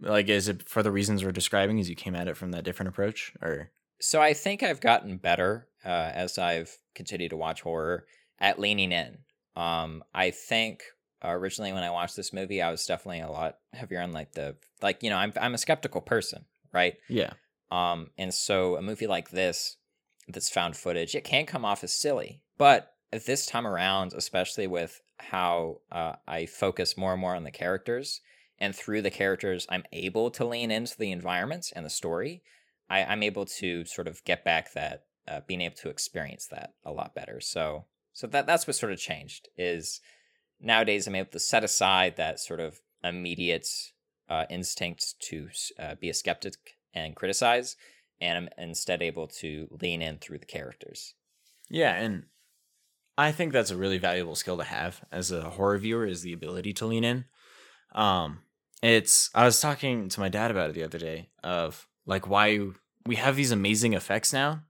Like, 0.00 0.28
is 0.28 0.48
it 0.48 0.68
for 0.68 0.82
the 0.82 0.90
reasons 0.90 1.22
we're 1.22 1.32
describing? 1.32 1.78
As 1.78 1.90
you 1.90 1.96
came 1.96 2.14
at 2.14 2.28
it 2.28 2.36
from 2.36 2.52
that 2.52 2.64
different 2.64 2.88
approach, 2.88 3.34
or 3.42 3.70
So 4.00 4.20
I 4.20 4.32
think 4.32 4.62
I've 4.62 4.80
gotten 4.80 5.18
better 5.18 5.68
uh, 5.84 6.10
as 6.14 6.38
I've 6.38 6.74
continued 6.94 7.30
to 7.30 7.36
watch 7.36 7.60
horror 7.60 8.06
at 8.38 8.58
leaning 8.58 8.92
in. 8.92 9.18
Um, 9.56 10.02
I 10.14 10.30
think 10.30 10.82
originally 11.22 11.72
when 11.72 11.82
I 11.82 11.90
watched 11.90 12.16
this 12.16 12.32
movie, 12.32 12.62
I 12.62 12.70
was 12.70 12.86
definitely 12.86 13.20
a 13.20 13.30
lot 13.30 13.58
heavier 13.74 14.00
on 14.00 14.12
like 14.12 14.32
the 14.32 14.56
like 14.80 15.02
you 15.02 15.10
know 15.10 15.16
I'm 15.16 15.34
I'm 15.38 15.54
a 15.54 15.58
skeptical 15.58 16.00
person, 16.00 16.46
right? 16.72 16.94
yeah, 17.08 17.32
Um, 17.70 18.08
and 18.16 18.32
so 18.32 18.76
a 18.76 18.82
movie 18.82 19.06
like 19.06 19.30
this 19.30 19.76
that's 20.28 20.48
found 20.48 20.76
footage, 20.76 21.14
it 21.14 21.24
can 21.24 21.44
come 21.44 21.64
off 21.64 21.84
as 21.84 21.92
silly, 21.92 22.42
but 22.60 22.92
this 23.10 23.46
time 23.46 23.66
around, 23.66 24.12
especially 24.12 24.66
with 24.66 25.00
how 25.18 25.78
uh, 25.90 26.16
I 26.28 26.44
focus 26.44 26.94
more 26.94 27.12
and 27.12 27.20
more 27.20 27.34
on 27.34 27.44
the 27.44 27.50
characters, 27.50 28.20
and 28.58 28.76
through 28.76 29.00
the 29.00 29.10
characters, 29.10 29.66
I'm 29.70 29.84
able 29.94 30.30
to 30.32 30.44
lean 30.44 30.70
into 30.70 30.94
the 30.98 31.10
environments 31.10 31.72
and 31.72 31.86
the 31.86 31.90
story. 31.90 32.42
I, 32.90 33.02
I'm 33.04 33.22
able 33.22 33.46
to 33.46 33.86
sort 33.86 34.06
of 34.06 34.22
get 34.24 34.44
back 34.44 34.74
that 34.74 35.04
uh, 35.26 35.40
being 35.46 35.62
able 35.62 35.76
to 35.76 35.88
experience 35.88 36.48
that 36.48 36.74
a 36.84 36.92
lot 36.92 37.14
better. 37.14 37.40
So, 37.40 37.86
so 38.12 38.26
that 38.26 38.46
that's 38.46 38.66
what 38.66 38.76
sort 38.76 38.92
of 38.92 38.98
changed 38.98 39.48
is 39.56 40.02
nowadays 40.60 41.06
I'm 41.06 41.14
able 41.14 41.30
to 41.30 41.38
set 41.38 41.64
aside 41.64 42.18
that 42.18 42.40
sort 42.40 42.60
of 42.60 42.82
immediate 43.02 43.68
uh, 44.28 44.44
instinct 44.50 45.14
to 45.30 45.48
uh, 45.78 45.94
be 45.94 46.10
a 46.10 46.14
skeptic 46.14 46.56
and 46.92 47.16
criticize, 47.16 47.76
and 48.20 48.36
I'm 48.36 48.68
instead 48.68 49.00
able 49.00 49.28
to 49.28 49.66
lean 49.80 50.02
in 50.02 50.18
through 50.18 50.40
the 50.40 50.44
characters. 50.44 51.14
yeah, 51.70 51.94
and 51.94 52.24
I 53.20 53.32
think 53.32 53.52
that's 53.52 53.70
a 53.70 53.76
really 53.76 53.98
valuable 53.98 54.34
skill 54.34 54.56
to 54.56 54.64
have 54.64 55.02
as 55.12 55.30
a 55.30 55.50
horror 55.50 55.76
viewer 55.76 56.06
is 56.06 56.22
the 56.22 56.32
ability 56.32 56.72
to 56.74 56.86
lean 56.86 57.04
in. 57.04 57.26
Um, 57.92 58.38
it's 58.82 59.28
I 59.34 59.44
was 59.44 59.60
talking 59.60 60.08
to 60.08 60.20
my 60.20 60.30
dad 60.30 60.50
about 60.50 60.70
it 60.70 60.72
the 60.72 60.84
other 60.84 60.98
day 60.98 61.28
of 61.44 61.86
like 62.06 62.26
why 62.26 62.60
we 63.04 63.16
have 63.16 63.36
these 63.36 63.50
amazing 63.50 63.92
effects 63.92 64.32
now, 64.32 64.62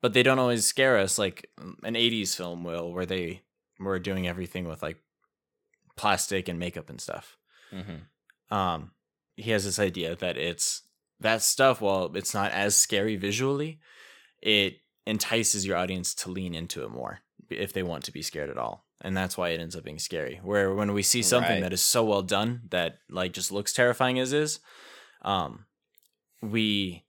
but 0.00 0.14
they 0.14 0.22
don't 0.22 0.38
always 0.38 0.64
scare 0.64 0.96
us 0.96 1.18
like 1.18 1.50
an 1.58 1.94
'80s 1.94 2.34
film 2.34 2.64
will, 2.64 2.90
where 2.90 3.04
they 3.04 3.42
were 3.78 3.98
doing 3.98 4.26
everything 4.26 4.66
with 4.66 4.82
like 4.82 4.96
plastic 5.94 6.48
and 6.48 6.58
makeup 6.58 6.88
and 6.88 7.02
stuff. 7.02 7.36
Mm-hmm. 7.70 8.54
um 8.56 8.90
he 9.36 9.52
has 9.52 9.64
this 9.64 9.78
idea 9.78 10.16
that 10.16 10.36
it's 10.36 10.82
that 11.20 11.40
stuff 11.40 11.80
while 11.80 12.10
it's 12.16 12.34
not 12.34 12.50
as 12.50 12.74
scary 12.74 13.14
visually 13.14 13.78
it 14.42 14.78
entices 15.06 15.64
your 15.64 15.76
audience 15.76 16.12
to 16.14 16.30
lean 16.30 16.52
into 16.52 16.82
it 16.82 16.90
more 16.90 17.20
if 17.48 17.72
they 17.72 17.82
want 17.82 18.04
to 18.04 18.12
be 18.12 18.22
scared 18.22 18.50
at 18.50 18.58
all 18.58 18.84
and 19.00 19.16
that's 19.16 19.36
why 19.36 19.48
it 19.50 19.60
ends 19.60 19.74
up 19.76 19.84
being 19.84 19.98
scary 19.98 20.40
where 20.42 20.74
when 20.74 20.92
we 20.92 21.02
see 21.02 21.22
something 21.22 21.52
Right. 21.54 21.62
that 21.62 21.72
is 21.72 21.82
so 21.82 22.04
well 22.04 22.22
done 22.22 22.62
that 22.70 22.98
like 23.08 23.32
just 23.32 23.50
looks 23.52 23.72
terrifying 23.72 24.18
as 24.18 24.32
is 24.32 24.60
um 25.22 25.66
we 26.42 27.04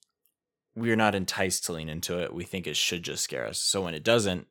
we're 0.76 0.96
not 0.96 1.16
enticed 1.16 1.66
to 1.66 1.74
lean 1.74 1.90
into 1.90 2.20
it 2.20 2.34
we 2.34 2.44
think 2.44 2.66
it 2.68 2.78
should 2.78 3.04
just 3.04 3.24
scare 3.24 3.46
us 3.46 3.60
so 3.60 3.82
when 3.82 3.94
it 3.94 4.04
doesn't 4.04 4.48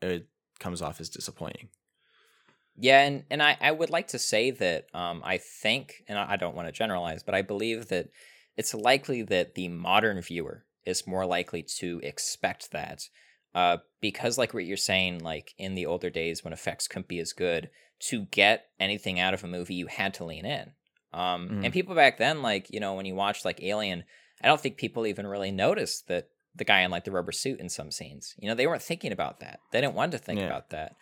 it 0.00 0.26
comes 0.58 0.82
off 0.82 1.00
as 1.00 1.08
disappointing 1.08 1.68
Yeah, 2.76 3.00
and, 3.02 3.24
and 3.30 3.42
I, 3.42 3.56
I 3.60 3.70
would 3.70 3.90
like 3.90 4.08
to 4.08 4.18
say 4.18 4.50
that 4.50 4.86
um, 4.94 5.20
I 5.24 5.38
think, 5.38 6.04
and 6.08 6.18
I 6.18 6.32
I 6.32 6.36
don't 6.36 6.56
want 6.56 6.68
to 6.68 6.72
generalize, 6.72 7.22
but 7.22 7.34
I 7.34 7.42
believe 7.42 7.88
that 7.88 8.08
it's 8.56 8.74
likely 8.74 9.22
that 9.22 9.54
the 9.54 9.68
modern 9.68 10.20
viewer 10.22 10.64
is 10.86 11.06
more 11.06 11.26
likely 11.26 11.62
to 11.80 12.00
expect 12.02 12.70
that. 12.72 13.08
Uh, 13.54 13.78
because, 14.00 14.38
like 14.38 14.54
what 14.54 14.64
you're 14.64 14.76
saying, 14.76 15.18
like 15.20 15.54
in 15.58 15.74
the 15.74 15.86
older 15.86 16.10
days 16.10 16.42
when 16.42 16.52
effects 16.52 16.88
couldn't 16.88 17.08
be 17.08 17.18
as 17.18 17.32
good, 17.32 17.70
to 18.00 18.24
get 18.26 18.66
anything 18.80 19.20
out 19.20 19.34
of 19.34 19.44
a 19.44 19.48
movie, 19.48 19.74
you 19.74 19.86
had 19.86 20.14
to 20.14 20.24
lean 20.24 20.44
in. 20.46 20.72
Um, 21.12 21.48
Mhm. 21.50 21.64
And 21.64 21.72
people 21.72 21.94
back 21.94 22.16
then, 22.18 22.40
like, 22.42 22.70
you 22.70 22.80
know, 22.80 22.94
when 22.94 23.04
you 23.06 23.14
watched 23.14 23.44
like 23.44 23.62
Alien, 23.62 24.04
I 24.40 24.48
don't 24.48 24.60
think 24.60 24.76
people 24.76 25.06
even 25.06 25.26
really 25.26 25.52
noticed 25.52 26.08
that 26.08 26.28
the 26.54 26.64
guy 26.64 26.80
in 26.80 26.90
like 26.90 27.04
the 27.04 27.10
rubber 27.12 27.32
suit 27.32 27.60
in 27.60 27.68
some 27.68 27.90
scenes. 27.90 28.34
You 28.38 28.48
know, 28.48 28.54
they 28.54 28.66
weren't 28.66 28.82
thinking 28.82 29.12
about 29.12 29.40
that. 29.40 29.60
They 29.70 29.80
didn't 29.80 29.94
want 29.94 30.12
to 30.12 30.18
think 30.18 30.40
Yeah. 30.40 30.46
about 30.46 30.70
that. 30.70 30.96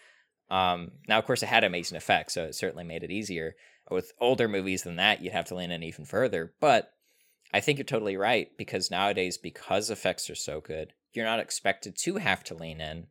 Um, 0.51 0.93
now, 1.09 1.19
of 1.19 1.25
course, 1.25 1.43
it 1.43 1.47
had 1.47 1.63
amazing 1.65 1.97
effects, 1.97 2.35
so 2.35 2.45
it 2.45 2.55
certainly 2.55 2.85
made 2.85 3.03
it 3.05 3.11
easier. 3.11 3.55
With 3.91 4.13
older 4.21 4.47
movies 4.49 4.83
than 4.83 4.97
that, 4.97 5.23
you'd 5.23 5.33
have 5.33 5.47
to 5.47 5.55
lean 5.55 5.71
in 5.71 5.83
even 5.83 6.05
further. 6.05 6.55
But 6.61 6.93
I 7.53 7.61
think 7.61 7.79
you're 7.79 7.85
totally 7.85 8.17
right 8.17 8.49
because 8.57 8.91
nowadays, 8.91 9.39
because 9.39 9.91
effects 9.91 10.29
are 10.29 10.35
so 10.37 10.61
good, 10.61 10.93
you're 11.13 11.25
not 11.25 11.41
expected 11.41 11.97
to 11.99 12.17
have 12.17 12.45
to 12.45 12.55
lean 12.55 12.81
in, 12.81 13.07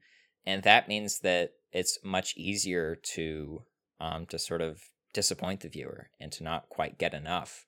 and 0.45 0.63
that 0.63 0.87
means 0.87 1.19
that 1.19 1.51
it's 1.71 1.99
much 2.03 2.35
easier 2.37 2.95
to 2.95 3.63
um, 3.99 4.25
to 4.27 4.39
sort 4.39 4.61
of 4.61 4.81
disappoint 5.13 5.61
the 5.61 5.69
viewer 5.69 6.09
and 6.19 6.31
to 6.31 6.43
not 6.43 6.69
quite 6.69 6.97
get 6.97 7.13
enough. 7.13 7.65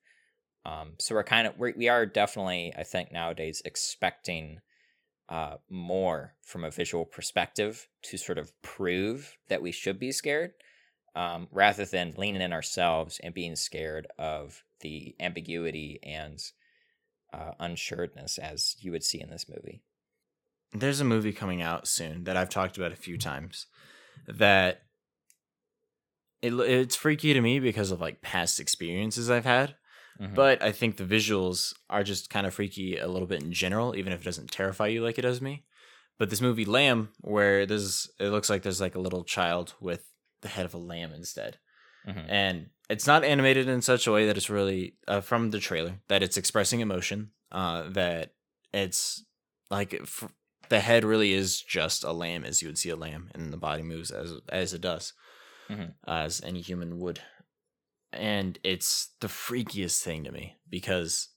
Um, 0.66 0.94
so 1.00 1.16
we're 1.16 1.24
kind 1.24 1.48
of 1.48 1.58
we're, 1.58 1.74
we 1.76 1.90
are 1.90 2.06
definitely, 2.06 2.74
I 2.78 2.84
think, 2.84 3.12
nowadays 3.12 3.62
expecting 3.66 4.60
uh, 5.30 5.58
more 5.70 6.36
from 6.44 6.64
a 6.64 6.72
visual 6.72 7.06
perspective 7.06 7.88
to 8.04 8.18
sort 8.18 8.38
of 8.38 8.52
prove 8.62 9.38
that 9.50 9.62
we 9.62 9.72
should 9.72 10.00
be 10.00 10.12
scared, 10.12 10.52
um, 11.16 11.48
rather 11.52 11.86
than 11.86 12.14
leaning 12.18 12.42
in 12.42 12.54
ourselves 12.54 13.20
and 13.24 13.34
being 13.34 13.56
scared 13.56 14.08
of 14.18 14.64
the 14.82 15.16
ambiguity 15.20 16.00
and 16.04 16.40
uh, 17.34 17.52
unsureness 17.60 18.38
as 18.38 18.76
you 18.80 18.92
would 18.92 19.04
see 19.04 19.22
in 19.22 19.30
this 19.30 19.48
movie. 19.48 19.82
There's 20.74 21.00
a 21.02 21.06
movie 21.06 21.34
coming 21.34 21.62
out 21.62 21.88
soon 21.88 22.24
that 22.26 22.38
I've 22.38 22.50
talked 22.50 22.78
about 22.78 22.92
a 22.92 22.96
few 22.98 23.18
times 23.18 23.68
that 24.28 24.84
it, 26.42 26.54
it's 26.54 26.96
freaky 26.96 27.34
to 27.34 27.42
me 27.42 27.60
because 27.60 27.92
of 27.92 28.02
like 28.02 28.22
past 28.22 28.60
experiences 28.60 29.30
I've 29.30 29.46
had. 29.46 29.76
Mhm. 30.20 30.36
But 30.36 30.62
I 30.62 30.72
think 30.72 30.98
the 30.98 31.04
visuals 31.06 31.74
are 31.90 32.04
just 32.04 32.30
kind 32.30 32.46
of 32.46 32.54
freaky 32.54 32.98
a 32.98 33.08
little 33.08 33.28
bit 33.28 33.42
in 33.44 33.54
general, 33.54 33.96
even 33.96 34.12
if 34.14 34.22
it 34.22 34.26
doesn't 34.26 34.52
terrify 34.52 34.88
you 34.88 35.04
like 35.04 35.18
it 35.18 35.24
does 35.24 35.42
me. 35.42 35.66
But 36.18 36.30
this 36.30 36.42
movie 36.42 36.66
Lamb, 36.66 37.10
where 37.22 37.66
there's 37.66 38.10
it 38.20 38.30
looks 38.30 38.50
like 38.50 38.62
there's 38.62 38.82
like 38.82 38.96
a 38.96 39.00
little 39.00 39.24
child 39.24 39.74
with 39.80 40.04
the 40.42 40.50
head 40.50 40.66
of 40.66 40.74
a 40.74 40.78
lamb 40.78 41.14
instead, 41.14 41.60
Mhm. 42.08 42.26
and 42.30 42.70
it's 42.90 43.08
not 43.08 43.24
animated 43.24 43.68
in 43.68 43.82
such 43.82 44.06
a 44.06 44.12
way 44.12 44.26
that 44.28 44.38
it's 44.38 44.50
really 44.50 44.98
uh, 45.08 45.22
from 45.22 45.52
the 45.52 45.60
trailer 45.60 46.00
that 46.08 46.22
it's 46.22 46.38
expressing 46.38 46.80
emotion. 46.82 47.32
Uh, 47.52 47.90
that 47.90 48.34
it's 48.74 49.24
like 49.70 49.94
f- 49.94 50.32
the 50.72 50.80
head 50.80 51.04
really 51.04 51.34
is 51.34 51.62
just 51.62 52.04
a 52.04 52.12
lamb, 52.14 52.44
as 52.46 52.62
you 52.62 52.68
would 52.70 52.78
see 52.78 52.90
a 52.90 52.96
lamb, 52.96 53.30
and 53.36 53.52
the 53.54 53.58
body 53.58 53.84
moves 53.84 54.10
as 54.10 54.34
as 54.50 54.74
it 54.74 54.82
does, 54.82 55.14
Mhm. 55.70 55.94
as 56.08 56.42
any 56.42 56.62
human 56.62 56.98
would. 57.00 57.22
And 58.14 58.58
it's 58.64 59.10
the 59.20 59.28
freakiest 59.28 60.02
thing 60.02 60.24
to 60.24 60.32
me 60.32 60.56
because 60.70 61.30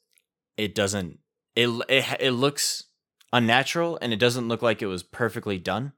it 0.57 0.75
doesn't 0.75 1.19
it 1.55 1.69
it 1.89 2.05
it 2.21 2.31
looks 2.33 2.85
unnatural 3.33 3.99
and 4.01 4.13
it 4.13 4.19
doesn't 4.21 4.49
look 4.49 4.63
like 4.63 4.81
it 4.83 4.87
was 4.87 5.03
perfectly 5.03 5.59
done. 5.59 5.93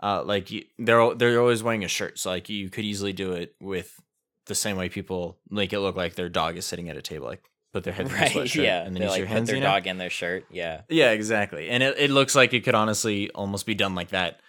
Uh, 0.00 0.22
like 0.24 0.50
you, 0.50 0.64
they're 0.78 1.14
they're 1.14 1.40
always 1.40 1.62
wearing 1.62 1.84
a 1.84 1.88
shirt, 1.88 2.18
so 2.18 2.30
like 2.30 2.48
you 2.48 2.68
could 2.70 2.84
easily 2.84 3.12
do 3.12 3.32
it 3.32 3.54
with 3.60 4.00
the 4.46 4.54
same 4.54 4.76
way 4.76 4.88
people 4.88 5.38
make 5.50 5.72
it 5.72 5.80
look 5.80 5.96
like 5.96 6.14
their 6.14 6.28
dog 6.28 6.56
is 6.56 6.64
sitting 6.66 6.88
at 6.88 6.96
a 6.96 7.02
table, 7.02 7.26
like 7.26 7.42
put 7.78 7.84
their 7.84 7.92
head 7.94 8.06
in 8.06 8.12
Right? 8.12 8.30
sweatshirt 8.30 8.62
Yeah. 8.64 8.82
and 8.84 8.94
They 8.94 9.00
then 9.00 9.06
use 9.08 9.10
like 9.12 9.18
your 9.18 9.26
put 9.28 9.32
hands. 9.34 9.46
their 9.48 9.56
you 9.56 9.62
know? 9.62 9.68
dog 9.68 9.86
in 9.86 9.98
their 9.98 10.10
shirt. 10.10 10.44
Yeah. 10.50 10.82
Yeah, 10.88 11.10
exactly. 11.12 11.68
And 11.70 11.82
it, 11.82 11.96
it 11.98 12.10
looks 12.10 12.34
like 12.34 12.52
it 12.54 12.64
could 12.64 12.74
honestly 12.74 13.30
almost 13.30 13.66
be 13.66 13.74
done 13.74 13.94
like 13.94 14.08
that. 14.10 14.40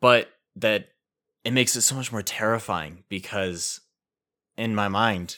But 0.00 0.28
that 0.56 0.88
it 1.44 1.52
makes 1.52 1.76
it 1.76 1.82
so 1.82 1.94
much 1.94 2.10
more 2.12 2.22
terrifying 2.22 3.04
because 3.08 3.80
in 4.56 4.74
my 4.74 4.88
mind, 4.88 5.36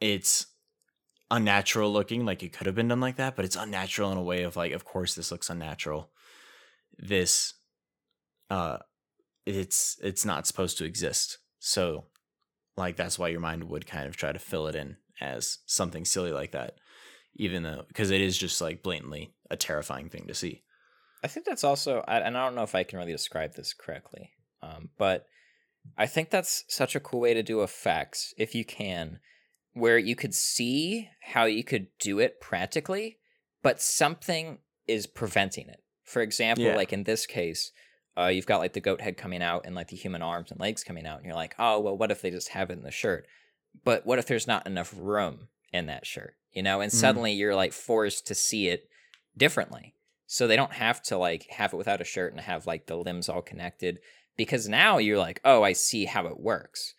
it's 0.00 0.46
unnatural 1.30 1.92
looking, 1.92 2.24
like 2.24 2.42
it 2.42 2.52
could 2.52 2.66
have 2.66 2.74
been 2.74 2.88
done 2.88 3.00
like 3.00 3.16
that, 3.16 3.36
but 3.36 3.44
it's 3.44 3.56
unnatural 3.56 4.10
in 4.12 4.18
a 4.18 4.22
way 4.22 4.42
of 4.42 4.56
like, 4.56 4.72
of 4.72 4.84
course 4.84 5.14
this 5.14 5.30
looks 5.30 5.50
unnatural. 5.50 6.10
This 6.98 7.54
uh 8.50 8.78
it's 9.44 9.98
it's 10.02 10.24
not 10.24 10.46
supposed 10.46 10.78
to 10.78 10.84
exist. 10.84 11.38
So 11.58 12.06
like 12.76 12.96
that's 12.96 13.18
why 13.18 13.28
your 13.28 13.40
mind 13.40 13.64
would 13.64 13.86
kind 13.86 14.06
of 14.06 14.16
try 14.16 14.32
to 14.32 14.38
fill 14.38 14.66
it 14.66 14.74
in 14.74 14.96
as 15.20 15.58
something 15.66 16.04
silly 16.04 16.32
like 16.32 16.52
that 16.52 16.74
even 17.38 17.62
though 17.62 17.84
because 17.88 18.10
it 18.10 18.20
is 18.22 18.36
just 18.38 18.60
like 18.62 18.82
blatantly 18.82 19.32
a 19.50 19.56
terrifying 19.56 20.08
thing 20.08 20.26
to 20.26 20.34
see. 20.34 20.62
I 21.22 21.28
think 21.28 21.44
that's 21.44 21.64
also, 21.64 22.02
I- 22.08 22.20
and 22.20 22.36
I 22.36 22.44
don't 22.46 22.54
know 22.54 22.62
if 22.62 22.74
I 22.74 22.82
can 22.82 22.98
really 22.98 23.12
describe 23.12 23.54
this 23.54 23.74
correctly, 23.74 24.32
um, 24.62 24.88
but 24.96 25.26
I 25.98 26.06
think 26.06 26.30
that's 26.30 26.64
such 26.68 26.94
a 26.96 27.00
cool 27.00 27.20
way 27.20 27.34
to 27.34 27.42
do 27.42 27.62
effects, 27.62 28.32
if 28.38 28.54
you 28.54 28.64
can, 28.64 29.20
where 29.74 29.98
you 29.98 30.16
could 30.16 30.34
see 30.34 31.10
how 31.20 31.44
you 31.44 31.62
could 31.62 31.88
do 32.00 32.18
it 32.20 32.40
practically, 32.40 33.18
but 33.62 33.80
something 33.82 34.58
is 34.86 35.06
preventing 35.06 35.68
it. 35.68 35.82
For 36.04 36.22
example, 36.22 36.64
Yeah. 36.64 36.76
like 36.76 36.92
in 36.92 37.04
this 37.04 37.26
case, 37.26 37.70
uh, 38.16 38.26
you've 38.28 38.46
got 38.46 38.58
like 38.58 38.72
the 38.72 38.80
goat 38.80 39.00
head 39.02 39.16
coming 39.18 39.42
out 39.42 39.66
and 39.66 39.74
like 39.74 39.88
the 39.88 39.96
human 39.96 40.22
arms 40.22 40.50
and 40.50 40.58
legs 40.60 40.82
coming 40.84 41.06
out, 41.06 41.18
and 41.18 41.26
you're 41.26 41.34
like, 41.34 41.54
oh 41.58 41.80
well, 41.80 41.96
what 41.98 42.10
if 42.10 42.22
they 42.22 42.30
just 42.30 42.48
have 42.50 42.70
it 42.70 42.78
in 42.78 42.82
the 42.82 42.90
shirt? 42.90 43.26
But 43.84 44.06
what 44.06 44.18
if 44.18 44.26
there's 44.26 44.46
not 44.46 44.66
enough 44.66 44.94
room 44.96 45.48
in 45.72 45.86
that 45.86 46.06
shirt? 46.06 46.34
You 46.52 46.62
know, 46.62 46.80
and 46.80 46.90
Mhm. 46.90 46.96
suddenly 46.96 47.32
you're 47.32 47.54
like 47.54 47.72
forced 47.72 48.26
to 48.28 48.34
see 48.34 48.68
it 48.68 48.88
differently. 49.36 49.94
So 50.26 50.46
they 50.46 50.56
don't 50.56 50.72
have 50.72 51.02
to 51.04 51.16
like 51.18 51.46
have 51.50 51.72
it 51.72 51.76
without 51.76 52.00
a 52.00 52.04
shirt 52.04 52.32
and 52.32 52.40
have 52.40 52.66
like 52.66 52.86
the 52.86 52.96
limbs 52.96 53.28
all 53.28 53.42
connected 53.42 54.00
because 54.36 54.68
now 54.68 54.98
you're 54.98 55.18
like, 55.18 55.40
oh, 55.44 55.62
I 55.62 55.72
see 55.72 56.06
how 56.06 56.26
it 56.26 56.40
works. 56.40 56.94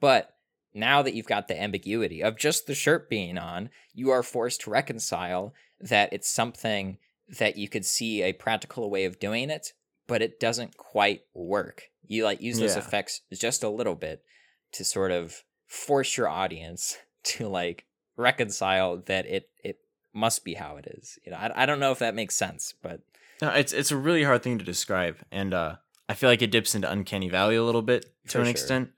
But 0.00 0.34
now 0.74 1.02
that 1.02 1.14
you've 1.14 1.26
got 1.26 1.48
the 1.48 1.60
ambiguity 1.60 2.22
of 2.22 2.36
just 2.38 2.66
the 2.66 2.74
shirt 2.74 3.08
being 3.10 3.38
on, 3.38 3.70
you 3.92 4.10
are 4.10 4.22
forced 4.22 4.62
to 4.62 4.70
reconcile 4.70 5.54
that 5.80 6.12
it's 6.12 6.28
something 6.30 6.98
that 7.38 7.56
you 7.56 7.68
could 7.68 7.84
see 7.84 8.22
a 8.22 8.32
practical 8.32 8.90
way 8.90 9.04
of 9.04 9.20
doing 9.20 9.48
it, 9.50 9.72
but 10.06 10.22
it 10.22 10.40
doesn't 10.40 10.76
quite 10.76 11.22
work. 11.34 11.84
You 12.06 12.24
like 12.24 12.40
use 12.40 12.58
those 12.58 12.74
Yeah. 12.76 12.78
effects 12.80 13.20
just 13.32 13.62
a 13.62 13.68
little 13.68 13.94
bit 13.94 14.24
to 14.72 14.84
sort 14.84 15.10
of 15.12 15.44
force 15.72 16.18
your 16.18 16.28
audience 16.28 16.98
to 17.24 17.48
like 17.48 17.86
reconcile 18.16 18.98
that 18.98 19.26
it 19.26 19.48
it 19.64 19.78
must 20.12 20.44
be 20.44 20.54
how 20.54 20.76
it 20.76 20.86
is. 20.86 21.18
You 21.24 21.32
know, 21.32 21.38
I, 21.38 21.62
I 21.62 21.66
don't 21.66 21.80
know 21.80 21.92
if 21.92 21.98
that 22.00 22.14
makes 22.14 22.36
sense, 22.36 22.74
but 22.82 23.00
No, 23.40 23.48
it's 23.48 23.72
it's 23.72 23.90
a 23.90 23.96
really 23.96 24.22
hard 24.22 24.42
thing 24.42 24.58
to 24.58 24.64
describe, 24.64 25.16
and 25.30 25.54
uh, 25.54 25.76
I 26.08 26.14
feel 26.14 26.28
like 26.28 26.42
it 26.42 26.50
dips 26.50 26.74
into 26.74 26.90
uncanny 26.90 27.30
valley 27.30 27.56
a 27.56 27.64
little 27.64 27.82
bit 27.82 28.06
to 28.28 28.38
an 28.38 28.44
sure. 28.44 28.50
extent. 28.50 28.90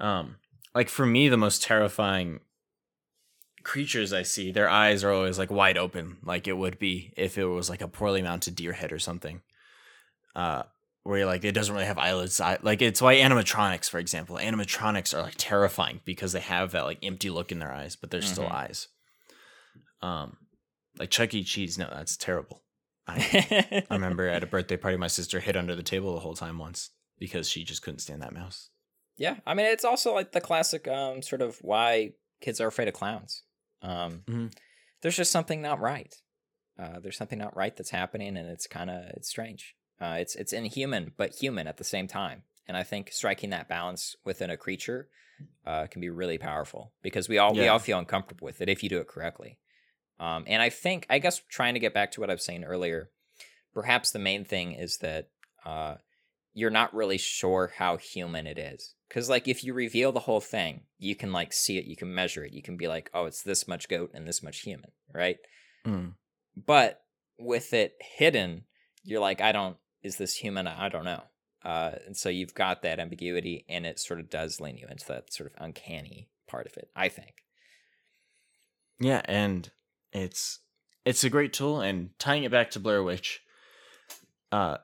Um, 0.00 0.36
like 0.74 0.88
for 0.88 1.04
me, 1.04 1.28
the 1.28 1.36
most 1.36 1.62
terrifying 1.62 2.40
creatures 3.62 4.12
I 4.12 4.22
see, 4.22 4.50
their 4.50 4.68
eyes 4.68 5.04
are 5.04 5.12
always 5.12 5.38
like 5.38 5.50
wide 5.50 5.76
open, 5.76 6.16
like 6.24 6.48
it 6.48 6.56
would 6.56 6.78
be 6.78 7.12
if 7.16 7.36
it 7.36 7.44
was 7.44 7.68
like 7.68 7.82
a 7.82 7.88
poorly 7.88 8.22
mounted 8.22 8.56
deer 8.56 8.72
head 8.72 8.92
or 8.92 8.98
something. 8.98 9.42
Uh, 10.34 10.62
where 11.04 11.18
you're 11.18 11.26
like 11.26 11.44
it 11.44 11.52
doesn't 11.52 11.74
really 11.74 11.86
have 11.86 11.98
eyelids. 11.98 12.40
Like 12.62 12.80
it's 12.82 13.02
why 13.02 13.16
animatronics, 13.16 13.90
for 13.90 13.98
example, 13.98 14.36
animatronics 14.36 15.16
are 15.16 15.22
like 15.22 15.34
terrifying 15.36 16.00
because 16.04 16.32
they 16.32 16.40
have 16.40 16.72
that 16.72 16.84
like 16.84 16.98
empty 17.02 17.30
look 17.30 17.50
in 17.52 17.58
their 17.58 17.72
eyes, 17.72 17.96
but 17.96 18.10
they're 18.10 18.22
still 18.22 18.48
Mhm. 18.48 18.54
eyes. 18.54 18.88
Um, 20.00 20.36
like 20.98 21.10
Chuck 21.10 21.32
E. 21.34 21.44
Cheese, 21.44 21.78
no, 21.78 21.88
that's 21.90 22.16
terrible. 22.16 22.62
I, 23.06 23.84
I 23.90 23.94
remember 23.94 24.28
at 24.28 24.42
a 24.42 24.46
birthday 24.46 24.76
party, 24.76 24.96
my 24.96 25.06
sister 25.08 25.40
hid 25.40 25.56
under 25.56 25.74
the 25.74 25.82
table 25.82 26.14
the 26.14 26.20
whole 26.20 26.34
time 26.34 26.58
once 26.58 26.90
because 27.18 27.48
she 27.48 27.64
just 27.64 27.82
couldn't 27.82 28.00
stand 28.00 28.22
that 28.22 28.32
mouse. 28.34 28.70
Yeah, 29.16 29.36
I 29.46 29.54
mean 29.54 29.66
it's 29.66 29.84
also 29.84 30.14
like 30.14 30.32
the 30.32 30.40
classic 30.40 30.88
um 30.88 31.22
sort 31.22 31.42
of 31.42 31.58
why 31.60 32.12
kids 32.40 32.60
are 32.60 32.66
afraid 32.68 32.88
of 32.88 32.94
clowns. 32.94 33.42
Um 33.82 34.22
Mhm. 34.26 34.52
there's 35.02 35.16
just 35.16 35.30
something 35.32 35.60
not 35.60 35.80
right. 35.80 36.14
Uh 36.78 36.98
there's 37.00 37.16
something 37.16 37.38
not 37.38 37.56
right 37.56 37.76
that's 37.76 37.90
happening 37.90 38.36
and 38.36 38.48
it's 38.48 38.66
kind 38.66 38.90
of 38.90 39.04
it's 39.16 39.28
strange. 39.28 39.74
Uh 40.02 40.16
it's 40.18 40.34
it's 40.34 40.52
inhuman 40.52 41.12
but 41.16 41.34
human 41.34 41.66
at 41.66 41.76
the 41.76 41.84
same 41.84 42.08
time. 42.08 42.42
And 42.66 42.76
I 42.76 42.82
think 42.82 43.12
striking 43.12 43.50
that 43.50 43.68
balance 43.68 44.16
within 44.24 44.50
a 44.50 44.56
creature 44.56 45.08
uh 45.66 45.86
can 45.86 46.00
be 46.00 46.10
really 46.10 46.38
powerful 46.38 46.92
because 47.02 47.28
we 47.28 47.38
all 47.38 47.54
we 47.54 47.68
all 47.68 47.78
feel 47.78 47.98
uncomfortable 47.98 48.44
with 48.44 48.60
it 48.60 48.68
if 48.68 48.82
you 48.82 48.88
do 48.88 48.98
it 48.98 49.08
correctly. 49.08 49.58
Um 50.18 50.44
and 50.46 50.60
I 50.60 50.70
think 50.70 51.06
I 51.08 51.18
guess 51.18 51.40
trying 51.48 51.74
to 51.74 51.80
get 51.80 51.94
back 51.94 52.12
to 52.12 52.20
what 52.20 52.30
I 52.30 52.34
was 52.34 52.44
saying 52.44 52.64
earlier, 52.64 53.10
perhaps 53.72 54.10
the 54.10 54.18
main 54.18 54.44
thing 54.44 54.72
is 54.72 54.98
that 54.98 55.28
uh 55.64 55.94
you're 56.54 56.70
not 56.70 56.94
really 56.94 57.18
sure 57.18 57.72
how 57.78 57.96
human 57.96 58.46
it 58.46 58.58
is. 58.58 58.94
Because, 59.08 59.28
like, 59.28 59.48
if 59.48 59.62
you 59.64 59.74
reveal 59.74 60.12
the 60.12 60.20
whole 60.20 60.40
thing, 60.40 60.82
you 60.98 61.14
can, 61.14 61.32
like, 61.32 61.52
see 61.52 61.78
it, 61.78 61.84
you 61.84 61.96
can 61.96 62.14
measure 62.14 62.44
it, 62.44 62.52
you 62.52 62.62
can 62.62 62.76
be 62.76 62.88
like, 62.88 63.10
oh, 63.12 63.26
it's 63.26 63.42
this 63.42 63.68
much 63.68 63.88
goat 63.88 64.10
and 64.14 64.26
this 64.26 64.42
much 64.42 64.60
human, 64.60 64.90
right? 65.12 65.36
Mm. 65.86 66.14
But 66.56 67.02
with 67.38 67.72
it 67.74 67.94
hidden, 68.00 68.64
you're 69.04 69.20
like, 69.20 69.40
I 69.40 69.52
don't, 69.52 69.76
is 70.02 70.16
this 70.16 70.34
human? 70.36 70.66
I 70.66 70.88
don't 70.88 71.04
know. 71.04 71.22
Uh, 71.64 71.92
and 72.06 72.16
so 72.16 72.28
you've 72.28 72.54
got 72.54 72.82
that 72.82 72.98
ambiguity, 72.98 73.64
and 73.68 73.86
it 73.86 73.98
sort 74.00 74.18
of 74.20 74.28
does 74.28 74.60
lean 74.60 74.76
you 74.76 74.86
into 74.90 75.06
that 75.06 75.32
sort 75.32 75.52
of 75.52 75.62
uncanny 75.64 76.28
part 76.48 76.66
of 76.66 76.76
it, 76.76 76.90
I 76.96 77.08
think. 77.08 77.44
Yeah, 78.98 79.22
and 79.26 79.70
it's 80.12 80.60
it's 81.04 81.24
a 81.24 81.30
great 81.30 81.52
tool. 81.52 81.80
And 81.80 82.10
tying 82.18 82.44
it 82.44 82.50
back 82.50 82.70
to 82.72 82.80
Blair 82.80 83.02
Witch, 83.02 83.42
uh, 84.50 84.78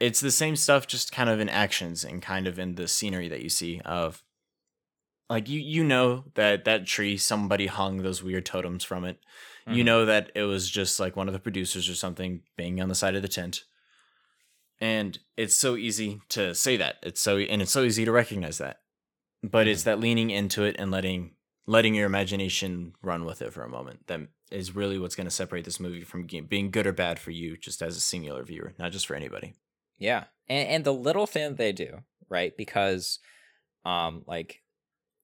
it's 0.00 0.20
the 0.20 0.30
same 0.30 0.56
stuff, 0.56 0.86
just 0.86 1.12
kind 1.12 1.30
of 1.30 1.40
in 1.40 1.48
actions 1.48 2.04
and 2.04 2.20
kind 2.22 2.46
of 2.46 2.58
in 2.58 2.74
the 2.74 2.88
scenery 2.88 3.28
that 3.28 3.42
you 3.42 3.48
see 3.48 3.80
of, 3.84 4.22
like 5.30 5.48
you 5.48 5.60
you 5.60 5.84
know 5.84 6.24
that 6.34 6.64
that 6.64 6.86
tree 6.86 7.16
somebody 7.16 7.66
hung 7.66 7.98
those 7.98 8.22
weird 8.22 8.46
totems 8.46 8.84
from 8.84 9.04
it. 9.04 9.18
You 9.66 9.82
Mhm. 9.82 9.86
know 9.86 10.04
that 10.06 10.32
it 10.34 10.42
was 10.42 10.68
just 10.68 10.98
like 10.98 11.14
one 11.14 11.28
of 11.28 11.34
the 11.34 11.38
producers 11.40 11.88
or 11.88 11.94
something 11.94 12.42
being 12.56 12.80
on 12.80 12.88
the 12.88 12.94
side 12.94 13.14
of 13.14 13.22
the 13.22 13.28
tent. 13.28 13.64
And 14.82 15.16
it's 15.36 15.54
so 15.54 15.76
easy 15.76 16.20
to 16.30 16.56
say 16.56 16.76
that. 16.76 16.96
It's 17.04 17.20
so 17.20 17.38
and 17.38 17.62
it's 17.62 17.70
so 17.70 17.84
easy 17.84 18.04
to 18.04 18.10
recognize 18.10 18.58
that. 18.58 18.80
But 19.40 19.68
it's 19.68 19.84
that 19.84 20.00
leaning 20.00 20.30
into 20.30 20.64
it 20.64 20.74
and 20.76 20.90
letting 20.90 21.36
letting 21.68 21.94
your 21.94 22.06
imagination 22.06 22.94
run 23.00 23.24
with 23.24 23.42
it 23.42 23.52
for 23.52 23.62
a 23.62 23.68
moment 23.68 24.08
that 24.08 24.22
is 24.50 24.74
really 24.74 24.98
what's 24.98 25.14
going 25.14 25.28
to 25.28 25.30
separate 25.30 25.64
this 25.64 25.78
movie 25.78 26.02
from 26.02 26.26
being 26.26 26.72
good 26.72 26.88
or 26.88 26.92
bad 26.92 27.20
for 27.20 27.30
you 27.30 27.56
just 27.56 27.80
as 27.80 27.96
a 27.96 28.00
singular 28.00 28.42
viewer, 28.42 28.74
not 28.76 28.90
just 28.90 29.06
for 29.06 29.14
anybody. 29.14 29.54
Yeah, 29.98 30.24
and 30.48 30.68
and 30.68 30.84
the 30.84 30.92
little 30.92 31.28
thing 31.28 31.54
they 31.54 31.70
do, 31.70 31.98
right? 32.28 32.52
Because, 32.56 33.20
um, 33.84 34.24
like, 34.26 34.62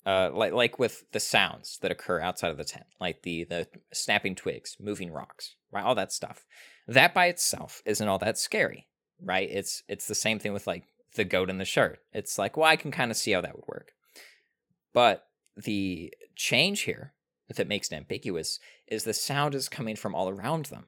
uh, 0.06 0.30
like 0.32 0.52
like 0.52 0.78
with 0.78 1.02
the 1.10 1.18
sounds 1.18 1.78
that 1.82 1.90
occur 1.90 2.20
outside 2.20 2.52
of 2.52 2.58
the 2.58 2.64
tent, 2.64 2.86
like 3.00 3.22
the 3.22 3.42
the 3.42 3.66
snapping 3.92 4.36
twigs, 4.36 4.76
moving 4.78 5.10
rocks, 5.10 5.56
right? 5.72 5.84
All 5.84 5.96
that 5.96 6.12
stuff. 6.12 6.46
That 6.86 7.12
by 7.12 7.26
itself 7.26 7.82
isn't 7.84 8.06
all 8.06 8.18
that 8.20 8.38
scary, 8.38 8.86
right? 9.22 9.48
It's 9.50 9.82
it's 9.88 10.06
the 10.06 10.14
same 10.14 10.38
thing 10.38 10.52
with 10.52 10.66
like 10.66 10.84
the 11.14 11.24
goat 11.24 11.50
in 11.50 11.58
the 11.58 11.64
shirt. 11.64 12.00
It's 12.12 12.38
like, 12.38 12.56
well, 12.56 12.66
I 12.66 12.76
can 12.76 12.90
kind 12.90 13.10
of 13.10 13.16
see 13.16 13.32
how 13.32 13.40
that 13.40 13.56
would 13.56 13.66
work, 13.66 13.92
but 14.92 15.26
the 15.56 16.12
change 16.36 16.82
here 16.82 17.14
that 17.54 17.68
makes 17.68 17.90
it 17.90 17.96
ambiguous 17.96 18.60
is 18.86 19.04
the 19.04 19.14
sound 19.14 19.54
is 19.54 19.68
coming 19.68 19.96
from 19.96 20.14
all 20.14 20.28
around 20.28 20.66
them 20.66 20.86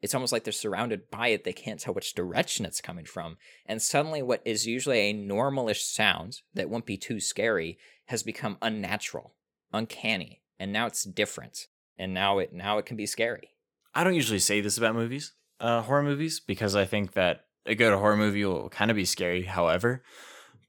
it's 0.00 0.14
almost 0.14 0.32
like 0.32 0.44
they're 0.44 0.52
surrounded 0.52 1.10
by 1.10 1.28
it. 1.28 1.44
They 1.44 1.52
can't 1.52 1.80
tell 1.80 1.94
which 1.94 2.14
direction 2.14 2.64
it's 2.64 2.80
coming 2.80 3.04
from. 3.04 3.36
And 3.66 3.82
suddenly, 3.82 4.22
what 4.22 4.42
is 4.44 4.66
usually 4.66 4.98
a 4.98 5.14
normalish 5.14 5.80
sound 5.80 6.40
that 6.54 6.70
won't 6.70 6.86
be 6.86 6.96
too 6.96 7.20
scary 7.20 7.78
has 8.06 8.22
become 8.22 8.58
unnatural, 8.62 9.34
uncanny, 9.72 10.42
and 10.58 10.72
now 10.72 10.86
it's 10.86 11.04
different. 11.04 11.66
And 11.98 12.14
now 12.14 12.38
it 12.38 12.52
now 12.52 12.78
it 12.78 12.86
can 12.86 12.96
be 12.96 13.06
scary. 13.06 13.54
I 13.94 14.04
don't 14.04 14.14
usually 14.14 14.38
say 14.38 14.60
this 14.60 14.78
about 14.78 14.94
movies, 14.94 15.32
uh, 15.58 15.82
horror 15.82 16.04
movies, 16.04 16.38
because 16.38 16.76
I 16.76 16.84
think 16.84 17.14
that 17.14 17.46
a 17.68 17.74
good 17.74 17.92
horror 17.94 18.16
movie 18.16 18.44
will 18.44 18.68
kind 18.68 18.90
of 18.90 18.96
be 18.96 19.04
scary, 19.04 19.44
however. 19.44 20.02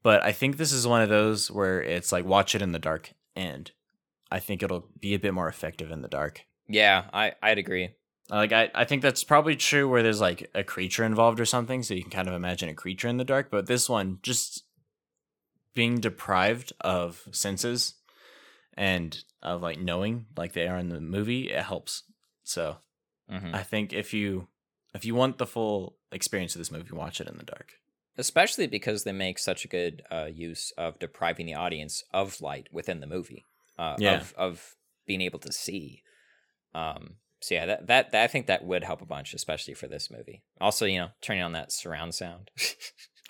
But 0.02 0.22
I 0.22 0.32
think 0.32 0.56
this 0.56 0.72
is 0.72 0.86
one 0.86 1.02
of 1.02 1.08
those 1.08 1.50
where 1.50 1.82
it's 1.82 2.12
like 2.12 2.24
watch 2.24 2.54
it 2.54 2.62
in 2.62 2.72
the 2.72 2.78
dark, 2.78 3.12
and 3.36 3.70
I 4.30 4.38
think 4.38 4.62
it'll 4.62 4.88
be 4.98 5.14
a 5.14 5.18
bit 5.18 5.34
more 5.34 5.48
effective 5.48 5.90
in 5.90 6.02
the 6.02 6.08
dark. 6.08 6.46
Yeah, 6.68 7.04
I 7.12 7.32
I'd 7.42 7.58
agree. 7.58 7.90
Like 8.30 8.52
I, 8.52 8.70
I 8.74 8.84
think 8.84 9.02
that's 9.02 9.24
probably 9.24 9.56
true 9.56 9.88
where 9.88 10.02
there's 10.04 10.20
like 10.20 10.48
a 10.54 10.62
creature 10.62 11.04
involved 11.04 11.40
or 11.40 11.44
something, 11.44 11.82
so 11.82 11.94
you 11.94 12.02
can 12.02 12.12
kind 12.12 12.28
of 12.28 12.34
imagine 12.34 12.68
a 12.68 12.74
creature 12.74 13.08
in 13.08 13.16
the 13.16 13.24
dark. 13.24 13.50
But 13.50 13.66
this 13.66 13.88
one, 13.88 14.20
just 14.22 14.64
being 15.74 16.00
deprived 16.00 16.72
of 16.80 17.26
senses 17.32 17.94
and 18.74 19.22
of 19.42 19.62
like 19.62 19.78
knowing, 19.78 20.26
like 20.36 20.52
they 20.52 20.68
are 20.68 20.76
in 20.78 20.88
the 20.88 21.00
movie, 21.00 21.50
it 21.50 21.62
helps. 21.62 22.04
So 22.44 22.78
Mhm. 23.30 23.54
I 23.54 23.62
think 23.62 23.92
if 23.92 24.12
you 24.12 24.48
if 24.94 25.04
you 25.04 25.14
want 25.14 25.38
the 25.38 25.46
full 25.46 25.96
experience 26.12 26.54
of 26.54 26.58
this 26.60 26.70
movie, 26.70 26.92
watch 26.92 27.20
it 27.20 27.28
in 27.28 27.36
the 27.36 27.44
dark. 27.44 27.72
Especially 28.18 28.66
because 28.66 29.04
they 29.04 29.12
make 29.12 29.38
such 29.38 29.64
a 29.64 29.68
good 29.68 30.02
uh, 30.10 30.28
use 30.30 30.72
of 30.76 30.98
depriving 30.98 31.46
the 31.46 31.54
audience 31.54 32.02
of 32.12 32.40
light 32.40 32.68
within 32.72 33.00
the 33.00 33.06
movie, 33.06 33.44
uh, 33.78 33.96
Yeah. 33.98 34.16
of 34.20 34.34
of 34.36 34.74
being 35.06 35.20
able 35.22 35.38
to 35.40 35.52
see. 35.52 36.02
Um, 36.74 37.16
so 37.40 37.54
yeah, 37.54 37.66
that, 37.66 37.86
that 37.86 38.12
that 38.12 38.24
I 38.24 38.26
think 38.26 38.46
that 38.46 38.64
would 38.64 38.84
help 38.84 39.00
a 39.00 39.06
bunch, 39.06 39.32
especially 39.32 39.74
for 39.74 39.86
this 39.86 40.10
movie. 40.10 40.42
Also, 40.60 40.84
you 40.86 40.98
know, 40.98 41.08
turning 41.22 41.42
on 41.42 41.52
that 41.52 41.72
surround 41.72 42.14
sound. 42.14 42.50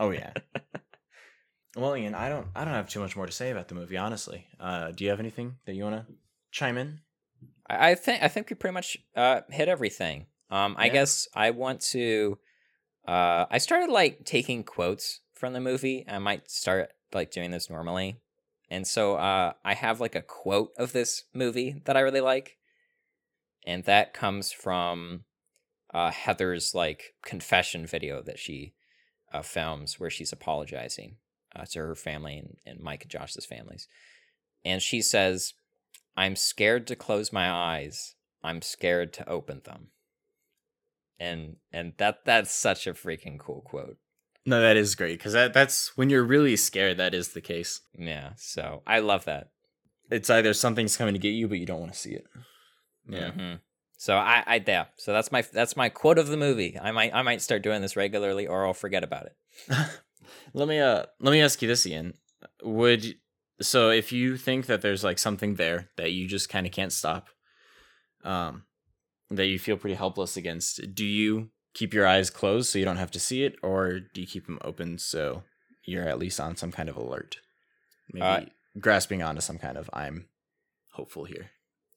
Oh 0.02 0.10
yeah. 0.12 0.32
well, 1.76 1.94
Ian, 1.94 2.14
I 2.14 2.30
don't 2.30 2.46
I 2.56 2.64
don't 2.64 2.72
have 2.72 2.88
too 2.88 3.00
much 3.00 3.16
more 3.16 3.26
to 3.26 3.32
say 3.32 3.50
about 3.50 3.68
the 3.68 3.74
movie, 3.74 3.98
honestly. 3.98 4.46
Uh, 4.58 4.92
do 4.92 5.04
you 5.04 5.10
have 5.10 5.20
anything 5.20 5.56
that 5.66 5.74
you 5.74 5.84
want 5.84 5.96
to 6.06 6.12
chime 6.50 6.78
in? 6.78 7.00
I, 7.68 7.90
I 7.90 7.94
think 7.96 8.22
I 8.22 8.28
think 8.28 8.48
we 8.48 8.56
pretty 8.56 8.72
much 8.74 8.96
uh, 9.14 9.42
hit 9.50 9.68
everything. 9.68 10.26
Um, 10.50 10.74
I 10.78 10.88
guess 10.88 11.28
I 11.34 11.50
want 11.50 11.80
to. 11.92 12.38
Uh, 13.06 13.46
I 13.50 13.58
started 13.58 13.90
like 13.90 14.24
taking 14.24 14.64
quotes 14.64 15.20
from 15.34 15.52
the 15.52 15.60
movie. 15.60 16.04
I 16.08 16.18
might 16.18 16.50
start 16.50 16.92
like 17.12 17.30
doing 17.30 17.50
this 17.50 17.70
normally, 17.70 18.16
and 18.68 18.86
so 18.86 19.14
uh, 19.14 19.52
I 19.64 19.74
have 19.74 20.00
like 20.00 20.14
a 20.14 20.22
quote 20.22 20.72
of 20.76 20.92
this 20.92 21.24
movie 21.32 21.80
that 21.84 21.96
I 21.96 22.00
really 22.00 22.20
like, 22.20 22.58
and 23.66 23.84
that 23.84 24.12
comes 24.12 24.50
from 24.50 25.24
uh, 25.94 26.10
Heather's 26.10 26.74
like 26.74 27.14
confession 27.22 27.86
video 27.86 28.22
that 28.22 28.38
she 28.38 28.74
uh, 29.32 29.42
films 29.42 30.00
where 30.00 30.10
she's 30.10 30.32
apologizing 30.32 31.16
uh, 31.54 31.64
to 31.70 31.78
her 31.78 31.94
family 31.94 32.38
and, 32.38 32.56
and 32.66 32.80
Mike 32.80 33.02
and 33.02 33.10
Josh's 33.10 33.46
families, 33.46 33.86
and 34.64 34.82
she 34.82 35.00
says. 35.00 35.54
I'm 36.16 36.34
scared 36.36 36.86
to 36.88 36.96
close 36.96 37.32
my 37.32 37.48
eyes. 37.48 38.16
I'm 38.42 38.62
scared 38.62 39.12
to 39.14 39.28
open 39.28 39.62
them. 39.64 39.88
And 41.20 41.56
and 41.72 41.92
that 41.98 42.24
that's 42.24 42.52
such 42.52 42.88
a 42.88 42.94
freaking 42.94 43.38
cool 43.38 43.60
quote. 43.60 43.98
No, 44.46 44.60
that 44.60 44.76
is 44.76 44.94
great 44.94 45.18
because 45.18 45.34
that, 45.34 45.52
that's 45.52 45.96
when 45.96 46.10
you're 46.10 46.24
really 46.24 46.56
scared. 46.56 46.96
That 46.96 47.14
is 47.14 47.28
the 47.28 47.40
case. 47.42 47.82
Yeah, 47.96 48.30
so 48.36 48.82
I 48.86 48.98
love 49.00 49.26
that. 49.26 49.50
It's 50.10 50.30
either 50.30 50.54
something's 50.54 50.96
coming 50.96 51.14
to 51.14 51.20
get 51.20 51.28
you, 51.28 51.46
but 51.46 51.58
you 51.58 51.66
don't 51.66 51.78
want 51.80 51.92
to 51.92 51.98
see 51.98 52.12
it. 52.12 52.24
Yeah. 53.08 53.30
Mhm. 53.30 53.60
So 53.98 54.16
I, 54.16 54.42
I 54.46 54.64
yeah. 54.66 54.86
So 54.96 55.12
that's 55.12 55.30
my 55.30 55.42
that's 55.52 55.76
my 55.76 55.90
quote 55.90 56.18
of 56.18 56.28
the 56.28 56.38
movie. 56.38 56.78
I 56.80 56.90
might 56.90 57.14
I 57.14 57.22
might 57.22 57.42
start 57.42 57.62
doing 57.62 57.82
this 57.82 57.96
regularly, 57.96 58.46
or 58.46 58.66
I'll 58.66 58.72
forget 58.74 59.04
about 59.04 59.26
it. 59.26 59.36
Let 60.54 60.68
me 60.68 60.78
uh 60.80 61.04
let 61.20 61.32
me 61.32 61.42
ask 61.42 61.60
you 61.60 61.68
this, 61.68 61.86
Ian. 61.86 62.14
Would 62.62 63.16
so 63.60 63.90
if 63.90 64.10
you 64.10 64.38
think 64.38 64.66
that 64.66 64.80
there's 64.80 65.04
like 65.04 65.18
something 65.18 65.56
there 65.56 65.90
that 65.96 66.12
you 66.12 66.26
just 66.26 66.48
kind 66.48 66.66
of 66.66 66.72
can't 66.72 66.92
stop, 66.92 67.28
um, 68.24 68.64
that 69.30 69.46
you 69.46 69.58
feel 69.58 69.76
pretty 69.76 69.94
helpless 69.96 70.36
against, 70.36 70.94
do 70.94 71.04
you 71.04 71.50
keep 71.74 71.94
your 71.94 72.06
eyes 72.06 72.30
closed 72.30 72.70
so 72.70 72.78
you 72.78 72.84
don't 72.84 72.96
have 72.96 73.10
to 73.12 73.20
see 73.20 73.44
it, 73.44 73.54
or 73.62 74.00
do 74.00 74.20
you 74.20 74.26
keep 74.26 74.46
them 74.46 74.58
open 74.62 74.98
so 74.98 75.44
you're 75.84 76.08
at 76.08 76.18
least 76.18 76.40
on 76.40 76.56
some 76.56 76.72
kind 76.72 76.88
of 76.88 76.96
alert? 76.96 77.36
Maybe 78.12 78.26
Uh, 78.26 78.40
grasping 78.78 79.22
onto 79.22 79.40
some 79.40 79.58
kind 79.58 79.76
of 79.78 79.88
I'm 79.92 80.28
hopeful 80.92 81.24
here. 81.24 81.50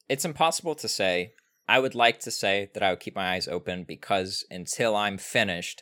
It's 0.09 0.25
impossible 0.25 0.75
to 0.75 0.87
say. 0.87 1.33
I 1.67 1.79
would 1.79 1.95
like 1.95 2.19
to 2.21 2.31
say 2.31 2.69
that 2.73 2.83
I 2.83 2.89
would 2.89 2.99
keep 2.99 3.15
my 3.15 3.33
eyes 3.33 3.47
open 3.47 3.83
because 3.85 4.45
until 4.51 4.95
I'm 4.95 5.17
finished, 5.17 5.81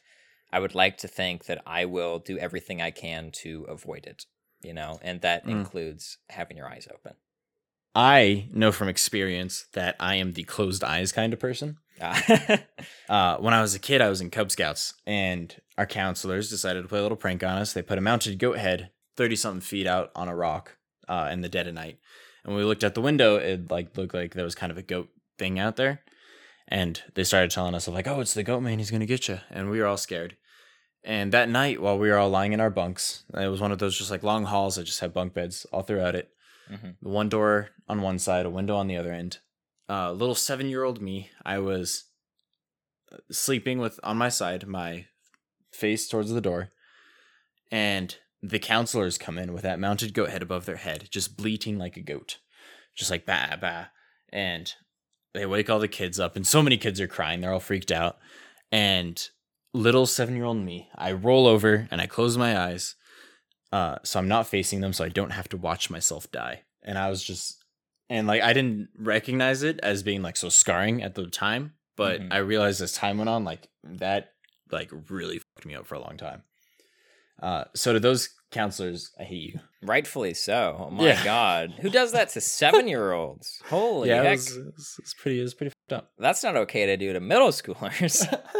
I 0.51 0.59
would 0.59 0.75
like 0.75 0.97
to 0.99 1.07
think 1.07 1.45
that 1.45 1.61
I 1.65 1.85
will 1.85 2.19
do 2.19 2.37
everything 2.37 2.81
I 2.81 2.91
can 2.91 3.31
to 3.43 3.63
avoid 3.63 4.05
it. 4.05 4.25
You 4.61 4.73
know, 4.75 4.99
and 5.01 5.21
that 5.21 5.43
Mm. 5.43 5.51
includes 5.51 6.19
having 6.29 6.55
your 6.55 6.69
eyes 6.69 6.87
open. 6.93 7.15
I 7.93 8.47
know 8.53 8.71
from 8.71 8.87
experience 8.87 9.65
that 9.73 9.95
I 9.99 10.15
am 10.15 10.33
the 10.33 10.43
closed 10.43 10.83
eyes 10.83 11.11
kind 11.11 11.33
of 11.33 11.39
person. 11.39 11.77
Uh, 13.09 13.35
when 13.39 13.53
I 13.53 13.59
was 13.59 13.75
a 13.75 13.79
kid, 13.79 13.99
I 13.99 14.07
was 14.07 14.21
in 14.21 14.29
Cub 14.29 14.49
Scouts, 14.51 14.93
and 15.05 15.53
our 15.77 15.85
counselors 15.85 16.49
decided 16.49 16.81
to 16.81 16.87
play 16.87 16.99
a 16.99 17.01
little 17.01 17.17
prank 17.17 17.43
on 17.43 17.57
us. 17.57 17.73
They 17.73 17.81
put 17.81 17.97
a 17.97 18.01
mounted 18.01 18.39
goat 18.39 18.57
head 18.57 18.89
30 19.17 19.35
something 19.35 19.61
feet 19.61 19.85
out 19.85 20.11
on 20.15 20.29
a 20.29 20.35
rock 20.35 20.77
uh, 21.09 21.27
in 21.29 21.41
the 21.41 21.49
dead 21.49 21.67
of 21.67 21.73
night. 21.73 21.99
And 22.43 22.53
when 22.53 22.63
we 22.63 22.65
looked 22.65 22.85
out 22.85 22.93
the 22.93 23.01
window, 23.01 23.35
it 23.35 23.69
like 23.69 23.97
looked 23.97 24.13
like 24.13 24.33
there 24.33 24.45
was 24.45 24.55
kind 24.55 24.71
of 24.71 24.77
a 24.77 24.81
goat 24.81 25.09
thing 25.37 25.59
out 25.59 25.75
there. 25.75 26.01
And 26.69 27.01
they 27.15 27.25
started 27.25 27.51
telling 27.51 27.75
us, 27.75 27.87
like, 27.89 28.07
oh, 28.07 28.21
it's 28.21 28.33
the 28.33 28.43
goat 28.43 28.61
man. 28.61 28.79
He's 28.79 28.91
going 28.91 29.01
to 29.01 29.05
get 29.05 29.27
you. 29.27 29.39
And 29.49 29.69
we 29.69 29.79
were 29.79 29.87
all 29.87 29.97
scared. 29.97 30.37
And 31.03 31.33
that 31.33 31.49
night, 31.49 31.81
while 31.81 31.97
we 31.97 32.09
were 32.09 32.17
all 32.17 32.29
lying 32.29 32.53
in 32.53 32.61
our 32.61 32.69
bunks, 32.69 33.25
it 33.33 33.47
was 33.47 33.59
one 33.59 33.73
of 33.73 33.79
those 33.79 33.97
just 33.97 34.11
like 34.11 34.23
long 34.23 34.45
halls 34.45 34.77
that 34.77 34.85
just 34.85 35.01
had 35.01 35.13
bunk 35.13 35.33
beds 35.33 35.65
all 35.73 35.81
throughout 35.81 36.15
it. 36.15 36.29
Mhm. 36.71 36.95
One 37.01 37.29
door 37.29 37.69
on 37.87 38.01
one 38.01 38.17
side, 38.17 38.45
a 38.45 38.49
window 38.49 38.75
on 38.75 38.87
the 38.87 38.97
other 38.97 39.11
end. 39.11 39.39
Uh, 39.89 40.11
little 40.13 40.35
seven 40.35 40.69
year 40.69 40.83
old 40.83 41.01
me, 41.01 41.29
I 41.45 41.59
was 41.59 42.05
uh, 43.11 43.17
sleeping 43.29 43.79
with 43.79 43.99
on 44.03 44.17
my 44.17 44.29
side, 44.29 44.65
my 44.67 45.07
face 45.73 46.07
towards 46.07 46.31
the 46.31 46.39
door, 46.41 46.71
and 47.69 48.15
the 48.41 48.59
counselors 48.59 49.17
come 49.17 49.37
in 49.37 49.53
with 49.53 49.63
that 49.63 49.79
mounted 49.79 50.13
goat 50.13 50.29
head 50.29 50.41
above 50.41 50.65
their 50.65 50.77
head, 50.77 51.09
just 51.11 51.35
bleating 51.35 51.77
like 51.77 51.97
a 51.97 52.01
goat, 52.01 52.39
just 52.95 53.11
like 53.11 53.25
ba 53.25 53.57
ba, 53.59 53.91
and 54.31 54.73
they 55.33 55.45
wake 55.45 55.69
all 55.69 55.79
the 55.79 55.87
kids 55.87 56.19
up, 56.19 56.35
and 56.35 56.47
so 56.47 56.61
many 56.61 56.77
kids 56.77 57.01
are 57.01 57.07
crying, 57.07 57.41
they're 57.41 57.53
all 57.53 57.59
freaked 57.59 57.91
out, 57.91 58.17
and 58.71 59.29
little 59.73 60.05
seven 60.05 60.35
year 60.35 60.45
old 60.45 60.57
me, 60.57 60.89
I 60.95 61.11
roll 61.11 61.47
over 61.47 61.87
and 61.91 61.99
I 62.01 62.07
close 62.07 62.37
my 62.37 62.57
eyes, 62.57 62.95
uh, 63.71 63.97
so 64.03 64.19
I'm 64.19 64.27
not 64.27 64.47
facing 64.47 64.81
them, 64.81 64.93
so 64.93 65.03
I 65.03 65.09
don't 65.09 65.31
have 65.31 65.49
to 65.49 65.57
watch 65.57 65.89
myself 65.89 66.31
die, 66.31 66.63
and 66.83 66.97
I 66.97 67.09
was 67.09 67.23
just. 67.23 67.57
And 68.09 68.27
like 68.27 68.41
I 68.41 68.51
didn't 68.51 68.89
recognize 68.97 69.63
it 69.63 69.79
as 69.81 70.03
being 70.03 70.21
like 70.21 70.35
so 70.35 70.49
scarring 70.49 71.01
at 71.01 71.15
the 71.15 71.27
time, 71.27 71.75
but 71.95 72.19
Mhm. 72.19 72.27
I 72.33 72.37
realized 72.39 72.81
as 72.81 72.91
time 72.91 73.17
went 73.17 73.29
on, 73.29 73.45
like 73.45 73.69
that 73.85 74.33
like 74.69 74.91
really 75.09 75.39
fucked 75.39 75.65
me 75.65 75.75
up 75.75 75.87
for 75.87 75.95
a 75.95 75.99
long 76.01 76.17
time. 76.17 76.43
Uh, 77.41 77.63
so 77.73 77.93
to 77.93 77.99
those 78.01 78.29
counselors, 78.51 79.11
I 79.17 79.23
hate 79.23 79.53
you. 79.53 79.59
Rightfully 79.81 80.33
so. 80.33 80.87
Oh 80.87 80.91
my 80.91 81.05
Yeah. 81.07 81.23
god. 81.23 81.75
Who 81.79 81.89
does 81.89 82.11
that 82.11 82.27
to 82.31 82.41
seven 82.41 82.89
year 82.89 83.13
olds? 83.13 83.61
Holy 83.69 84.09
yeah, 84.09 84.23
heck. 84.23 84.37
was, 84.39 84.57
it 84.57 84.67
it 84.67 85.13
pretty. 85.17 85.39
It 85.39 85.43
was 85.43 85.53
pretty 85.53 85.69
fucked 85.69 85.93
up. 85.93 86.11
That's 86.19 86.43
not 86.43 86.57
okay 86.57 86.85
to 86.87 86.97
do 86.97 87.13
to 87.13 87.21
middle 87.21 87.47
schoolers. 87.49 88.27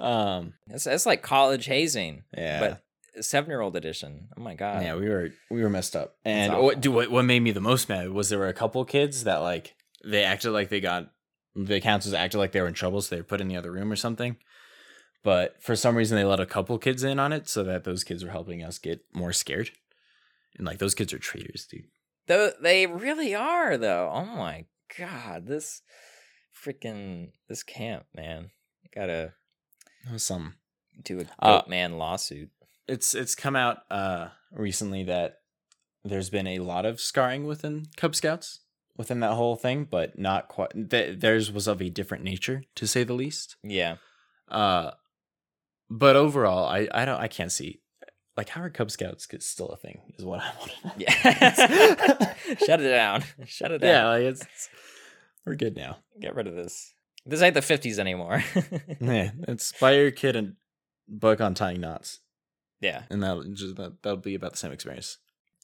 Um, 0.00 0.54
It's, 0.68 0.86
it's 0.86 1.06
like 1.06 1.22
college 1.22 1.66
hazing. 1.66 2.24
yeah, 2.36 2.60
But 2.60 2.82
seven 3.20 3.50
year 3.50 3.60
old 3.60 3.76
edition. 3.76 4.28
Oh 4.36 4.40
my 4.40 4.54
god. 4.54 4.82
yeah, 4.82 4.94
we 4.96 5.08
were 5.08 5.30
we 5.50 5.62
were 5.62 5.70
messed 5.70 5.94
up. 5.96 6.16
And 6.24 6.52
what 6.58 6.80
do 6.80 6.90
what, 6.92 7.10
what 7.10 7.24
made 7.24 7.40
me 7.40 7.52
the 7.52 7.60
most 7.60 7.88
mad 7.88 8.10
was 8.10 8.28
there 8.28 8.38
were 8.38 8.48
a 8.48 8.54
couple 8.54 8.84
kids 8.84 9.24
that 9.24 9.38
like 9.38 9.74
they 10.04 10.24
acted 10.24 10.50
like 10.52 10.68
they 10.68 10.80
got 10.80 11.10
the 11.56 11.80
counselors 11.80 12.14
acted 12.14 12.38
like 12.38 12.52
they 12.52 12.60
were 12.60 12.66
in 12.68 12.74
trouble, 12.74 13.00
so 13.00 13.14
they 13.14 13.20
were 13.20 13.26
put 13.26 13.40
in 13.40 13.48
the 13.48 13.56
other 13.56 13.70
room 13.72 13.90
or 13.92 13.96
something. 13.96 14.36
But 15.22 15.62
for 15.62 15.74
some 15.74 15.96
reason, 15.96 16.16
they 16.18 16.24
let 16.24 16.40
a 16.40 16.46
couple 16.46 16.76
kids 16.78 17.02
in 17.02 17.18
on 17.18 17.32
it, 17.32 17.48
so 17.48 17.62
that 17.64 17.84
those 17.84 18.04
kids 18.04 18.22
were 18.24 18.30
helping 18.30 18.62
us 18.62 18.78
get 18.78 19.04
more 19.14 19.32
scared. 19.32 19.70
And 20.58 20.66
like 20.66 20.78
those 20.78 20.94
kids 20.94 21.12
are 21.12 21.18
traitors, 21.18 21.66
dude. 21.70 21.84
Though 22.26 22.52
they 22.60 22.86
really 22.86 23.34
are 23.34 23.76
though. 23.78 24.10
Oh 24.12 24.24
my 24.24 24.66
god. 24.98 25.46
This 25.46 25.82
freaking 26.54 27.30
this 27.48 27.62
camp, 27.62 28.04
man. 28.14 28.50
Gotta 28.94 29.32
That 30.04 30.12
was 30.14 30.22
some 30.22 30.54
do 31.02 31.20
a 31.20 31.44
Uh, 31.44 31.62
man 31.66 31.98
lawsuit. 31.98 32.50
It's 32.86 33.14
it's 33.14 33.34
come 33.34 33.56
out 33.56 33.78
uh 33.90 34.28
recently 34.52 35.04
that 35.04 35.38
there's 36.04 36.30
been 36.30 36.46
a 36.46 36.58
lot 36.58 36.84
of 36.84 37.00
scarring 37.00 37.44
within 37.44 37.86
Cub 37.96 38.14
Scouts 38.14 38.60
within 38.96 39.20
that 39.20 39.32
whole 39.32 39.56
thing, 39.56 39.86
but 39.90 40.18
not 40.18 40.48
quite. 40.48 40.90
Th- 40.90 41.18
theirs 41.18 41.50
was 41.50 41.66
of 41.66 41.80
a 41.80 41.90
different 41.90 42.24
nature, 42.24 42.62
to 42.76 42.86
say 42.86 43.04
the 43.04 43.14
least. 43.14 43.56
Yeah. 43.62 43.96
Uh, 44.48 44.92
but 45.90 46.16
overall, 46.16 46.66
I 46.66 46.88
I 46.92 47.04
don't 47.04 47.20
I 47.20 47.28
can't 47.28 47.52
see 47.52 47.80
like 48.36 48.48
how 48.48 48.62
are 48.62 48.70
Cub 48.70 48.90
Scouts 48.90 49.28
still 49.40 49.68
a 49.68 49.76
thing 49.76 50.00
is 50.18 50.24
what 50.24 50.40
I 50.40 50.52
want 50.58 50.72
to 50.72 50.88
know. 50.88 50.94
Yeah. 50.98 52.34
Shut 52.66 52.80
it 52.80 52.90
down. 52.90 53.24
Shut 53.46 53.70
it 53.70 53.78
down. 53.78 53.90
Yeah, 53.90 54.08
like 54.08 54.22
it's, 54.22 54.42
it's 54.42 54.68
we're 55.46 55.54
good 55.56 55.76
now. 55.76 55.98
Get 56.20 56.34
rid 56.34 56.46
of 56.46 56.54
this. 56.54 56.94
This 57.26 57.42
ain't 57.42 57.54
the 57.54 57.62
fifties 57.62 57.98
anymore. 57.98 58.42
Yeah, 59.00 59.30
it's 59.48 59.72
buy 59.72 59.92
your 59.92 60.10
kid 60.10 60.36
and 60.36 60.54
book 61.08 61.40
on 61.40 61.54
tying 61.54 61.80
knots, 61.80 62.20
yeah. 62.84 63.02
and 63.10 63.22
that 63.22 63.52
just 63.54 63.76
that 63.76 64.02
that'll 64.02 64.18
be 64.18 64.34
about 64.34 64.52
the 64.52 64.58
same 64.58 64.72
experience. 64.72 65.18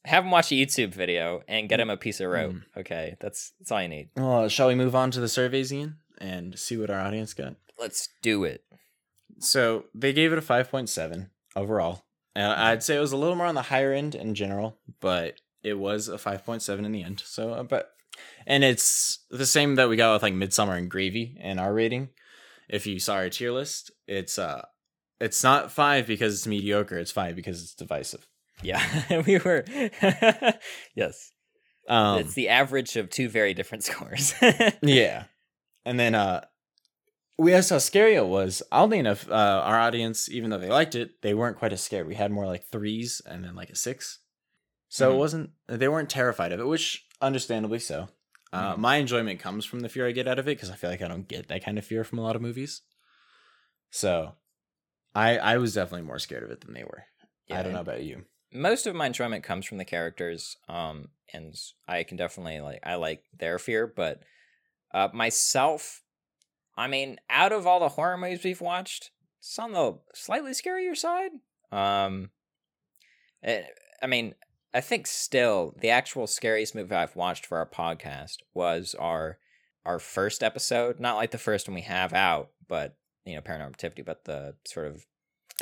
Have 0.04 0.24
him 0.24 0.30
watch 0.30 0.50
a 0.50 0.54
YouTube 0.54 0.94
video 0.94 1.42
and 1.46 1.68
get 1.68 1.78
him 1.78 1.90
a 1.90 1.96
piece 1.96 2.20
of 2.20 2.30
rope. 2.30 2.54
Mm. 2.54 2.62
Okay. 2.78 3.16
That's 3.20 3.52
that's 3.58 3.70
all 3.70 3.82
you 3.82 3.88
need. 3.88 4.08
Well, 4.16 4.48
shall 4.48 4.68
we 4.68 4.74
move 4.74 4.94
on 4.94 5.10
to 5.10 5.20
the 5.20 5.28
surveys, 5.28 5.72
Ian, 5.72 5.98
and 6.18 6.58
see 6.58 6.76
what 6.76 6.90
our 6.90 7.00
audience 7.00 7.34
got? 7.34 7.56
Let's 7.78 8.08
do 8.22 8.44
it. 8.44 8.64
So 9.38 9.84
they 9.94 10.12
gave 10.12 10.32
it 10.32 10.38
a 10.38 10.42
5.7 10.42 11.28
overall. 11.56 12.02
Uh, 12.36 12.54
I'd 12.56 12.82
say 12.82 12.96
it 12.96 13.00
was 13.00 13.12
a 13.12 13.16
little 13.16 13.36
more 13.36 13.46
on 13.46 13.54
the 13.54 13.62
higher 13.62 13.92
end 13.92 14.14
in 14.14 14.34
general, 14.34 14.78
but 15.00 15.40
it 15.62 15.74
was 15.74 16.08
a 16.08 16.16
5.7 16.16 16.84
in 16.84 16.92
the 16.92 17.02
end. 17.02 17.22
So, 17.24 17.52
uh, 17.52 17.62
but, 17.62 17.92
and 18.46 18.62
it's 18.62 19.20
the 19.30 19.46
same 19.46 19.74
that 19.74 19.88
we 19.88 19.96
got 19.96 20.12
with 20.12 20.22
like 20.22 20.34
Midsommar 20.34 20.78
and 20.78 20.90
Gravy 20.90 21.36
in 21.40 21.58
our 21.58 21.72
rating. 21.72 22.10
If 22.68 22.86
you 22.86 23.00
saw 23.00 23.14
our 23.14 23.30
tier 23.30 23.50
list, 23.50 23.90
it's, 24.06 24.38
uh, 24.38 24.62
it's 25.20 25.42
not 25.42 25.70
five 25.70 26.06
because 26.06 26.34
it's 26.34 26.46
mediocre. 26.46 26.98
It's 26.98 27.12
five 27.12 27.36
because 27.36 27.62
it's 27.62 27.74
divisive. 27.74 28.26
Yeah. 28.62 28.82
we 29.26 29.38
were 29.38 29.64
Yes. 30.94 31.32
Um, 31.88 32.20
it's 32.20 32.34
the 32.34 32.48
average 32.50 32.96
of 32.96 33.10
two 33.10 33.28
very 33.28 33.54
different 33.54 33.84
scores. 33.88 34.34
yeah. 34.82 35.24
And 35.84 35.98
then, 35.98 36.14
uh, 36.14 36.44
we 37.38 37.54
asked 37.54 37.70
how 37.70 37.78
scary 37.78 38.14
it 38.16 38.26
was. 38.26 38.62
Oddly 38.70 38.98
enough, 38.98 39.26
uh, 39.30 39.32
our 39.64 39.78
audience, 39.80 40.28
even 40.28 40.50
though 40.50 40.58
they 40.58 40.68
liked 40.68 40.94
it, 40.94 41.22
they 41.22 41.32
weren't 41.32 41.56
quite 41.58 41.72
as 41.72 41.80
scared. 41.82 42.06
We 42.06 42.14
had 42.14 42.30
more 42.30 42.46
like 42.46 42.66
threes 42.70 43.22
and 43.24 43.42
then 43.42 43.54
like 43.56 43.70
a 43.70 43.74
six. 43.76 44.18
So 44.90 45.10
Mhm. 45.10 45.14
it 45.14 45.18
wasn't, 45.18 45.50
they 45.66 45.88
weren't 45.88 46.10
terrified 46.10 46.52
of 46.52 46.60
it, 46.60 46.66
which 46.66 47.06
understandably 47.22 47.78
so. 47.78 48.08
Uh, 48.52 48.74
Mhm. 48.74 48.78
My 48.78 48.96
enjoyment 48.96 49.40
comes 49.40 49.64
from 49.64 49.80
the 49.80 49.88
fear 49.88 50.06
I 50.06 50.12
get 50.12 50.28
out 50.28 50.38
of 50.38 50.48
it 50.48 50.56
because 50.56 50.70
I 50.70 50.74
feel 50.74 50.90
like 50.90 51.00
I 51.02 51.08
don't 51.08 51.26
get 51.28 51.48
that 51.48 51.64
kind 51.64 51.78
of 51.78 51.84
fear 51.86 52.04
from 52.04 52.18
a 52.18 52.22
lot 52.22 52.36
of 52.36 52.42
movies. 52.42 52.82
So 53.90 54.34
I 55.14 55.38
I 55.38 55.56
was 55.58 55.74
definitely 55.74 56.06
more 56.06 56.18
scared 56.18 56.42
of 56.44 56.50
it 56.50 56.60
than 56.60 56.74
they 56.74 56.84
were. 56.84 57.04
I 57.50 57.62
don't 57.62 57.72
know 57.72 57.80
about 57.80 58.02
you. 58.04 58.24
most 58.52 58.86
of 58.86 58.94
my 58.94 59.06
enjoyment 59.06 59.42
comes 59.44 59.66
from 59.66 59.78
the 59.78 59.84
characters 59.84 60.56
um 60.68 61.08
and 61.32 61.54
i 61.88 62.02
can 62.04 62.16
definitely 62.16 62.60
like 62.60 62.80
i 62.84 62.94
like 62.96 63.22
their 63.38 63.58
fear 63.58 63.86
but 63.88 64.20
uh 64.94 65.08
myself 65.12 66.02
i 66.76 66.86
mean 66.88 67.18
out 67.28 67.52
of 67.52 67.66
all 67.66 67.80
the 67.80 67.88
horror 67.90 68.16
movies 68.16 68.42
we've 68.44 68.60
watched 68.60 69.10
it's 69.40 69.58
on 69.58 69.72
the 69.72 69.98
slightly 70.14 70.52
scarier 70.52 70.96
side 70.96 71.30
um 71.72 72.30
eh, 73.42 73.62
i 74.02 74.06
mean 74.06 74.34
i 74.74 74.80
think 74.80 75.06
still 75.06 75.74
the 75.80 75.90
actual 75.90 76.26
scariest 76.26 76.74
movie 76.74 76.94
i've 76.94 77.16
watched 77.16 77.46
for 77.46 77.58
our 77.58 77.66
podcast 77.66 78.36
was 78.54 78.94
our 78.98 79.38
our 79.84 79.98
first 79.98 80.42
episode 80.42 81.00
not 81.00 81.16
like 81.16 81.30
the 81.30 81.38
first 81.38 81.68
one 81.68 81.74
we 81.74 81.80
have 81.82 82.12
out 82.12 82.50
but 82.68 82.96
you 83.24 83.34
know 83.34 83.40
paranormal 83.40 83.68
activity 83.68 84.02
but 84.02 84.24
the 84.24 84.54
sort 84.66 84.86
of 84.86 85.04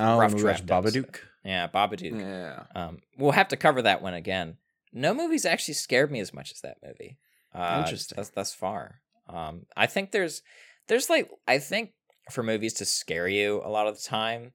Oh, 0.00 0.16
rough 0.18 0.32
we 0.32 0.44
watched 0.44 0.64
draft 0.66 0.86
episode. 0.86 1.06
Babadook. 1.06 1.16
yeah 1.44 1.66
babadook 1.68 2.20
Yeah. 2.20 2.62
um, 2.74 2.98
we'll 3.16 3.32
have 3.32 3.48
to 3.48 3.56
cover 3.56 3.82
that 3.82 4.00
one 4.02 4.14
again. 4.14 4.56
No 4.92 5.12
movies 5.12 5.44
actually 5.44 5.74
scared 5.74 6.10
me 6.12 6.20
as 6.20 6.32
much 6.32 6.52
as 6.52 6.60
that 6.60 6.76
movie. 6.84 7.18
Uh, 7.54 7.80
Interesting. 7.84 8.16
Thus, 8.16 8.30
thus 8.30 8.54
far, 8.54 9.00
um, 9.28 9.66
I 9.76 9.86
think 9.86 10.12
there's 10.12 10.42
there's 10.86 11.10
like 11.10 11.30
I 11.48 11.58
think 11.58 11.90
for 12.30 12.42
movies 12.44 12.74
to 12.74 12.84
scare 12.84 13.26
you 13.26 13.60
a 13.64 13.68
lot 13.68 13.86
of 13.88 13.96
the 13.96 14.02
time, 14.02 14.52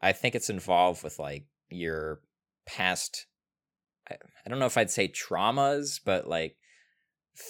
I 0.00 0.12
think 0.12 0.34
it's 0.34 0.48
involved 0.50 1.04
with 1.04 1.18
like 1.18 1.44
your 1.68 2.20
past. 2.66 3.26
I, 4.10 4.14
I 4.14 4.48
don't 4.48 4.58
know 4.58 4.66
if 4.66 4.78
I'd 4.78 4.90
say 4.90 5.08
traumas, 5.08 6.00
but 6.04 6.26
like 6.26 6.56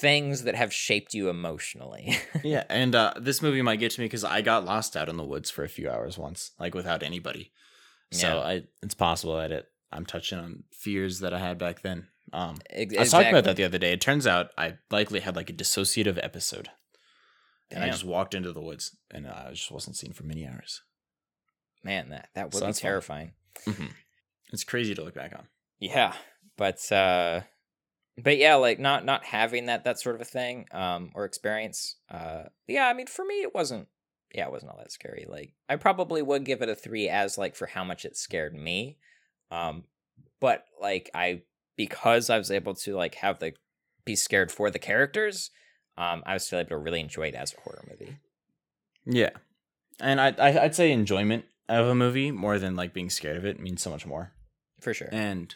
things 0.00 0.42
that 0.42 0.54
have 0.54 0.72
shaped 0.72 1.14
you 1.14 1.28
emotionally. 1.28 2.16
yeah, 2.44 2.64
and 2.68 2.94
uh, 2.94 3.14
this 3.18 3.40
movie 3.42 3.62
might 3.62 3.76
get 3.80 3.92
to 3.92 4.00
me 4.00 4.06
because 4.06 4.24
I 4.24 4.42
got 4.42 4.64
lost 4.64 4.96
out 4.96 5.08
in 5.08 5.16
the 5.16 5.24
woods 5.24 5.50
for 5.50 5.64
a 5.64 5.68
few 5.68 5.90
hours 5.90 6.18
once, 6.18 6.52
like 6.60 6.74
without 6.74 7.02
anybody. 7.02 7.52
So 8.12 8.36
Yeah. 8.36 8.40
I, 8.40 8.62
it's 8.82 8.94
possible 8.94 9.36
that 9.36 9.50
it, 9.52 9.66
I'm 9.92 10.06
touching 10.06 10.38
on 10.38 10.64
fears 10.72 11.20
that 11.20 11.32
I 11.34 11.38
had 11.38 11.58
back 11.58 11.82
then. 11.82 12.08
Um, 12.32 12.56
Ex- 12.70 12.94
I 12.96 13.00
was 13.00 13.10
talking 13.10 13.30
about 13.30 13.44
that 13.44 13.56
the 13.56 13.64
other 13.64 13.78
day. 13.78 13.92
It 13.92 14.00
turns 14.02 14.26
out 14.26 14.50
I 14.58 14.74
likely 14.90 15.20
had 15.20 15.34
like 15.36 15.48
a 15.48 15.54
dissociative 15.54 16.18
episode, 16.22 16.68
and 17.70 17.82
I 17.82 17.88
just 17.88 18.04
walked 18.04 18.34
into 18.34 18.52
the 18.52 18.60
woods 18.60 18.94
and 19.10 19.26
I 19.26 19.50
just 19.52 19.70
wasn't 19.70 19.96
seen 19.96 20.12
for 20.12 20.24
many 20.24 20.46
hours. 20.46 20.82
Man, 21.82 22.10
that 22.10 22.28
that 22.34 22.52
would 22.52 22.60
So 22.60 22.66
be 22.66 22.72
terrifying. 22.74 23.32
It's 24.52 24.64
crazy 24.64 24.94
to 24.94 25.02
look 25.02 25.14
back 25.14 25.32
on. 25.34 25.46
Yeah, 25.78 26.12
but 26.58 26.90
uh 26.92 27.42
but 28.22 28.36
yeah, 28.36 28.56
like 28.56 28.78
not 28.78 29.04
not 29.04 29.24
having 29.24 29.66
that 29.66 29.84
that 29.84 30.00
sort 30.00 30.14
of 30.14 30.20
a 30.20 30.24
thing 30.24 30.66
um 30.72 31.10
or 31.14 31.24
experience. 31.24 31.96
Uh 32.10 32.44
yeah, 32.66 32.86
I 32.86 32.94
mean 32.94 33.06
for 33.06 33.24
me 33.24 33.42
it 33.42 33.54
wasn't 33.54 33.88
yeah, 34.34 34.46
it 34.46 34.52
wasn't 34.52 34.72
all 34.72 34.78
that 34.78 34.92
scary. 34.92 35.26
Like 35.28 35.54
I 35.68 35.76
probably 35.76 36.22
would 36.22 36.44
give 36.44 36.62
it 36.62 36.68
a 36.68 36.74
3 36.74 37.08
as 37.08 37.38
like 37.38 37.56
for 37.56 37.66
how 37.66 37.84
much 37.84 38.04
it 38.04 38.16
scared 38.16 38.54
me. 38.54 38.98
Um 39.50 39.84
but 40.40 40.64
like 40.80 41.10
I 41.14 41.42
because 41.76 42.28
I 42.30 42.38
was 42.38 42.50
able 42.50 42.74
to 42.74 42.94
like 42.94 43.16
have 43.16 43.38
the 43.38 43.54
be 44.04 44.16
scared 44.16 44.50
for 44.50 44.70
the 44.70 44.78
characters, 44.78 45.50
um 45.96 46.22
I 46.26 46.34
was 46.34 46.44
still 46.44 46.58
able 46.58 46.70
to 46.70 46.78
really 46.78 47.00
enjoy 47.00 47.28
it 47.28 47.34
as 47.34 47.54
a 47.54 47.60
horror 47.60 47.84
movie. 47.88 48.16
Yeah, 49.06 49.30
and 50.00 50.20
I, 50.20 50.34
I 50.38 50.64
I'd 50.64 50.74
say 50.74 50.92
enjoyment 50.92 51.44
of 51.68 51.86
a 51.86 51.94
movie 51.94 52.30
more 52.30 52.58
than 52.58 52.76
like 52.76 52.92
being 52.92 53.10
scared 53.10 53.36
of 53.36 53.44
it 53.44 53.60
means 53.60 53.82
so 53.82 53.90
much 53.90 54.06
more. 54.06 54.32
For 54.80 54.94
sure. 54.94 55.08
And 55.10 55.54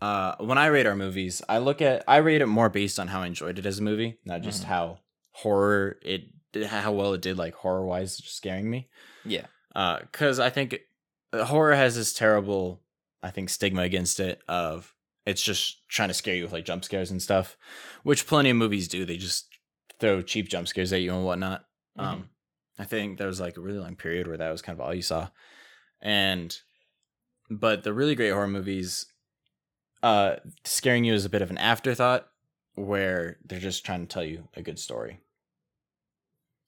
uh, 0.00 0.36
when 0.38 0.58
I 0.58 0.66
rate 0.66 0.86
our 0.86 0.94
movies, 0.96 1.42
I 1.48 1.58
look 1.58 1.80
at 1.82 2.04
I 2.06 2.18
rate 2.18 2.40
it 2.40 2.46
more 2.46 2.68
based 2.68 2.98
on 3.00 3.08
how 3.08 3.22
I 3.22 3.26
enjoyed 3.26 3.58
it 3.58 3.66
as 3.66 3.78
a 3.78 3.82
movie, 3.82 4.18
not 4.24 4.42
just 4.42 4.62
Mhm. 4.62 4.66
how 4.66 4.98
horror 5.32 5.98
it 6.02 6.22
how 6.66 6.92
well 6.92 7.12
it 7.14 7.20
did 7.20 7.36
like 7.36 7.54
horror 7.54 7.84
wise 7.84 8.16
scaring 8.24 8.68
me. 8.70 8.88
Yeah. 9.24 9.46
because 10.00 10.40
I 10.40 10.50
think 10.50 10.78
uh, 11.32 11.44
horror 11.44 11.74
has 11.74 11.94
this 11.94 12.12
terrible, 12.14 12.82
I 13.22 13.30
think, 13.30 13.50
stigma 13.50 13.82
against 13.82 14.18
it 14.18 14.40
of 14.48 14.94
it's 15.26 15.42
just 15.42 15.86
trying 15.88 16.08
to 16.08 16.14
scare 16.14 16.34
you 16.34 16.42
with 16.44 16.52
like 16.52 16.64
jump 16.64 16.84
scares 16.84 17.10
and 17.10 17.20
stuff, 17.22 17.56
which 18.02 18.26
plenty 18.26 18.50
of 18.50 18.56
movies 18.56 18.88
do. 18.88 19.04
They 19.04 19.18
just 19.18 19.46
throw 20.00 20.22
cheap 20.22 20.48
jump 20.48 20.66
scares 20.68 20.92
at 20.92 21.02
you 21.02 21.14
and 21.14 21.24
whatnot. 21.24 21.64
Um, 21.96 22.30
I 22.78 22.84
think 22.84 23.18
there 23.18 23.26
was 23.26 23.40
like 23.40 23.56
a 23.56 23.60
really 23.60 23.78
long 23.78 23.94
period 23.96 24.26
where 24.26 24.38
that 24.38 24.50
was 24.50 24.62
kind 24.62 24.76
of 24.76 24.80
all 24.80 24.94
you 24.94 25.02
saw, 25.02 25.28
and 26.00 26.56
but 27.50 27.82
the 27.82 27.92
really 27.92 28.14
great 28.14 28.30
horror 28.30 28.48
movies, 28.48 29.06
uh, 30.02 30.36
scaring 30.64 31.04
you 31.04 31.14
is 31.14 31.24
a 31.24 31.30
bit 31.30 31.42
of 31.42 31.50
an 31.50 31.58
afterthought, 31.58 32.28
where 32.74 33.38
they're 33.44 33.58
just 33.58 33.84
trying 33.84 34.00
to 34.00 34.06
tell 34.06 34.24
you 34.24 34.48
a 34.54 34.62
good 34.62 34.78
story. 34.78 35.20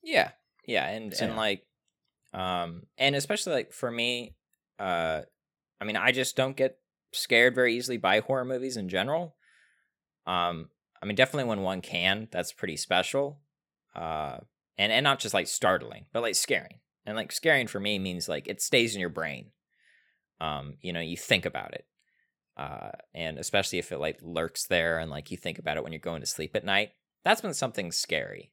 Yeah. 0.02 0.32
Yeah, 0.66 0.86
and 0.88 1.14
So, 1.14 1.24
and 1.24 1.34
yeah. 1.34 1.38
like 1.38 1.66
um 2.32 2.84
and 2.96 3.16
especially 3.16 3.52
like 3.52 3.72
for 3.72 3.90
me 3.90 4.36
uh 4.78 5.22
I 5.80 5.84
mean 5.84 5.96
I 5.96 6.12
just 6.12 6.36
don't 6.36 6.56
get 6.56 6.78
scared 7.12 7.56
very 7.56 7.74
easily 7.76 7.96
by 7.96 8.20
horror 8.20 8.44
movies 8.44 8.76
in 8.76 8.88
general. 8.88 9.36
Um 10.26 10.70
I 11.02 11.06
mean 11.06 11.16
definitely 11.16 11.48
when 11.48 11.62
one 11.62 11.80
can, 11.80 12.28
that's 12.30 12.52
pretty 12.52 12.76
special. 12.76 13.40
Uh 13.94 14.38
and 14.78 14.92
and 14.92 15.04
not 15.04 15.18
just 15.18 15.34
like 15.34 15.48
startling, 15.48 16.06
but 16.12 16.22
like 16.22 16.34
scaring. 16.36 16.80
And 17.06 17.16
like 17.16 17.32
scaring 17.32 17.66
for 17.66 17.80
me 17.80 17.98
means 17.98 18.28
like 18.28 18.46
it 18.46 18.60
stays 18.62 18.94
in 18.94 19.00
your 19.00 19.10
brain. 19.10 19.50
Um 20.40 20.76
you 20.80 20.92
know, 20.92 21.00
you 21.00 21.16
think 21.16 21.46
about 21.46 21.74
it. 21.74 21.84
Uh 22.60 22.90
and 23.14 23.38
especially 23.38 23.78
if 23.78 23.92
it 23.92 23.98
like 23.98 24.18
lurks 24.22 24.66
there 24.66 24.98
and 24.98 25.10
like 25.10 25.30
you 25.30 25.36
think 25.36 25.58
about 25.58 25.76
it 25.76 25.82
when 25.82 25.92
you're 25.92 26.08
going 26.10 26.20
to 26.20 26.26
sleep 26.36 26.54
at 26.54 26.64
night. 26.64 26.90
That's 27.24 27.42
when 27.42 27.54
something's 27.54 27.96
scary 27.96 28.52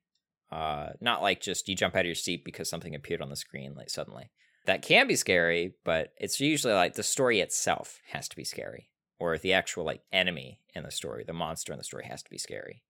uh 0.51 0.89
not 1.01 1.22
like 1.22 1.41
just 1.41 1.68
you 1.68 1.76
jump 1.76 1.93
out 1.95 2.01
of 2.01 2.05
your 2.05 2.16
seat 2.16 2.45
because 2.45 2.70
something 2.70 2.95
appeared 2.95 3.22
on 3.22 3.30
the 3.30 3.36
screen 3.36 3.76
like 3.76 3.89
suddenly 3.89 4.30
that 4.66 4.82
can 4.82 5.05
be 5.08 5.16
scary 5.16 5.74
but 5.84 6.14
it's 6.18 6.39
usually 6.39 6.74
like 6.74 6.93
the 6.93 7.03
story 7.03 7.41
itself 7.41 7.99
has 8.14 8.30
to 8.30 8.36
be 8.38 8.45
scary 8.45 8.89
or 9.20 9.38
the 9.38 9.51
actual 9.51 9.84
like 9.84 10.01
enemy 10.14 10.60
in 10.74 10.84
the 10.84 10.91
story 10.91 11.26
the 11.28 11.34
monster 11.34 11.74
in 11.74 11.78
the 11.78 11.84
story 11.84 12.05
has 12.05 12.24
to 12.24 12.30
be 12.30 12.38
scary 12.38 12.82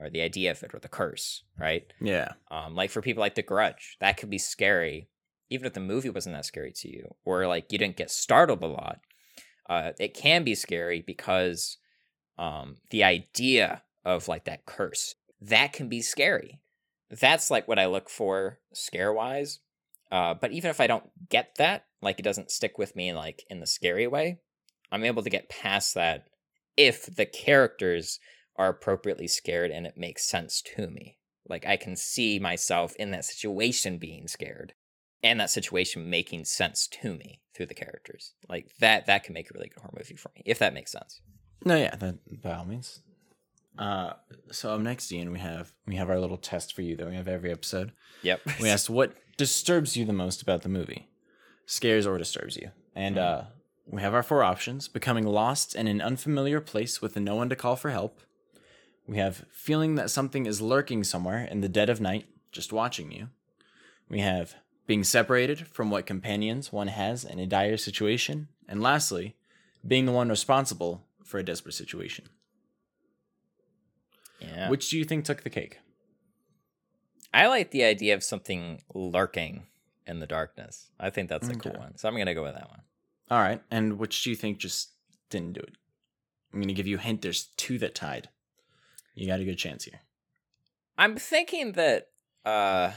or 0.00 0.08
the 0.08 0.22
idea 0.22 0.50
of 0.50 0.62
it 0.62 0.72
or 0.72 0.80
the 0.80 0.88
curse 0.88 1.44
right 1.58 1.92
Yeah. 2.00 2.32
um 2.50 2.74
like 2.74 2.90
for 2.90 3.02
people 3.02 3.20
like 3.20 3.34
the 3.34 3.42
grudge 3.42 3.98
that 4.00 4.16
could 4.16 4.30
be 4.30 4.38
scary 4.38 5.10
even 5.50 5.66
if 5.66 5.74
the 5.74 5.80
movie 5.80 6.08
wasn't 6.10 6.34
that 6.34 6.46
scary 6.46 6.72
to 6.76 6.88
you 6.88 7.14
or 7.26 7.46
like 7.46 7.72
you 7.72 7.78
didn't 7.78 7.96
get 7.96 8.10
startled 8.10 8.62
a 8.62 8.66
lot 8.66 9.00
uh 9.68 9.92
it 9.98 10.14
can 10.14 10.44
be 10.44 10.54
scary 10.54 11.02
because 11.02 11.78
um 12.38 12.76
the 12.90 13.02
idea 13.04 13.82
of 14.04 14.28
like 14.28 14.44
that 14.44 14.66
curse 14.66 15.14
that 15.40 15.72
can 15.72 15.88
be 15.88 16.00
scary 16.00 16.60
that's 17.10 17.50
like 17.50 17.68
what 17.68 17.78
I 17.78 17.86
look 17.86 18.08
for 18.08 18.58
scare 18.72 19.12
wise. 19.12 19.60
Uh, 20.10 20.34
but 20.34 20.52
even 20.52 20.70
if 20.70 20.80
I 20.80 20.86
don't 20.86 21.10
get 21.28 21.56
that, 21.58 21.86
like 22.00 22.18
it 22.18 22.24
doesn't 22.24 22.50
stick 22.50 22.78
with 22.78 22.94
me 22.96 23.12
like 23.12 23.44
in 23.50 23.60
the 23.60 23.66
scary 23.66 24.06
way, 24.06 24.38
I'm 24.90 25.04
able 25.04 25.22
to 25.22 25.30
get 25.30 25.48
past 25.48 25.94
that 25.94 26.26
if 26.76 27.06
the 27.06 27.26
characters 27.26 28.20
are 28.56 28.68
appropriately 28.68 29.28
scared 29.28 29.70
and 29.70 29.86
it 29.86 29.96
makes 29.96 30.28
sense 30.28 30.62
to 30.76 30.88
me. 30.88 31.18
Like 31.48 31.66
I 31.66 31.76
can 31.76 31.96
see 31.96 32.38
myself 32.38 32.94
in 32.96 33.10
that 33.12 33.24
situation 33.24 33.98
being 33.98 34.26
scared 34.26 34.74
and 35.22 35.40
that 35.40 35.50
situation 35.50 36.08
making 36.08 36.44
sense 36.44 36.86
to 36.86 37.14
me 37.14 37.40
through 37.54 37.66
the 37.66 37.74
characters. 37.74 38.34
Like 38.48 38.70
that 38.80 39.06
that 39.06 39.24
can 39.24 39.34
make 39.34 39.50
a 39.50 39.54
really 39.54 39.68
good 39.68 39.80
horror 39.80 39.94
movie 39.96 40.16
for 40.16 40.30
me, 40.34 40.42
if 40.44 40.58
that 40.58 40.74
makes 40.74 40.92
sense. 40.92 41.20
No, 41.64 41.76
yeah, 41.76 41.96
that 41.96 42.42
by 42.42 42.54
all 42.54 42.64
means. 42.64 43.00
Uh, 43.78 44.14
so 44.50 44.74
up 44.74 44.80
next, 44.80 45.12
Ian, 45.12 45.32
we 45.32 45.38
have 45.38 45.72
we 45.86 45.96
have 45.96 46.08
our 46.10 46.18
little 46.18 46.36
test 46.36 46.74
for 46.74 46.82
you 46.82 46.96
that 46.96 47.08
we 47.08 47.14
have 47.14 47.28
every 47.28 47.50
episode. 47.50 47.92
Yep. 48.22 48.40
We 48.60 48.68
asked 48.68 48.90
what 48.90 49.14
disturbs 49.36 49.96
you 49.96 50.04
the 50.04 50.12
most 50.12 50.42
about 50.42 50.62
the 50.62 50.68
movie, 50.68 51.08
scares 51.66 52.06
or 52.06 52.18
disturbs 52.18 52.56
you, 52.56 52.70
and 52.94 53.18
uh, 53.18 53.42
we 53.86 54.00
have 54.00 54.14
our 54.14 54.22
four 54.22 54.42
options: 54.42 54.88
becoming 54.88 55.26
lost 55.26 55.74
in 55.74 55.86
an 55.86 56.00
unfamiliar 56.00 56.60
place 56.60 57.02
with 57.02 57.16
no 57.16 57.34
one 57.34 57.48
to 57.48 57.56
call 57.56 57.76
for 57.76 57.90
help. 57.90 58.20
We 59.06 59.18
have 59.18 59.44
feeling 59.52 59.94
that 59.96 60.10
something 60.10 60.46
is 60.46 60.60
lurking 60.60 61.04
somewhere 61.04 61.44
in 61.44 61.60
the 61.60 61.68
dead 61.68 61.90
of 61.90 62.00
night, 62.00 62.26
just 62.50 62.72
watching 62.72 63.12
you. 63.12 63.28
We 64.08 64.20
have 64.20 64.56
being 64.86 65.04
separated 65.04 65.66
from 65.66 65.90
what 65.90 66.06
companions 66.06 66.72
one 66.72 66.88
has 66.88 67.24
in 67.24 67.38
a 67.38 67.46
dire 67.46 67.76
situation, 67.76 68.48
and 68.68 68.82
lastly, 68.82 69.36
being 69.86 70.06
the 70.06 70.12
one 70.12 70.28
responsible 70.28 71.02
for 71.24 71.38
a 71.38 71.42
desperate 71.42 71.74
situation. 71.74 72.26
Yeah. 74.40 74.68
Which 74.68 74.90
do 74.90 74.98
you 74.98 75.04
think 75.04 75.24
took 75.24 75.42
the 75.42 75.50
cake? 75.50 75.78
I 77.32 77.46
like 77.48 77.70
the 77.70 77.84
idea 77.84 78.14
of 78.14 78.22
something 78.22 78.82
lurking 78.94 79.66
in 80.06 80.20
the 80.20 80.26
darkness. 80.26 80.88
I 81.00 81.10
think 81.10 81.28
that's 81.28 81.48
a 81.48 81.54
cool 81.54 81.72
one. 81.72 81.96
So 81.96 82.08
I'm 82.08 82.14
going 82.14 82.26
to 82.26 82.34
go 82.34 82.42
with 82.42 82.54
that 82.54 82.68
one. 82.68 82.82
All 83.28 83.40
right, 83.40 83.60
and 83.72 83.98
which 83.98 84.22
do 84.22 84.30
you 84.30 84.36
think 84.36 84.58
just 84.58 84.90
didn't 85.30 85.54
do 85.54 85.60
it? 85.60 85.74
I'm 86.52 86.60
gonna 86.60 86.72
give 86.72 86.86
you 86.86 86.96
a 86.96 87.00
hint. 87.00 87.22
There's 87.22 87.48
two 87.56 87.76
that 87.78 87.94
tied. 87.94 88.28
You 89.14 89.26
got 89.26 89.40
a 89.40 89.44
good 89.44 89.58
chance 89.58 89.84
here. 89.84 90.00
I'm 90.96 91.16
thinking 91.16 91.72
that 91.72 92.08
uh 92.44 92.92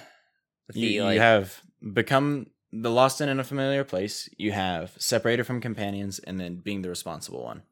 the 0.68 0.80
You, 0.80 0.90
you 0.90 1.04
like 1.04 1.20
have 1.20 1.62
become 1.94 2.48
the 2.72 2.92
lost 2.92 3.22
in 3.22 3.30
an 3.30 3.40
unfamiliar 3.40 3.84
place. 3.84 4.30
You 4.38 4.52
have 4.52 4.94
separated 4.98 5.46
from 5.46 5.62
companions, 5.62 6.20
and 6.20 6.40
then 6.40 6.58
being 6.58 6.82
the 6.82 6.90
responsible 6.90 7.44
one, 7.44 7.64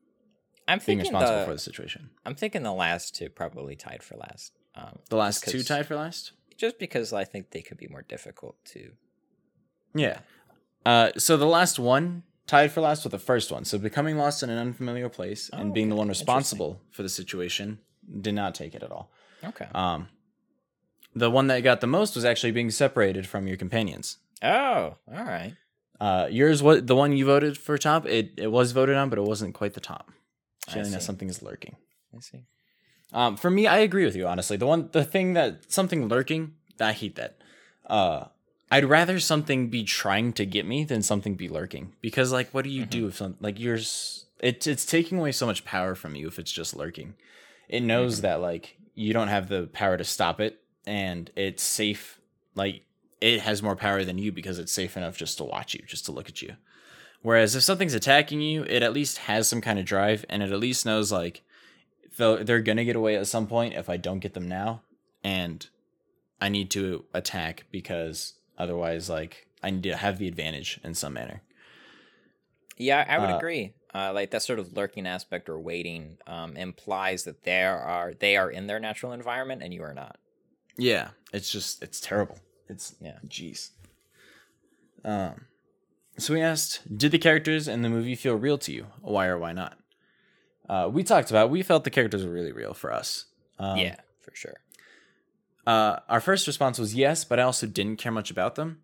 I'm 0.67 0.79
being 0.79 0.99
thinking 0.99 0.99
responsible 1.13 1.39
the, 1.39 1.45
for 1.45 1.53
the 1.53 1.59
situation. 1.59 2.09
I'm 2.25 2.35
thinking 2.35 2.63
the 2.63 2.73
last 2.73 3.15
two 3.15 3.29
probably 3.29 3.75
tied 3.75 4.03
for 4.03 4.15
last. 4.17 4.53
Um 4.75 4.99
The 5.09 5.17
last 5.17 5.47
two 5.47 5.63
tied 5.63 5.85
for 5.85 5.95
last. 5.95 6.31
just 6.57 6.79
because 6.79 7.13
I 7.13 7.23
think 7.23 7.51
they 7.51 7.61
could 7.61 7.77
be 7.77 7.87
more 7.87 8.03
difficult 8.15 8.55
to 8.73 8.91
Yeah. 9.93 10.19
Uh, 10.85 11.11
so 11.17 11.37
the 11.37 11.45
last 11.45 11.79
one 11.79 12.23
tied 12.47 12.71
for 12.71 12.81
last 12.81 13.03
with 13.03 13.11
the 13.11 13.19
first 13.19 13.51
one. 13.51 13.65
So 13.65 13.77
becoming 13.77 14.17
lost 14.17 14.41
in 14.43 14.49
an 14.49 14.57
unfamiliar 14.57 15.09
place 15.09 15.49
and 15.51 15.69
Oh, 15.69 15.73
being 15.73 15.89
the 15.89 15.95
one 15.95 16.07
responsible 16.07 16.81
for 16.91 17.03
the 17.03 17.09
situation 17.09 17.79
did 18.21 18.33
not 18.35 18.55
take 18.55 18.73
it 18.73 18.83
at 18.83 18.91
all. 18.91 19.11
Okay. 19.43 19.67
Um, 19.75 20.07
the 21.17 21.29
one 21.31 21.47
that 21.47 21.61
got 21.61 21.81
the 21.81 21.87
most 21.87 22.15
was 22.15 22.25
actually 22.25 22.51
being 22.51 22.71
separated 22.71 23.27
from 23.27 23.47
your 23.47 23.57
companions. 23.57 24.17
Oh, 24.43 24.95
all 25.11 25.23
right. 25.25 25.55
Uh, 25.99 26.27
yours 26.29 26.61
was 26.61 26.83
the 26.85 26.95
one 26.95 27.15
you 27.17 27.25
voted 27.25 27.57
for 27.57 27.77
top. 27.77 28.05
It 28.05 28.31
it 28.37 28.51
was 28.51 28.71
voted 28.71 28.95
on, 28.95 29.09
but 29.09 29.17
it 29.17 29.23
wasn't 29.25 29.55
quite 29.55 29.73
the 29.73 29.79
top. 29.79 30.11
I 30.67 30.73
Feeling 30.73 30.91
that 30.91 31.03
something 31.03 31.29
is 31.29 31.41
lurking. 31.41 31.75
I 32.15 32.19
see. 32.19 32.45
Um, 33.13 33.37
for 33.37 33.49
me, 33.49 33.67
I 33.67 33.77
agree 33.79 34.05
with 34.05 34.15
you. 34.15 34.27
Honestly, 34.27 34.57
the 34.57 34.67
one, 34.67 34.89
the 34.91 35.03
thing 35.05 35.33
that 35.33 35.71
something 35.71 36.07
lurking, 36.07 36.53
I 36.79 36.91
hate 36.91 37.15
that. 37.15 37.37
Uh, 37.85 38.25
I'd 38.69 38.83
rather 38.85 39.17
something 39.19 39.69
be 39.69 39.83
trying 39.85 40.33
to 40.33 40.45
get 40.45 40.65
me 40.65 40.83
than 40.83 41.01
something 41.01 41.35
be 41.35 41.47
lurking. 41.47 41.93
Because 42.01 42.31
like, 42.33 42.49
what 42.53 42.65
do 42.65 42.69
you 42.69 42.85
do 42.85 43.07
if 43.07 43.15
something 43.15 43.37
like 43.41 43.59
you're? 43.59 43.77
s- 43.77 44.25
It's 44.39 44.67
it's 44.67 44.85
taking 44.85 45.17
away 45.19 45.31
so 45.31 45.45
much 45.45 45.63
power 45.65 45.95
from 45.95 46.15
you 46.15 46.27
if 46.27 46.37
it's 46.37 46.51
just 46.51 46.75
lurking. 46.75 47.15
It 47.69 47.81
knows 47.81 48.21
that 48.21 48.41
like 48.41 48.77
you 48.93 49.13
don't 49.13 49.29
have 49.29 49.47
the 49.47 49.67
power 49.73 49.97
to 49.97 50.03
stop 50.03 50.39
it, 50.41 50.59
and 50.87 51.29
it's 51.35 51.61
safe. 51.61 52.19
Like 52.55 52.83
it 53.21 53.41
has 53.41 53.61
more 53.61 53.75
power 53.75 54.03
than 54.03 54.17
you 54.17 54.31
because 54.31 54.57
it's 54.57 54.71
safe 54.71 54.97
enough 54.97 55.17
just 55.17 55.37
to 55.37 55.43
watch 55.43 55.73
you, 55.75 55.81
just 55.85 56.05
to 56.05 56.11
look 56.11 56.29
at 56.29 56.41
you. 56.41 56.55
Whereas 57.21 57.55
if 57.55 57.63
something's 57.63 57.93
attacking 57.93 58.41
you, 58.41 58.63
it 58.63 58.83
at 58.83 58.93
least 58.93 59.17
has 59.19 59.47
some 59.47 59.61
kind 59.61 59.77
of 59.79 59.85
drive 59.85 60.25
and 60.29 60.41
it 60.41 60.51
at 60.51 60.59
least 60.59 60.85
knows 60.85 61.11
like 61.11 61.43
they're 62.17 62.61
going 62.61 62.77
to 62.77 62.85
get 62.85 62.95
away 62.95 63.15
at 63.15 63.27
some 63.27 63.47
point 63.47 63.75
if 63.75 63.89
I 63.89 63.97
don't 63.97 64.19
get 64.19 64.33
them 64.33 64.47
now. 64.47 64.81
And 65.23 65.67
I 66.39 66.49
need 66.49 66.71
to 66.71 67.05
attack 67.13 67.65
because 67.71 68.33
otherwise, 68.57 69.09
like, 69.09 69.47
I 69.61 69.71
need 69.71 69.83
to 69.83 69.95
have 69.95 70.19
the 70.19 70.27
advantage 70.27 70.79
in 70.83 70.93
some 70.93 71.13
manner. 71.13 71.41
Yeah, 72.77 73.03
I 73.07 73.17
would 73.19 73.31
Uh, 73.31 73.37
agree. 73.37 73.73
Uh, 73.93 74.13
like 74.13 74.29
that 74.31 74.43
sort 74.43 74.59
of 74.59 74.77
lurking 74.77 75.07
aspect 75.07 75.49
or 75.49 75.59
waiting 75.59 76.17
um, 76.27 76.55
implies 76.55 77.23
that 77.23 77.43
there 77.43 77.77
are 77.79 78.13
they 78.13 78.37
are 78.37 78.49
in 78.51 78.67
their 78.67 78.79
natural 78.79 79.11
environment 79.11 79.63
and 79.63 79.73
you 79.73 79.81
are 79.81 79.93
not. 79.93 80.19
Yeah, 80.77 81.09
it's 81.33 81.51
just 81.51 81.81
it's 81.81 81.99
terrible. 81.99 82.39
It's 82.69 82.95
Yeah. 83.01 83.17
jeez. 83.27 83.71
Um, 85.03 85.45
so 86.17 86.33
we 86.33 86.41
asked, 86.41 86.97
did 86.97 87.11
the 87.11 87.19
characters 87.19 87.67
in 87.67 87.81
the 87.81 87.89
movie 87.89 88.15
feel 88.15 88.35
real 88.35 88.57
to 88.59 88.71
you? 88.71 88.87
Why 89.01 89.27
or 89.27 89.37
why 89.37 89.53
not? 89.53 89.77
Uh, 90.67 90.89
we 90.91 91.03
talked 91.03 91.29
about 91.29 91.49
we 91.49 91.63
felt 91.63 91.83
the 91.83 91.89
characters 91.89 92.25
were 92.25 92.31
really 92.31 92.51
real 92.51 92.73
for 92.73 92.91
us. 92.91 93.25
Um, 93.59 93.77
yeah, 93.77 93.95
for 94.21 94.35
sure. 94.35 94.55
Uh, 95.65 95.99
our 96.09 96.21
first 96.21 96.47
response 96.47 96.79
was 96.79 96.95
yes, 96.95 97.23
but 97.23 97.39
I 97.39 97.43
also 97.43 97.67
didn't 97.67 97.97
care 97.97 98.11
much 98.11 98.31
about 98.31 98.55
them, 98.55 98.79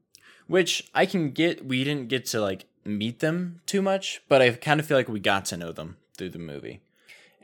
which 0.48 0.90
I 0.94 1.06
can 1.06 1.32
get. 1.32 1.66
We 1.66 1.84
didn't 1.84 2.08
get 2.10 2.26
to 2.28 2.42
like 2.42 2.66
meet 2.86 3.20
them 3.20 3.62
too 3.66 3.82
much, 3.82 4.22
but 4.28 4.42
I 4.42 4.52
kind 4.52 4.80
of 4.80 4.86
feel 4.86 4.98
like 4.98 5.08
we 5.08 5.20
got 5.20 5.46
to 5.46 5.58
know 5.58 5.72
them 5.72 5.98
through 6.18 6.30
the 6.30 6.40
movie. 6.40 6.82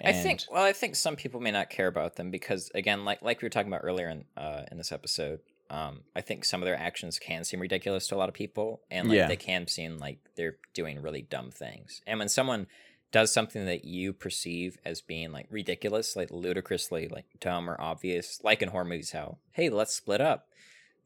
I 0.03 0.13
think. 0.13 0.41
Well, 0.51 0.63
I 0.63 0.73
think 0.73 0.95
some 0.95 1.15
people 1.15 1.39
may 1.41 1.51
not 1.51 1.69
care 1.69 1.87
about 1.87 2.15
them 2.15 2.31
because, 2.31 2.71
again, 2.73 3.05
like 3.05 3.21
like 3.21 3.41
we 3.41 3.45
were 3.45 3.49
talking 3.49 3.71
about 3.71 3.81
earlier 3.83 4.09
in 4.09 4.25
uh, 4.37 4.63
in 4.71 4.77
this 4.77 4.91
episode, 4.91 5.39
um, 5.69 6.01
I 6.15 6.21
think 6.21 6.45
some 6.45 6.61
of 6.61 6.65
their 6.65 6.77
actions 6.79 7.19
can 7.19 7.43
seem 7.43 7.59
ridiculous 7.59 8.07
to 8.07 8.15
a 8.15 8.17
lot 8.17 8.29
of 8.29 8.35
people, 8.35 8.81
and 8.89 9.07
like 9.09 9.17
Yeah. 9.17 9.27
they 9.27 9.35
can 9.35 9.67
seem 9.67 9.97
like 9.97 10.19
they're 10.35 10.57
doing 10.73 11.01
really 11.01 11.21
dumb 11.21 11.51
things. 11.51 12.01
And 12.07 12.19
when 12.19 12.29
someone 12.29 12.67
does 13.11 13.33
something 13.33 13.65
that 13.65 13.85
you 13.85 14.13
perceive 14.13 14.77
as 14.85 15.01
being 15.01 15.31
like 15.31 15.47
ridiculous, 15.49 16.15
like 16.15 16.29
ludicrously 16.31 17.07
like 17.07 17.25
dumb 17.39 17.69
or 17.69 17.75
obvious, 17.81 18.39
like 18.43 18.61
in 18.61 18.69
horror 18.69 18.85
movies, 18.85 19.11
how 19.11 19.37
hey, 19.51 19.69
let's 19.69 19.93
split 19.95 20.21
up, 20.21 20.47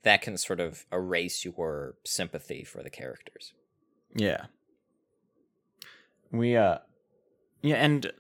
that 0.04 0.22
can 0.22 0.38
sort 0.38 0.60
of 0.60 0.86
erase 0.92 1.46
your 1.46 1.96
sympathy 2.04 2.64
for 2.64 2.84
the 2.84 2.90
characters. 2.90 3.54
Yeah. 4.16 4.46
We 6.32 6.56
uh 6.58 6.80
yeah, 7.62 7.76
and 7.76 8.12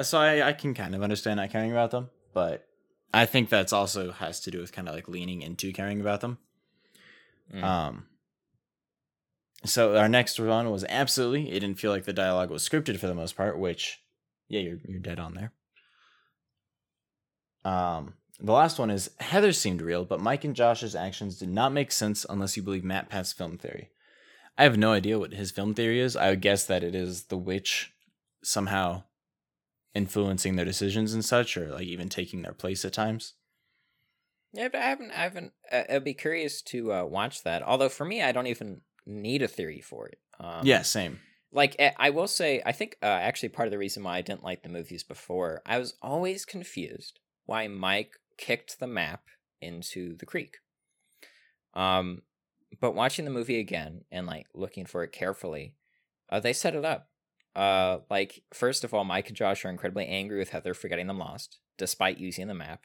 so 0.00 0.18
I, 0.18 0.48
I 0.48 0.52
can 0.52 0.74
kind 0.74 0.94
of 0.94 1.02
understand 1.02 1.36
not 1.38 1.50
caring 1.50 1.70
about 1.70 1.90
them, 1.90 2.10
but 2.32 2.66
I 3.12 3.26
think 3.26 3.48
that's 3.48 3.72
also 3.72 4.12
has 4.12 4.40
to 4.40 4.50
do 4.50 4.60
with 4.60 4.72
kind 4.72 4.88
of 4.88 4.94
like 4.94 5.08
leaning 5.08 5.42
into 5.42 5.72
caring 5.72 6.00
about 6.00 6.20
them. 6.20 6.38
Mm. 7.52 7.62
Um 7.62 8.06
so 9.64 9.96
our 9.96 10.08
next 10.08 10.40
one 10.40 10.70
was 10.70 10.84
absolutely 10.88 11.50
it 11.50 11.60
didn't 11.60 11.78
feel 11.78 11.90
like 11.90 12.04
the 12.04 12.12
dialogue 12.12 12.50
was 12.50 12.66
scripted 12.66 12.98
for 12.98 13.06
the 13.06 13.14
most 13.14 13.36
part, 13.36 13.58
which 13.58 14.00
yeah, 14.48 14.60
you're 14.60 14.78
you're 14.86 15.00
dead 15.00 15.20
on 15.20 15.34
there. 15.34 15.52
Um 17.64 18.14
the 18.40 18.52
last 18.52 18.78
one 18.78 18.90
is 18.90 19.10
Heather 19.20 19.52
seemed 19.52 19.82
real, 19.82 20.04
but 20.04 20.20
Mike 20.20 20.44
and 20.44 20.56
Josh's 20.56 20.96
actions 20.96 21.38
did 21.38 21.50
not 21.50 21.72
make 21.72 21.92
sense 21.92 22.26
unless 22.28 22.56
you 22.56 22.62
believe 22.62 22.82
MatPat's 22.82 23.32
film 23.32 23.56
theory. 23.56 23.90
I 24.58 24.64
have 24.64 24.76
no 24.76 24.92
idea 24.92 25.18
what 25.18 25.32
his 25.32 25.50
film 25.50 25.74
theory 25.74 26.00
is. 26.00 26.16
I 26.16 26.30
would 26.30 26.40
guess 26.40 26.64
that 26.66 26.82
it 26.82 26.94
is 26.94 27.24
the 27.24 27.38
witch 27.38 27.92
somehow 28.42 29.04
influencing 29.94 30.56
their 30.56 30.64
decisions 30.64 31.14
and 31.14 31.24
such, 31.24 31.56
or 31.56 31.68
like 31.68 31.86
even 31.86 32.08
taking 32.08 32.42
their 32.42 32.52
place 32.52 32.84
at 32.84 32.92
times. 32.92 33.34
Yeah, 34.52 34.68
but 34.68 34.80
I 34.80 34.84
haven't. 34.84 35.10
I 35.10 35.22
haven't. 35.22 35.52
Uh, 35.70 35.82
I'd 35.90 36.04
be 36.04 36.14
curious 36.14 36.62
to 36.62 36.92
uh, 36.92 37.04
watch 37.04 37.42
that. 37.44 37.62
Although 37.62 37.88
for 37.88 38.04
me, 38.04 38.22
I 38.22 38.32
don't 38.32 38.46
even 38.46 38.82
need 39.06 39.42
a 39.42 39.48
theory 39.48 39.80
for 39.80 40.08
it. 40.08 40.18
Um, 40.38 40.66
yeah, 40.66 40.82
same. 40.82 41.20
Like 41.52 41.76
eh, 41.78 41.92
I 41.96 42.10
will 42.10 42.28
say, 42.28 42.62
I 42.64 42.72
think 42.72 42.96
uh, 43.02 43.06
actually 43.06 43.50
part 43.50 43.68
of 43.68 43.72
the 43.72 43.78
reason 43.78 44.02
why 44.02 44.16
I 44.16 44.22
didn't 44.22 44.44
like 44.44 44.62
the 44.62 44.68
movies 44.68 45.02
before, 45.02 45.62
I 45.66 45.78
was 45.78 45.94
always 46.02 46.44
confused 46.44 47.20
why 47.46 47.68
Mike 47.68 48.12
kicked 48.38 48.80
the 48.80 48.86
map 48.86 49.24
into 49.60 50.16
the 50.16 50.26
creek. 50.26 50.56
Um, 51.74 52.22
but 52.80 52.94
watching 52.94 53.24
the 53.24 53.30
movie 53.30 53.60
again 53.60 54.04
and 54.10 54.26
like 54.26 54.46
looking 54.54 54.86
for 54.86 55.04
it 55.04 55.12
carefully, 55.12 55.76
uh, 56.30 56.40
they 56.40 56.52
set 56.52 56.74
it 56.74 56.84
up. 56.84 57.08
Uh, 57.54 57.98
like 58.10 58.42
first 58.52 58.84
of 58.84 58.94
all, 58.94 59.04
Mike 59.04 59.28
and 59.28 59.36
Josh 59.36 59.64
are 59.64 59.70
incredibly 59.70 60.06
angry 60.06 60.38
with 60.38 60.50
Heather 60.50 60.74
for 60.74 60.88
getting 60.88 61.06
them 61.06 61.18
lost, 61.18 61.58
despite 61.78 62.18
using 62.18 62.48
the 62.48 62.54
map. 62.54 62.82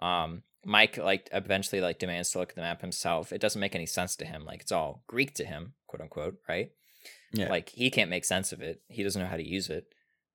Um, 0.00 0.42
Mike 0.64 0.96
like 0.96 1.28
eventually 1.32 1.80
like 1.80 1.98
demands 1.98 2.30
to 2.30 2.38
look 2.38 2.50
at 2.50 2.56
the 2.56 2.62
map 2.62 2.80
himself. 2.80 3.32
It 3.32 3.40
doesn't 3.40 3.60
make 3.60 3.74
any 3.74 3.86
sense 3.86 4.16
to 4.16 4.24
him. 4.24 4.44
Like 4.44 4.62
it's 4.62 4.72
all 4.72 5.02
Greek 5.06 5.34
to 5.34 5.44
him, 5.44 5.74
quote 5.86 6.00
unquote, 6.00 6.38
right? 6.48 6.70
Yeah. 7.32 7.48
Like 7.48 7.70
he 7.70 7.90
can't 7.90 8.10
make 8.10 8.24
sense 8.24 8.52
of 8.52 8.60
it. 8.60 8.82
He 8.88 9.02
doesn't 9.02 9.20
know 9.20 9.28
how 9.28 9.36
to 9.36 9.48
use 9.48 9.68
it. 9.68 9.86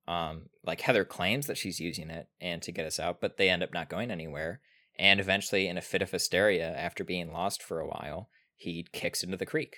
Um, 0.07 0.49
like 0.66 0.82
Heather 0.82 1.05
claims 1.05 1.47
that 1.47 1.57
she's 1.57 1.80
using 1.80 2.10
it 2.10 2.28
and 2.41 2.62
to 2.64 2.72
get 2.72 2.88
us 2.88 2.99
out, 2.99 3.22
but 3.22 3.38
they 3.38 3.49
end 3.49 3.64
up 3.64 3.74
not 3.74 3.89
going 3.89 4.10
anywhere. 4.10 4.62
And 4.97 5.20
eventually, 5.20 5.68
in 5.68 5.78
a 5.78 5.82
fit 5.82 6.01
of 6.01 6.12
hysteria, 6.12 6.76
after 6.76 7.03
being 7.03 7.32
lost 7.32 7.64
for 7.64 7.80
a 7.80 7.88
while, 7.88 8.30
he 8.55 8.86
kicks 8.91 9.24
into 9.24 9.38
the 9.38 9.45
creek. 9.45 9.78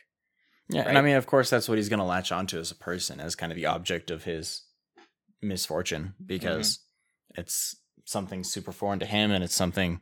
Yeah, 0.71 0.87
and 0.87 0.97
I 0.97 1.01
mean, 1.01 1.15
of 1.15 1.27
course, 1.27 1.49
that's 1.49 1.67
what 1.67 1.77
he's 1.77 1.89
going 1.89 1.99
to 1.99 2.05
latch 2.05 2.31
onto 2.31 2.57
as 2.59 2.71
a 2.71 2.75
person, 2.75 3.19
as 3.19 3.35
kind 3.35 3.51
of 3.51 3.55
the 3.55 3.65
object 3.65 4.09
of 4.09 4.23
his 4.23 4.63
misfortune, 5.41 6.13
mm-hmm. 6.15 6.25
because 6.25 6.79
it's 7.35 7.75
something 8.05 8.43
super 8.43 8.71
foreign 8.71 8.99
to 8.99 9.05
him, 9.05 9.31
and 9.31 9.43
it's 9.43 9.55
something 9.55 10.01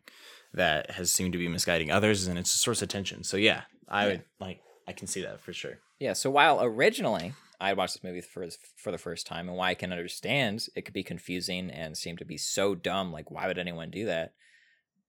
that 0.53 0.91
has 0.91 1.11
seemed 1.11 1.34
to 1.34 1.39
be 1.39 1.47
misguiding 1.47 1.91
others, 1.91 2.28
and 2.28 2.39
it's 2.39 2.53
a 2.53 2.57
source 2.57 2.82
of 2.82 2.88
tension. 2.88 3.24
So 3.24 3.38
yeah, 3.38 3.63
I 3.88 4.03
Yeah. 4.03 4.11
would 4.11 4.24
like, 4.39 4.61
I 4.88 4.93
can 4.93 5.07
see 5.07 5.22
that 5.22 5.41
for 5.41 5.53
sure. 5.53 5.80
Yeah. 5.99 6.13
So 6.13 6.30
while 6.30 6.61
originally 6.63 7.34
I 7.61 7.74
watched 7.74 7.95
this 7.95 8.03
movie 8.03 8.22
for 8.22 8.47
for 8.78 8.91
the 8.91 8.97
first 8.97 9.28
time, 9.28 9.47
and 9.47 9.57
why 9.57 9.70
I 9.70 9.76
can 9.76 9.91
understand 9.91 10.67
it 10.76 10.84
could 10.84 10.93
be 10.93 11.03
confusing 11.03 11.70
and 11.70 11.97
seem 11.97 12.17
to 12.17 12.26
be 12.26 12.38
so 12.38 12.74
dumb, 12.74 13.11
like 13.11 13.30
why 13.30 13.47
would 13.47 13.59
anyone 13.59 13.91
do 13.91 14.05
that? 14.05 14.34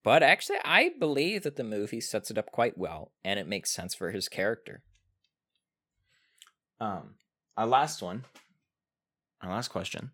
But 0.02 0.22
actually, 0.22 0.58
I 0.64 0.92
believe 0.98 1.42
that 1.42 1.56
the 1.56 1.64
movie 1.64 2.00
sets 2.00 2.30
it 2.30 2.38
up 2.38 2.50
quite 2.50 2.76
well, 2.78 3.12
and 3.24 3.38
it 3.38 3.46
makes 3.46 3.70
sense 3.70 3.94
for 3.94 4.10
his 4.10 4.28
character. 4.28 4.82
Um, 6.80 7.14
our 7.56 7.66
last 7.66 8.02
one, 8.02 8.24
our 9.42 9.50
last 9.50 9.68
question: 9.68 10.12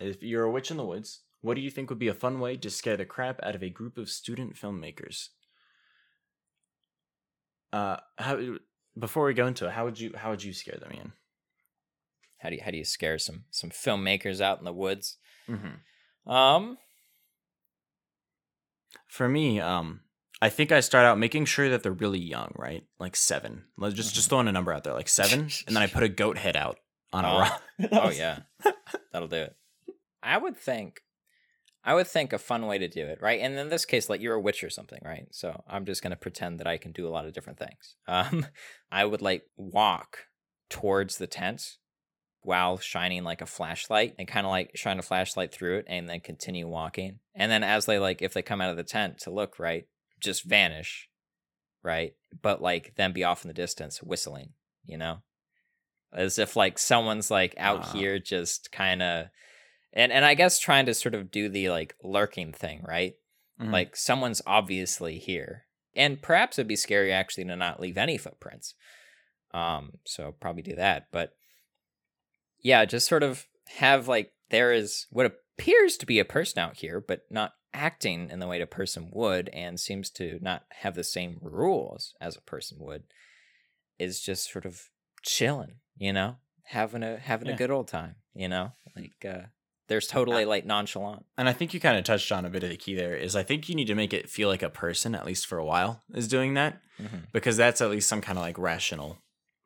If 0.00 0.22
you're 0.22 0.44
a 0.44 0.50
witch 0.50 0.70
in 0.70 0.76
the 0.76 0.84
woods, 0.84 1.20
what 1.40 1.54
do 1.54 1.60
you 1.60 1.70
think 1.70 1.90
would 1.90 1.98
be 1.98 2.08
a 2.08 2.14
fun 2.14 2.40
way 2.40 2.56
to 2.56 2.70
scare 2.70 2.96
the 2.96 3.04
crap 3.04 3.40
out 3.42 3.54
of 3.54 3.62
a 3.62 3.70
group 3.70 3.96
of 3.96 4.10
student 4.10 4.56
filmmakers? 4.56 5.28
Uh, 7.72 7.98
how 8.16 8.56
before 8.98 9.26
we 9.26 9.34
go 9.34 9.46
into 9.46 9.66
it, 9.66 9.72
how 9.72 9.84
would 9.84 10.00
you 10.00 10.12
how 10.16 10.30
would 10.30 10.42
you 10.42 10.52
scare 10.52 10.78
them, 10.80 10.92
Ian? 10.94 11.12
How 12.38 12.50
do 12.50 12.56
you 12.56 12.62
how 12.64 12.70
do 12.70 12.78
you 12.78 12.84
scare 12.84 13.18
some 13.18 13.44
some 13.50 13.70
filmmakers 13.70 14.40
out 14.40 14.58
in 14.58 14.64
the 14.64 14.72
woods? 14.72 15.16
Mm-hmm. 15.48 16.30
Um, 16.30 16.78
For 19.06 19.28
me, 19.28 19.60
um, 19.60 20.00
I 20.40 20.48
think 20.50 20.70
I 20.70 20.80
start 20.80 21.04
out 21.04 21.18
making 21.18 21.46
sure 21.46 21.68
that 21.70 21.82
they're 21.82 21.92
really 21.92 22.20
young, 22.20 22.52
right? 22.56 22.84
Like 23.00 23.16
seven. 23.16 23.64
Let's 23.76 23.94
just 23.94 24.14
just 24.14 24.28
throwing 24.28 24.48
a 24.48 24.52
number 24.52 24.72
out 24.72 24.84
there, 24.84 24.94
like 24.94 25.08
seven, 25.08 25.40
and 25.66 25.74
then 25.74 25.82
I 25.82 25.86
put 25.88 26.02
a 26.04 26.08
goat 26.08 26.38
head 26.38 26.56
out 26.56 26.78
on 27.12 27.24
a 27.24 27.28
Oh. 27.34 27.38
rock. 27.40 27.62
oh 27.92 28.10
yeah, 28.10 28.40
that'll 29.12 29.28
do 29.28 29.36
it. 29.36 29.56
I 30.22 30.36
would 30.38 30.56
think, 30.56 31.00
I 31.84 31.94
would 31.94 32.06
think 32.06 32.32
a 32.32 32.38
fun 32.38 32.66
way 32.66 32.78
to 32.78 32.88
do 32.88 33.04
it, 33.06 33.20
right? 33.20 33.40
And 33.40 33.58
in 33.58 33.68
this 33.68 33.84
case, 33.84 34.08
like 34.08 34.20
you're 34.20 34.34
a 34.34 34.40
witch 34.40 34.62
or 34.62 34.70
something, 34.70 35.00
right? 35.04 35.26
So 35.32 35.62
I'm 35.66 35.84
just 35.86 36.02
gonna 36.02 36.16
pretend 36.16 36.60
that 36.60 36.66
I 36.66 36.76
can 36.76 36.92
do 36.92 37.06
a 37.08 37.10
lot 37.10 37.26
of 37.26 37.32
different 37.32 37.58
things. 37.58 37.96
Um, 38.08 38.46
I 38.92 39.04
would 39.04 39.22
like 39.22 39.42
walk 39.56 40.18
towards 40.70 41.18
the 41.18 41.26
tent 41.26 41.78
while 42.42 42.78
shining 42.78 43.24
like 43.24 43.40
a 43.40 43.46
flashlight 43.46 44.14
and 44.18 44.28
kind 44.28 44.46
of 44.46 44.50
like 44.50 44.70
shine 44.76 44.98
a 44.98 45.02
flashlight 45.02 45.52
through 45.52 45.78
it 45.78 45.86
and 45.88 46.08
then 46.08 46.20
continue 46.20 46.68
walking. 46.68 47.18
And 47.34 47.50
then 47.50 47.64
as 47.64 47.86
they 47.86 47.98
like, 47.98 48.22
if 48.22 48.32
they 48.32 48.42
come 48.42 48.60
out 48.60 48.70
of 48.70 48.76
the 48.76 48.84
tent 48.84 49.18
to 49.20 49.30
look, 49.30 49.58
right, 49.58 49.86
just 50.20 50.44
vanish, 50.44 51.08
right? 51.82 52.14
But 52.42 52.60
like 52.62 52.94
then 52.96 53.12
be 53.12 53.24
off 53.24 53.44
in 53.44 53.48
the 53.48 53.54
distance 53.54 54.02
whistling, 54.02 54.52
you 54.84 54.96
know? 54.96 55.18
As 56.12 56.38
if 56.38 56.56
like 56.56 56.78
someone's 56.78 57.30
like 57.30 57.54
out 57.58 57.80
Ah. 57.86 57.92
here 57.92 58.18
just 58.18 58.72
kind 58.72 59.02
of 59.02 59.26
and 59.92 60.12
and 60.12 60.24
I 60.24 60.34
guess 60.34 60.58
trying 60.58 60.86
to 60.86 60.94
sort 60.94 61.14
of 61.14 61.30
do 61.30 61.48
the 61.48 61.70
like 61.70 61.94
lurking 62.02 62.52
thing, 62.52 62.82
right? 62.86 63.14
Mhm. 63.60 63.72
Like 63.72 63.96
someone's 63.96 64.42
obviously 64.46 65.18
here. 65.18 65.64
And 65.94 66.20
perhaps 66.22 66.58
it'd 66.58 66.68
be 66.68 66.76
scary 66.76 67.12
actually 67.12 67.44
to 67.46 67.56
not 67.56 67.80
leave 67.80 67.98
any 67.98 68.16
footprints. 68.18 68.74
Um, 69.52 69.92
so 70.04 70.32
probably 70.32 70.62
do 70.62 70.76
that. 70.76 71.08
But 71.10 71.32
yeah, 72.60 72.84
just 72.84 73.08
sort 73.08 73.22
of 73.22 73.46
have 73.78 74.08
like 74.08 74.32
there 74.50 74.72
is 74.72 75.06
what 75.10 75.26
appears 75.26 75.96
to 75.98 76.06
be 76.06 76.18
a 76.18 76.24
person 76.24 76.58
out 76.58 76.76
here, 76.76 77.00
but 77.00 77.22
not 77.30 77.52
acting 77.74 78.30
in 78.30 78.38
the 78.38 78.46
way 78.46 78.60
a 78.60 78.66
person 78.66 79.10
would 79.12 79.48
and 79.50 79.78
seems 79.78 80.10
to 80.10 80.38
not 80.42 80.64
have 80.80 80.94
the 80.94 81.04
same 81.04 81.38
rules 81.42 82.14
as 82.20 82.36
a 82.36 82.40
person 82.40 82.78
would, 82.80 83.04
is 83.98 84.20
just 84.20 84.50
sort 84.50 84.64
of 84.64 84.88
chilling, 85.22 85.76
you 85.96 86.12
know? 86.12 86.36
Having 86.64 87.02
a 87.02 87.16
having 87.18 87.48
Yeah. 87.48 87.54
a 87.54 87.58
good 87.58 87.70
old 87.70 87.88
time, 87.88 88.16
you 88.34 88.48
know? 88.48 88.72
Like 88.96 89.24
uh 89.24 89.46
There's 89.88 90.06
totally 90.06 90.44
like 90.44 90.66
nonchalant. 90.66 91.24
And 91.38 91.48
I 91.48 91.52
think 91.54 91.72
you 91.72 91.80
kind 91.80 91.96
of 91.98 92.04
touched 92.04 92.30
on 92.30 92.44
a 92.44 92.50
bit 92.50 92.62
of 92.62 92.68
the 92.70 92.76
key 92.76 92.94
there 92.94 93.16
is 93.16 93.34
I 93.34 93.42
think 93.42 93.68
you 93.68 93.74
need 93.74 93.86
to 93.86 93.94
make 93.94 94.12
it 94.12 94.28
feel 94.28 94.48
like 94.48 94.62
a 94.62 94.68
person, 94.70 95.14
at 95.14 95.24
least 95.26 95.46
for 95.46 95.58
a 95.58 95.64
while, 95.64 96.02
is 96.14 96.28
doing 96.28 96.54
that. 96.54 96.80
Mhm. 97.00 97.30
Because 97.32 97.56
that's 97.56 97.80
at 97.80 97.90
least 97.90 98.08
some 98.08 98.20
kind 98.20 98.36
of 98.38 98.42
like 98.44 98.58
rational 98.58 99.18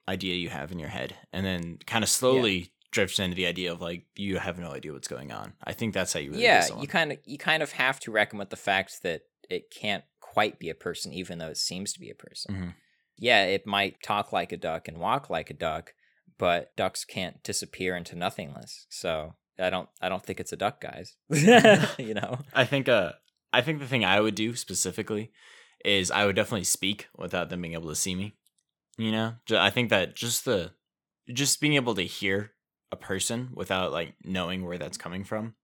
idea 0.08 0.34
you 0.36 0.48
have 0.50 0.70
in 0.72 0.78
your 0.78 0.90
head. 0.90 1.16
And 1.32 1.44
then 1.44 1.78
kind 1.86 2.04
of 2.04 2.08
slowly 2.10 2.72
drifts 2.92 3.18
into 3.18 3.34
the 3.34 3.46
idea 3.46 3.72
of 3.72 3.80
like 3.80 4.04
you 4.14 4.38
have 4.38 4.58
no 4.58 4.70
idea 4.70 4.92
what's 4.92 5.08
going 5.08 5.32
on. 5.32 5.54
I 5.64 5.72
think 5.72 5.94
that's 5.94 6.12
how 6.12 6.20
you 6.20 6.30
really 6.30 6.44
yeah, 6.44 6.68
you 6.80 6.86
kind 6.86 7.10
of 7.12 7.18
you 7.24 7.38
kind 7.38 7.62
of 7.62 7.72
have 7.72 7.98
to 8.00 8.12
reckon 8.12 8.38
with 8.38 8.50
the 8.50 8.56
fact 8.56 9.02
that 9.02 9.22
it 9.50 9.70
can't 9.70 10.04
quite 10.20 10.58
be 10.58 10.70
a 10.70 10.74
person, 10.74 11.12
even 11.12 11.38
though 11.38 11.48
it 11.48 11.56
seems 11.56 11.92
to 11.92 12.00
be 12.00 12.10
a 12.10 12.14
person. 12.14 12.54
Mhm. 12.54 12.74
Yeah, 13.16 13.44
it 13.44 13.66
might 13.66 14.02
talk 14.02 14.32
like 14.32 14.52
a 14.52 14.56
duck 14.56 14.88
and 14.88 14.98
walk 14.98 15.28
like 15.28 15.50
a 15.50 15.54
duck, 15.54 15.94
but 16.38 16.74
ducks 16.76 17.04
can't 17.04 17.42
disappear 17.42 17.96
into 17.96 18.16
nothingness. 18.16 18.86
So 18.88 19.34
I 19.58 19.70
don't 19.70 19.88
I 20.00 20.08
don't 20.08 20.24
think 20.24 20.38
it's 20.38 20.52
a 20.52 20.56
duck, 20.56 20.80
guys. 20.80 21.16
you 21.98 22.14
know. 22.14 22.38
I 22.54 22.64
think 22.64 22.88
uh 22.88 23.12
I 23.52 23.62
think 23.62 23.80
the 23.80 23.86
thing 23.86 24.04
I 24.04 24.20
would 24.20 24.34
do 24.34 24.54
specifically 24.54 25.32
is 25.84 26.10
I 26.10 26.26
would 26.26 26.36
definitely 26.36 26.64
speak 26.64 27.08
without 27.16 27.48
them 27.48 27.62
being 27.62 27.74
able 27.74 27.88
to 27.88 27.96
see 27.96 28.14
me. 28.14 28.36
You 28.98 29.12
know? 29.12 29.34
I 29.50 29.70
think 29.70 29.90
that 29.90 30.14
just 30.14 30.44
the 30.44 30.72
just 31.32 31.60
being 31.60 31.74
able 31.74 31.94
to 31.94 32.02
hear 32.02 32.52
a 32.92 32.96
person 32.96 33.48
without 33.54 33.90
like 33.90 34.14
knowing 34.22 34.64
where 34.64 34.78
that's 34.78 34.98
coming 34.98 35.24
from. 35.24 35.54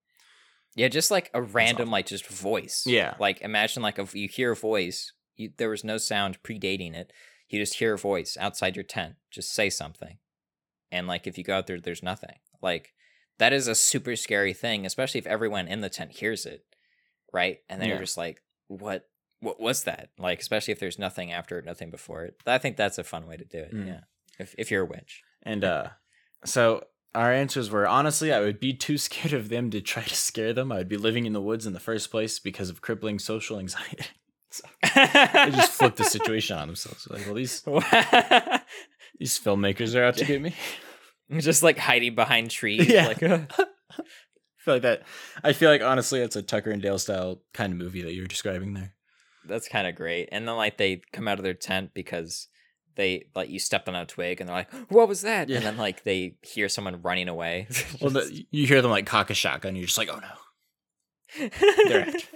Yeah, 0.74 0.88
just 0.88 1.10
like 1.10 1.30
a 1.34 1.42
random 1.42 1.90
like 1.90 2.06
just 2.06 2.26
voice. 2.26 2.84
Yeah. 2.86 3.14
Like 3.20 3.40
imagine 3.42 3.82
like 3.82 3.98
if 3.98 4.14
you 4.14 4.28
hear 4.28 4.52
a 4.52 4.56
voice, 4.56 5.12
you, 5.36 5.50
there 5.56 5.68
was 5.70 5.84
no 5.84 5.98
sound 5.98 6.42
predating 6.42 6.94
it. 6.94 7.12
You 7.48 7.60
just 7.60 7.74
hear 7.74 7.94
a 7.94 7.98
voice 7.98 8.36
outside 8.40 8.76
your 8.76 8.84
tent. 8.84 9.14
Just 9.30 9.52
say 9.52 9.70
something. 9.70 10.18
And 10.90 11.06
like 11.06 11.26
if 11.26 11.36
you 11.36 11.44
go 11.44 11.56
out 11.56 11.66
there 11.66 11.80
there's 11.80 12.02
nothing. 12.02 12.36
Like 12.62 12.94
that 13.38 13.52
is 13.52 13.68
a 13.68 13.74
super 13.74 14.16
scary 14.16 14.52
thing, 14.54 14.86
especially 14.86 15.18
if 15.18 15.26
everyone 15.26 15.68
in 15.68 15.80
the 15.80 15.90
tent 15.90 16.12
hears 16.12 16.46
it. 16.46 16.64
Right? 17.32 17.58
And 17.68 17.80
then 17.80 17.88
Yeah. 17.88 17.94
you're 17.96 18.04
just 18.04 18.16
like 18.16 18.40
what 18.68 19.04
what 19.40 19.60
was 19.60 19.84
that? 19.84 20.10
Like 20.18 20.40
especially 20.40 20.72
if 20.72 20.80
there's 20.80 20.98
nothing 20.98 21.32
after 21.32 21.58
it, 21.58 21.64
nothing 21.64 21.90
before 21.90 22.24
it. 22.24 22.36
I 22.46 22.58
think 22.58 22.76
that's 22.76 22.98
a 22.98 23.04
fun 23.04 23.26
way 23.26 23.36
to 23.36 23.44
do 23.44 23.58
it. 23.58 23.74
Mm. 23.74 23.86
Yeah. 23.86 24.00
If 24.38 24.54
if 24.58 24.70
you're 24.70 24.82
a 24.84 24.86
witch. 24.86 25.22
And 25.42 25.64
uh 25.64 25.88
so 26.44 26.84
our 27.14 27.32
answers 27.32 27.70
were 27.70 27.86
honestly 27.86 28.32
I 28.32 28.40
would 28.40 28.60
be 28.60 28.72
too 28.74 28.98
scared 28.98 29.32
of 29.32 29.48
them 29.48 29.70
to 29.70 29.80
try 29.80 30.02
to 30.02 30.14
scare 30.14 30.52
them. 30.52 30.72
I 30.72 30.78
would 30.78 30.88
be 30.88 30.96
living 30.96 31.26
in 31.26 31.32
the 31.32 31.42
woods 31.42 31.66
in 31.66 31.72
the 31.72 31.80
first 31.80 32.10
place 32.10 32.38
because 32.38 32.70
of 32.70 32.80
crippling 32.80 33.18
social 33.18 33.58
anxiety. 33.58 34.04
So 34.50 34.64
they 34.82 35.50
just 35.50 35.72
flipped 35.72 35.98
the 35.98 36.04
situation 36.04 36.56
on 36.56 36.68
themselves. 36.68 37.06
Like, 37.10 37.26
well, 37.26 37.34
these 37.34 37.60
these 39.18 39.38
filmmakers 39.38 39.94
are 39.94 40.04
out 40.04 40.16
to 40.16 40.24
get 40.24 40.40
me. 40.40 40.54
just 41.36 41.62
like 41.62 41.76
hiding 41.76 42.14
behind 42.14 42.50
trees. 42.50 42.88
Yeah. 42.88 43.08
Like 43.08 43.22
uh, 43.22 43.40
I 43.50 44.04
feel 44.56 44.74
like 44.74 44.82
that. 44.82 45.02
I 45.44 45.52
feel 45.52 45.68
like 45.68 45.82
honestly, 45.82 46.20
it's 46.20 46.34
a 46.34 46.40
Tucker 46.40 46.70
and 46.70 46.80
Dale 46.80 46.98
style 46.98 47.42
kind 47.52 47.74
of 47.74 47.78
movie 47.78 48.00
that 48.00 48.14
you're 48.14 48.26
describing 48.26 48.72
there. 48.72 48.94
That's 49.44 49.68
kind 49.68 49.86
of 49.86 49.94
great. 49.94 50.30
And 50.32 50.48
then 50.48 50.56
like 50.56 50.78
they 50.78 51.02
come 51.12 51.28
out 51.28 51.38
of 51.38 51.44
their 51.44 51.52
tent 51.52 51.90
because 51.92 52.48
they 52.98 53.28
like 53.34 53.48
you 53.48 53.58
stepped 53.58 53.88
on 53.88 53.94
a 53.94 54.04
twig 54.04 54.40
and 54.40 54.48
they're 54.48 54.56
like, 54.56 54.72
"What 54.90 55.08
was 55.08 55.22
that?" 55.22 55.48
Yeah. 55.48 55.56
And 55.56 55.64
then 55.64 55.76
like 55.78 56.02
they 56.02 56.34
hear 56.42 56.68
someone 56.68 57.00
running 57.00 57.28
away. 57.28 57.68
Well, 58.02 58.10
the, 58.10 58.44
you 58.50 58.66
hear 58.66 58.82
them 58.82 58.90
like 58.90 59.06
cock 59.06 59.30
a 59.30 59.34
shotgun. 59.34 59.74
You're 59.74 59.86
just 59.86 59.96
like, 59.96 60.10
oh 60.10 60.20
no, 60.20 61.48
they're 61.88 62.08
after. 62.08 62.26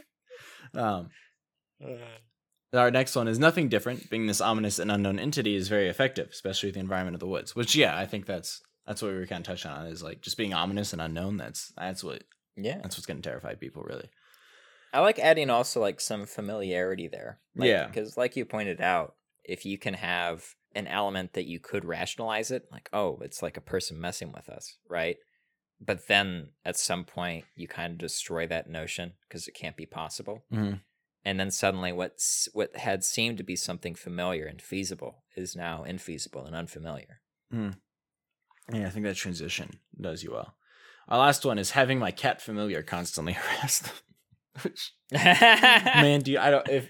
Um, 0.75 1.11
our 2.73 2.91
next 2.91 3.15
one 3.15 3.29
is 3.29 3.39
nothing 3.39 3.69
different. 3.69 4.09
Being 4.09 4.27
this 4.27 4.41
ominous 4.41 4.79
and 4.79 4.91
unknown 4.91 5.19
entity 5.19 5.55
is 5.55 5.69
very 5.69 5.89
effective, 5.89 6.31
especially 6.33 6.69
with 6.69 6.75
the 6.75 6.81
environment 6.81 7.15
of 7.15 7.21
the 7.21 7.27
woods. 7.27 7.55
Which, 7.55 7.77
yeah, 7.77 7.97
I 7.99 8.07
think 8.07 8.25
that's 8.27 8.63
that's 8.87 9.03
what 9.03 9.13
we 9.13 9.19
were 9.19 9.27
kind 9.27 9.41
of 9.41 9.47
touching 9.47 9.71
on. 9.71 9.87
Is 9.87 10.03
like 10.03 10.23
just 10.23 10.39
being 10.39 10.55
ominous 10.55 10.93
and 10.93 11.03
unknown. 11.03 11.37
That's 11.37 11.73
that's 11.77 12.03
what 12.03 12.23
yeah. 12.57 12.79
that's 12.83 12.97
what's 12.97 13.07
going 13.07 13.21
to 13.21 13.29
terrify 13.29 13.55
people. 13.55 13.83
Really. 13.83 14.09
I 14.93 15.01
like 15.01 15.19
adding 15.19 15.51
also 15.51 15.81
like 15.81 16.01
some 16.01 16.27
familiarity 16.27 17.09
there. 17.09 17.41
Like, 17.57 17.69
Yeah. 17.69 17.87
Because 17.87 18.17
like 18.17 18.37
you 18.37 18.45
pointed 18.45 18.81
out, 18.81 19.15
if 19.45 19.65
you 19.65 19.79
can 19.79 19.95
have 19.95 20.55
an 20.75 20.87
element 20.87 21.35
that 21.35 21.47
you 21.47 21.61
could 21.61 21.85
rationalize 21.85 22.51
it, 22.51 22.65
like, 22.73 22.89
oh, 22.93 23.19
it's 23.23 23.43
like 23.43 23.57
a 23.57 23.63
person 23.63 24.01
messing 24.01 24.33
with 24.33 24.49
us, 24.49 24.77
right? 24.89 25.17
But 25.85 26.07
then 26.09 26.51
at 26.65 26.77
some 26.79 27.05
point 27.05 27.45
you 27.57 27.69
kind 27.69 27.93
of 27.93 27.99
destroy 27.99 28.47
that 28.47 28.71
notion 28.71 29.13
because 29.29 29.49
it 29.49 29.55
can't 29.55 29.77
be 29.77 29.87
possible. 29.87 30.45
Mhm. 30.53 30.81
And 31.25 31.39
then 31.39 31.51
suddenly 31.51 31.93
what's 31.93 32.49
what 32.53 32.77
had 32.77 33.05
seemed 33.05 33.39
to 33.39 33.45
be 33.45 33.57
something 33.57 33.95
familiar 33.95 34.47
and 34.47 34.61
feasible 34.63 35.25
is 35.37 35.55
now 35.55 35.85
infeasible 35.87 36.47
and 36.47 36.55
unfamiliar. 36.57 37.21
Yeah, 38.73 38.87
I 38.87 38.91
think 38.91 39.05
that 39.05 39.17
transition 39.17 39.81
does 40.01 40.23
you 40.23 40.33
well. 40.33 40.57
Our 41.09 41.19
last 41.19 41.45
one 41.45 41.59
is 41.59 41.73
having 41.73 41.99
my 41.99 42.13
cat 42.13 42.41
familiar 42.41 42.83
constantly 42.83 43.33
harass 43.35 43.81
them. 43.81 43.95
Which 44.63 44.93
man, 45.13 46.21
do 46.21 46.33
you, 46.33 46.39
I 46.39 46.51
don't 46.51 46.69
if 46.69 46.89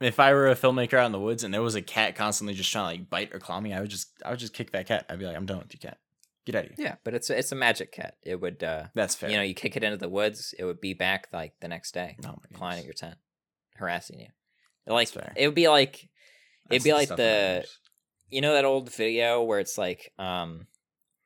if 0.00 0.20
I 0.20 0.32
were 0.32 0.48
a 0.48 0.54
filmmaker 0.54 0.94
out 0.94 1.06
in 1.06 1.12
the 1.12 1.20
woods 1.20 1.42
and 1.42 1.52
there 1.52 1.62
was 1.62 1.74
a 1.74 1.82
cat 1.82 2.14
constantly 2.16 2.54
just 2.54 2.70
trying 2.70 2.84
to 2.96 3.00
like 3.02 3.10
bite 3.10 3.34
or 3.34 3.38
claw 3.38 3.60
me, 3.60 3.72
I 3.72 3.80
would 3.80 3.90
just 3.90 4.10
I 4.24 4.30
would 4.30 4.38
just 4.38 4.52
kick 4.52 4.72
that 4.72 4.86
cat. 4.86 5.06
I'd 5.08 5.18
be 5.18 5.26
like, 5.26 5.36
I'm 5.36 5.46
done 5.46 5.58
with 5.58 5.72
you, 5.72 5.80
cat. 5.80 5.98
Get 6.44 6.54
out 6.54 6.64
of 6.64 6.70
here. 6.76 6.86
Yeah, 6.86 6.94
but 7.02 7.14
it's 7.14 7.30
a, 7.30 7.38
it's 7.38 7.52
a 7.52 7.56
magic 7.56 7.92
cat. 7.92 8.16
It 8.22 8.40
would 8.40 8.62
uh 8.62 8.84
That's 8.94 9.14
fair. 9.14 9.30
you 9.30 9.36
know, 9.36 9.42
you 9.42 9.54
kick 9.54 9.76
it 9.76 9.82
into 9.82 9.96
the 9.96 10.08
woods, 10.08 10.54
it 10.58 10.64
would 10.64 10.80
be 10.80 10.94
back 10.94 11.28
like 11.32 11.54
the 11.60 11.68
next 11.68 11.92
day, 11.92 12.16
Oh 12.26 12.36
clawing 12.54 12.78
at 12.78 12.84
your 12.84 12.94
tent, 12.94 13.16
harassing 13.76 14.20
you. 14.20 14.28
Like 14.86 15.08
fair. 15.08 15.32
it 15.36 15.46
would 15.46 15.54
be 15.56 15.68
like 15.68 16.08
it'd 16.70 16.84
be 16.84 16.92
like 16.92 17.08
the 17.08 17.64
you 18.30 18.40
know 18.40 18.52
that 18.52 18.64
old 18.64 18.92
video 18.92 19.42
where 19.42 19.58
it's 19.58 19.76
like 19.78 20.12
um 20.18 20.66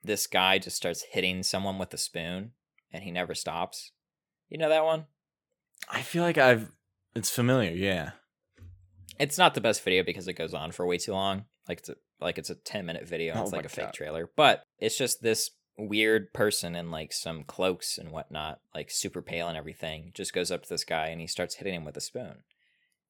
this 0.03 0.25
guy 0.25 0.57
just 0.57 0.75
starts 0.75 1.03
hitting 1.11 1.43
someone 1.43 1.77
with 1.77 1.93
a 1.93 1.97
spoon 1.97 2.51
and 2.91 3.03
he 3.03 3.11
never 3.11 3.35
stops. 3.35 3.91
You 4.49 4.57
know 4.57 4.69
that 4.69 4.83
one? 4.83 5.05
I 5.89 6.01
feel 6.01 6.23
like 6.23 6.37
I've 6.37 6.71
it's 7.13 7.29
familiar, 7.29 7.71
yeah. 7.71 8.11
It's 9.21 9.37
not 9.37 9.53
the 9.53 9.61
best 9.61 9.83
video 9.83 10.03
because 10.03 10.27
it 10.27 10.33
goes 10.33 10.53
on 10.53 10.71
for 10.71 10.85
way 10.85 10.97
too 10.97 11.13
long. 11.13 11.45
Like 11.67 11.79
it's 11.79 11.89
a 11.89 11.95
like 12.19 12.37
it's 12.37 12.49
a 12.49 12.55
10 12.55 12.85
minute 12.85 13.07
video. 13.07 13.35
Oh 13.35 13.43
it's 13.43 13.51
like 13.51 13.65
a 13.65 13.69
fake 13.69 13.93
trailer. 13.93 14.29
But 14.35 14.63
it's 14.79 14.97
just 14.97 15.21
this 15.21 15.51
weird 15.77 16.33
person 16.33 16.75
in 16.75 16.91
like 16.91 17.13
some 17.13 17.43
cloaks 17.43 17.97
and 17.97 18.11
whatnot, 18.11 18.59
like 18.73 18.89
super 18.89 19.21
pale 19.21 19.47
and 19.47 19.57
everything, 19.57 20.11
just 20.13 20.33
goes 20.33 20.51
up 20.51 20.63
to 20.63 20.69
this 20.69 20.83
guy 20.83 21.07
and 21.07 21.21
he 21.21 21.27
starts 21.27 21.55
hitting 21.55 21.73
him 21.73 21.85
with 21.85 21.97
a 21.97 22.01
spoon. 22.01 22.43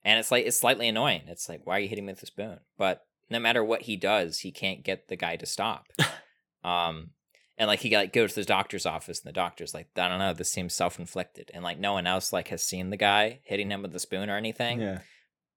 And 0.03 0.19
it's 0.19 0.31
like 0.31 0.45
it's 0.45 0.59
slightly 0.59 0.87
annoying. 0.87 1.23
It's 1.27 1.47
like, 1.47 1.61
why 1.65 1.77
are 1.77 1.79
you 1.79 1.87
hitting 1.87 2.05
me 2.05 2.13
with 2.13 2.23
a 2.23 2.27
spoon? 2.27 2.59
But 2.77 3.05
no 3.29 3.39
matter 3.39 3.63
what 3.63 3.83
he 3.83 3.95
does, 3.95 4.39
he 4.39 4.51
can't 4.51 4.83
get 4.83 5.07
the 5.07 5.15
guy 5.15 5.37
to 5.37 5.45
stop. 5.45 5.87
um 6.63 7.11
and 7.57 7.67
like 7.67 7.79
he 7.79 7.95
like 7.95 8.11
goes 8.11 8.33
to 8.33 8.41
the 8.41 8.45
doctor's 8.45 8.85
office 8.85 9.21
and 9.21 9.29
the 9.29 9.33
doctor's 9.33 9.73
like, 9.73 9.87
I 9.95 10.07
don't 10.09 10.19
know, 10.19 10.33
this 10.33 10.51
seems 10.51 10.73
self 10.73 10.99
inflicted. 10.99 11.51
And 11.53 11.63
like 11.63 11.79
no 11.79 11.93
one 11.93 12.07
else 12.07 12.33
like 12.33 12.47
has 12.47 12.63
seen 12.63 12.89
the 12.89 12.97
guy 12.97 13.39
hitting 13.43 13.69
him 13.69 13.83
with 13.83 13.95
a 13.95 13.99
spoon 13.99 14.29
or 14.29 14.37
anything. 14.37 14.81
Yeah. 14.81 14.99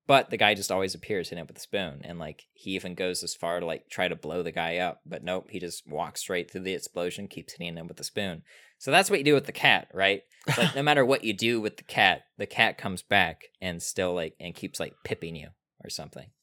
But 0.06 0.28
the 0.28 0.36
guy 0.36 0.54
just 0.54 0.70
always 0.70 0.94
appears 0.94 1.30
hitting 1.30 1.42
it 1.42 1.48
with 1.48 1.56
a 1.56 1.60
spoon, 1.60 2.02
and 2.04 2.18
like 2.18 2.44
he 2.52 2.72
even 2.72 2.94
goes 2.94 3.22
as 3.22 3.34
far 3.34 3.58
to 3.60 3.66
like 3.66 3.88
try 3.88 4.06
to 4.06 4.16
blow 4.16 4.42
the 4.42 4.52
guy 4.52 4.76
up, 4.76 5.00
but 5.06 5.24
nope, 5.24 5.46
he 5.50 5.58
just 5.58 5.86
walks 5.88 6.20
straight 6.20 6.50
through 6.50 6.62
the 6.62 6.74
explosion, 6.74 7.26
keeps 7.26 7.54
hitting 7.54 7.76
him 7.76 7.86
with 7.86 7.96
the 7.96 8.04
spoon. 8.04 8.42
So 8.78 8.90
that's 8.90 9.08
what 9.08 9.18
you 9.18 9.24
do 9.24 9.32
with 9.32 9.46
the 9.46 9.52
cat, 9.52 9.88
right? 9.94 10.22
Like 10.58 10.74
no 10.74 10.82
matter 10.84 11.06
what 11.06 11.24
you 11.24 11.32
do 11.32 11.58
with 11.58 11.78
the 11.78 11.84
cat, 11.84 12.24
the 12.36 12.46
cat 12.46 12.76
comes 12.76 13.02
back 13.02 13.44
and 13.62 13.82
still 13.82 14.12
like 14.14 14.34
and 14.38 14.54
keeps 14.54 14.78
like 14.78 14.94
pipping 15.04 15.36
you 15.36 15.48
or 15.82 15.90
something. 15.90 16.26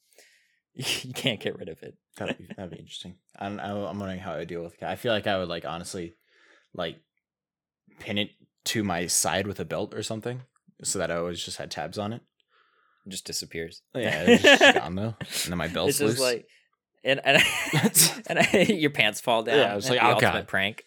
You 0.74 1.14
can't 1.14 1.42
get 1.42 1.60
rid 1.60 1.68
of 1.68 1.84
it. 1.84 1.96
That'd 2.18 2.38
be, 2.38 2.48
that'd 2.56 2.72
be 2.72 2.80
interesting. 2.80 3.16
I 3.38 3.50
don't, 3.50 3.60
I, 3.60 3.72
I'm 3.72 4.00
wondering 4.00 4.20
how 4.20 4.34
I 4.34 4.38
would 4.38 4.48
deal 4.48 4.64
with 4.64 4.80
cat. 4.80 4.90
I 4.90 4.96
feel 4.96 5.12
like 5.12 5.28
I 5.28 5.38
would 5.38 5.50
like 5.50 5.66
honestly, 5.66 6.14
like, 6.74 6.96
pin 8.00 8.18
it 8.18 8.30
to 8.66 8.82
my 8.82 9.06
side 9.08 9.48
with 9.48 9.60
a 9.60 9.66
belt 9.66 9.94
or 9.94 10.02
something, 10.02 10.44
so 10.82 10.98
that 10.98 11.12
I 11.12 11.18
always 11.18 11.44
just 11.44 11.58
had 11.58 11.72
tabs 11.72 11.98
on 11.98 12.14
it. 12.14 12.22
It 13.06 13.10
just 13.10 13.26
disappears. 13.26 13.82
Yeah, 13.96 14.24
it's 14.28 14.44
just 14.44 14.76
gone 14.76 14.96
though, 14.96 15.16
and 15.20 15.52
then 15.52 15.58
my 15.58 15.68
belt's 15.68 15.92
it's 15.92 16.00
just 16.00 16.20
loose. 16.20 16.34
like 16.34 16.48
and 17.04 17.20
and, 17.24 17.44
and 18.28 18.70
your 18.70 18.92
pants 18.92 19.22
fall 19.22 19.44
down. 19.44 19.58
Yeah, 19.58 19.72
I 19.72 19.76
was 19.76 19.90
like, 19.90 20.00
the 20.00 20.06
oh, 20.06 20.14
ultimate 20.14 20.34
God. 20.34 20.48
prank. 20.48 20.86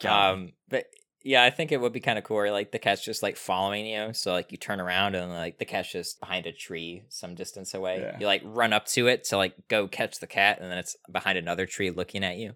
God. 0.00 0.32
Um, 0.32 0.52
but 0.68 0.86
yeah, 1.22 1.42
I 1.42 1.50
think 1.50 1.72
it 1.72 1.80
would 1.80 1.92
be 1.92 2.00
kind 2.00 2.18
of 2.18 2.24
cool. 2.24 2.36
Where, 2.36 2.52
like 2.52 2.72
the 2.72 2.78
cat's 2.78 3.04
just 3.04 3.22
like 3.22 3.36
following 3.36 3.86
you, 3.86 4.12
so 4.12 4.32
like 4.32 4.52
you 4.52 4.58
turn 4.58 4.80
around 4.80 5.14
and 5.14 5.32
like 5.32 5.58
the 5.58 5.64
cat's 5.64 5.90
just 5.92 6.20
behind 6.20 6.46
a 6.46 6.52
tree 6.52 7.02
some 7.08 7.34
distance 7.34 7.74
away. 7.74 8.00
Yeah. 8.00 8.18
You 8.20 8.26
like 8.26 8.42
run 8.44 8.72
up 8.72 8.86
to 8.88 9.06
it 9.08 9.24
to 9.24 9.36
like 9.36 9.54
go 9.68 9.88
catch 9.88 10.20
the 10.20 10.26
cat, 10.26 10.58
and 10.60 10.70
then 10.70 10.78
it's 10.78 10.96
behind 11.10 11.38
another 11.38 11.66
tree 11.66 11.90
looking 11.90 12.24
at 12.24 12.36
you. 12.36 12.54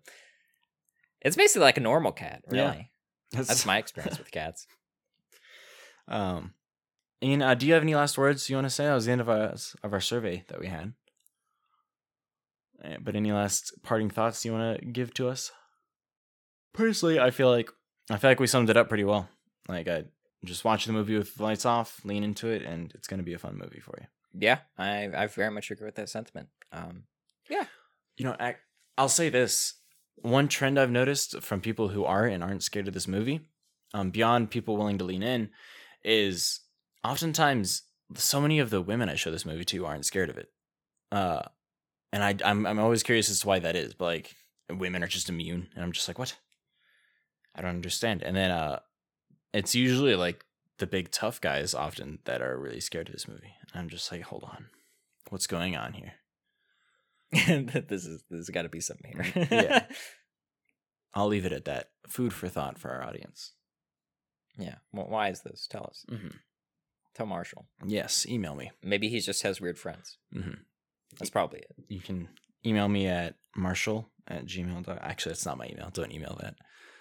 It's 1.21 1.37
basically 1.37 1.65
like 1.65 1.79
a 1.79 1.81
normal 1.81 2.13
cat, 2.13 2.43
really. 2.47 2.91
Yeah. 3.33 3.43
That's 3.43 3.67
my 3.67 3.79
experience 3.79 4.19
with 4.19 4.31
cats. 4.31 4.67
Um, 6.07 6.55
Ian, 7.23 7.43
uh, 7.43 7.55
do 7.55 7.67
you 7.67 7.75
have 7.75 7.83
any 7.83 7.95
last 7.95 8.17
words 8.17 8.49
you 8.49 8.57
want 8.57 8.67
to 8.67 8.71
say? 8.71 8.85
That 8.85 8.95
was 8.95 9.07
the 9.07 9.13
end 9.13 9.21
of 9.21 9.29
our 9.29 9.55
of 9.83 9.93
our 9.93 10.01
survey 10.01 10.45
that 10.49 10.61
we 10.61 10.69
had. 10.69 10.93
Uh, 12.85 12.97
But 13.01 13.17
any 13.17 13.33
last 13.33 13.73
parting 13.83 14.11
thoughts 14.11 14.45
you 14.45 14.53
want 14.53 14.81
to 14.81 14.87
give 14.87 15.13
to 15.15 15.29
us? 15.29 15.51
Personally, 16.73 17.19
I 17.19 17.31
feel 17.31 17.51
like 17.51 17.71
I 18.11 18.19
feel 18.19 18.31
like 18.31 18.41
we 18.41 18.47
summed 18.47 18.71
it 18.71 18.77
up 18.77 18.89
pretty 18.89 19.05
well. 19.05 19.29
Like 19.69 19.89
I 19.89 20.05
just 20.45 20.65
watch 20.65 20.85
the 20.87 20.93
movie 20.93 21.17
with 21.19 21.35
the 21.35 21.43
lights 21.43 21.67
off, 21.67 22.01
lean 22.05 22.23
into 22.23 22.49
it, 22.49 22.63
and 22.63 22.93
it's 22.95 23.09
gonna 23.09 23.25
be 23.25 23.35
a 23.35 23.39
fun 23.39 23.59
movie 23.59 23.81
for 23.81 23.97
you. 24.01 24.07
Yeah, 24.35 24.59
I 24.77 25.09
I 25.13 25.27
very 25.27 25.51
much 25.51 25.71
agree 25.71 25.87
with 25.87 25.97
that 25.97 26.09
sentiment. 26.09 26.49
Um, 26.71 27.05
yeah, 27.51 27.65
You 28.17 28.27
know, 28.27 28.37
I, 28.39 28.57
I'll 28.97 29.09
say 29.09 29.29
this: 29.29 29.75
one 30.17 30.47
trend 30.49 30.79
I've 30.79 30.91
noticed 30.91 31.41
from 31.43 31.61
people 31.61 31.89
who 31.89 32.05
are 32.05 32.27
and 32.27 32.45
aren't 32.45 32.63
scared 32.63 32.87
of 32.87 32.95
this 32.95 33.09
movie, 33.09 33.41
um, 33.95 34.11
beyond 34.11 34.51
people 34.51 34.77
willing 34.77 34.99
to 34.99 35.05
lean 35.05 35.23
in, 35.23 35.51
is 36.05 36.61
oftentimes 37.05 37.83
so 38.15 38.41
many 38.41 38.59
of 38.59 38.71
the 38.71 38.81
women 38.81 39.09
I 39.09 39.15
show 39.15 39.31
this 39.31 39.47
movie 39.47 39.65
to 39.67 39.87
aren't 39.87 40.07
scared 40.07 40.31
of 40.31 40.39
it. 40.39 40.49
Uh, 41.13 41.43
and 42.13 42.25
I, 42.25 42.37
I'm 42.45 42.67
I'm 42.67 42.79
always 42.79 43.03
curious 43.03 43.31
as 43.31 43.41
to 43.41 43.47
why 43.47 43.59
that 43.59 43.77
is. 43.77 43.95
But 43.95 44.05
like, 44.05 44.35
women 44.71 45.03
are 45.03 45.09
just 45.09 45.29
immune, 45.29 45.69
and 45.75 45.85
I'm 45.85 45.93
just 45.93 46.09
like, 46.09 46.19
what? 46.19 46.37
I 47.55 47.63
don't 47.63 47.71
understand. 47.71 48.23
And 48.23 48.37
then 48.37 48.51
uh, 48.51 48.81
it's 49.53 49.75
usually 49.75 50.15
like 50.15 50.45
the 50.79 50.87
big 50.87 51.11
tough 51.11 51.41
guys 51.41 51.75
often 51.75 52.21
that 52.25 52.41
are 52.41 52.57
really 52.59 52.81
scared 52.81 53.09
of 53.09 53.13
this 53.13 53.29
movie. 53.29 53.55
And 53.73 53.81
I'm 53.81 53.89
just 53.89 54.11
like, 54.11 54.23
hold 54.23 54.45
on, 54.45 54.67
what's 55.31 55.47
going 55.47 55.77
on 55.77 55.93
here? 55.93 56.13
this 57.89 58.07
is 58.07 58.23
there's 58.31 58.49
got 58.49 58.63
to 58.63 58.69
be 58.69 58.81
something 58.81 59.13
here. 59.13 59.49
yeah. 59.51 59.87
I'll 61.15 61.27
leave 61.27 61.47
it 61.47 61.53
at 61.53 61.65
that. 61.65 61.91
Food 62.07 62.33
for 62.33 62.49
thought 62.49 62.79
for 62.79 62.91
our 62.91 63.03
audience. 63.03 63.53
Yeah. 64.57 64.77
Well, 64.93 65.09
why 65.09 65.29
is 65.29 65.41
this? 65.41 65.67
Tell 65.69 65.85
us. 65.85 66.05
Mm-hmm. 66.11 66.29
Tell 67.19 67.27
Marshall. 67.27 67.67
Yes, 67.85 68.27
email 68.29 68.55
me. 68.55 68.71
Maybe 68.81 69.09
he 69.09 69.19
just 69.19 69.43
has 69.43 69.61
weird 69.61 69.77
friends. 69.77 70.19
Mm-hmm. 70.33 70.55
That's 71.19 71.31
probably 71.31 71.59
it. 71.59 71.75
You 71.89 71.99
can 71.99 72.29
email 72.65 72.89
me 72.89 73.09
at 73.09 73.35
marshall 73.57 74.09
at 74.29 74.47
gmail. 74.47 74.87
Actually, 75.01 75.31
that's 75.31 75.45
not 75.45 75.59
my 75.59 75.67
email. 75.67 75.91
Don't 75.93 76.13
email 76.13 76.39
that. 76.41 76.55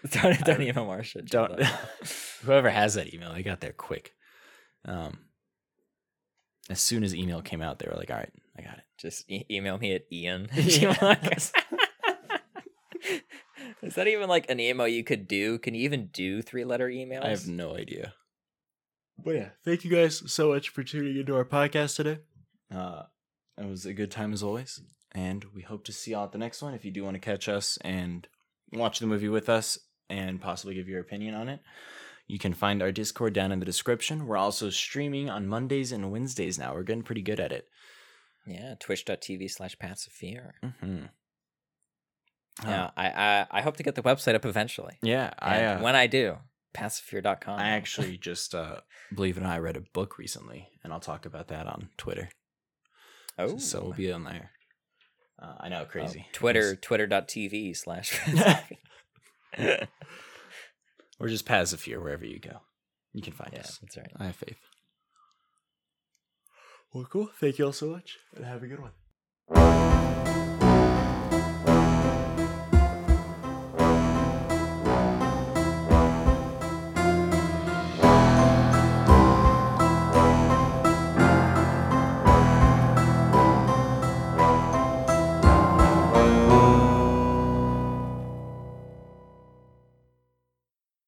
don't, 0.09 0.43
don't 0.43 0.61
email 0.63 0.86
Marshall. 0.86 1.22
Don't. 1.30 1.61
whoever 2.43 2.72
has 2.72 2.95
that 2.95 3.13
email, 3.13 3.32
they 3.32 3.43
got 3.43 3.61
there 3.61 3.74
quick. 3.74 4.15
Um, 4.86 5.20
as 6.68 6.82
soon 6.82 7.03
as 7.03 7.13
email 7.13 7.43
came 7.43 7.61
out, 7.61 7.78
they 7.78 7.88
were 7.88 7.95
like, 7.95 8.09
"All 8.09 8.18
right, 8.18 8.34
I 8.57 8.63
got 8.63 8.78
it." 8.80 8.86
Just 8.97 9.30
e- 9.30 9.45
email 9.51 9.78
me 9.78 9.93
at 9.93 10.03
Ian. 10.11 10.49
Is 10.55 10.80
that 13.93 14.07
even 14.07 14.28
like 14.30 14.49
an 14.49 14.59
email 14.59 14.88
you 14.88 15.03
could 15.03 15.28
do? 15.28 15.59
Can 15.59 15.76
you 15.76 15.82
even 15.84 16.07
do 16.07 16.41
three 16.41 16.65
letter 16.65 16.88
emails? 16.88 17.24
I 17.24 17.30
have 17.30 17.47
no 17.47 17.76
idea. 17.76 18.13
But 19.24 19.36
yeah, 19.36 19.49
thank 19.65 19.84
you 19.84 19.91
guys 19.91 20.32
so 20.32 20.49
much 20.49 20.70
for 20.70 20.84
tuning 20.84 21.18
into 21.18 21.36
our 21.36 21.45
podcast 21.45 21.95
today. 21.95 22.20
Uh, 22.74 23.03
it 23.57 23.65
was 23.65 23.86
a 23.86 23.93
good 23.93 24.11
time 24.11 24.34
as 24.34 24.43
always, 24.43 24.82
and 25.13 25.45
we 25.55 25.63
hope 25.63 25.84
to 25.86 25.91
see 25.91 26.11
y'all 26.11 26.26
at 26.26 26.32
the 26.32 26.38
next 26.38 26.61
one. 26.61 26.74
If 26.74 26.86
you 26.86 26.91
do 26.91 27.03
want 27.03 27.15
to 27.15 27.20
catch 27.20 27.49
us 27.49 27.78
and 27.82 28.28
watch 28.72 28.99
the 28.99 29.07
movie 29.07 29.30
with 29.30 29.49
us 29.49 29.80
and 30.09 30.39
possibly 30.39 30.76
give 30.76 30.88
your 30.88 31.01
opinion 31.01 31.34
on 31.34 31.49
it, 31.49 31.61
you 32.28 32.38
can 32.38 32.53
find 32.53 32.82
our 32.82 32.91
Discord 32.91 33.34
down 33.34 33.51
in 33.51 33.59
the 33.59 33.65
description. 33.65 34.28
We're 34.28 34.38
also 34.38 34.70
streaming 34.70 35.30
on 35.30 35.47
Mondays 35.47 35.91
and 35.91 36.11
Wednesdays 36.11 36.59
now. 36.59 36.74
We're 36.74 36.84
getting 36.84 37.03
pretty 37.03 37.22
good 37.22 37.39
at 37.39 37.51
it. 37.51 37.68
Yeah, 38.45 38.76
twitch.tv 38.80 39.49
slash 39.49 39.78
Paths 39.80 40.07
of 40.07 40.13
Fear. 40.13 40.55
Mm-hmm. 40.63 41.05
Yeah, 42.63 42.91
I, 42.97 43.07
I 43.09 43.47
I 43.51 43.61
hope 43.61 43.78
to 43.78 43.84
get 43.84 43.95
the 43.95 44.01
website 44.01 44.36
up 44.36 44.45
eventually. 44.45 44.97
Yeah, 45.01 45.32
I 45.38 45.63
uh, 45.63 45.82
when 45.82 45.95
I 45.95 46.07
do, 46.07 46.38
pathsofear.com. 46.78 47.60
I 47.60 47.70
actually 47.70 48.18
just 48.22 48.54
uh, 48.54 48.78
believe 49.14 49.38
it 49.38 49.42
or 49.42 49.44
not, 49.44 49.54
I 49.54 49.60
read 49.60 49.78
a 49.78 49.82
book 49.94 50.18
recently, 50.18 50.70
and 50.84 50.94
I'll 50.94 51.00
talk 51.00 51.26
about 51.26 51.48
that 51.48 51.68
on 51.68 51.90
Twitter. 51.98 52.30
Oh, 53.38 53.58
so 53.58 53.82
we'll 53.84 53.94
be 53.94 54.12
on 54.12 54.24
there. 54.24 54.52
Uh, 55.42 55.54
I 55.60 55.70
know, 55.70 55.86
crazy. 55.86 56.26
Oh, 56.26 56.30
Twitter, 56.34 56.76
twitter.tv 56.76 57.76
slash. 57.78 58.20
or 61.20 61.28
just 61.28 61.46
Paths 61.46 61.74
wherever 61.88 62.26
you 62.26 62.40
go. 62.40 62.62
You 63.14 63.22
can 63.22 63.34
find 63.34 63.52
Yeah, 63.54 63.60
us. 63.60 63.78
that's 63.80 63.98
right. 63.98 64.12
I 64.18 64.26
have 64.26 64.36
faith. 64.36 64.58
Well, 66.94 67.06
cool. 67.06 67.30
Thank 67.40 67.60
you 67.60 67.66
all 67.66 67.74
so 67.74 67.88
much, 67.88 68.18
and 68.36 68.46
have 68.46 68.64
a 68.64 68.68
good 68.68 68.80
one. 68.80 70.16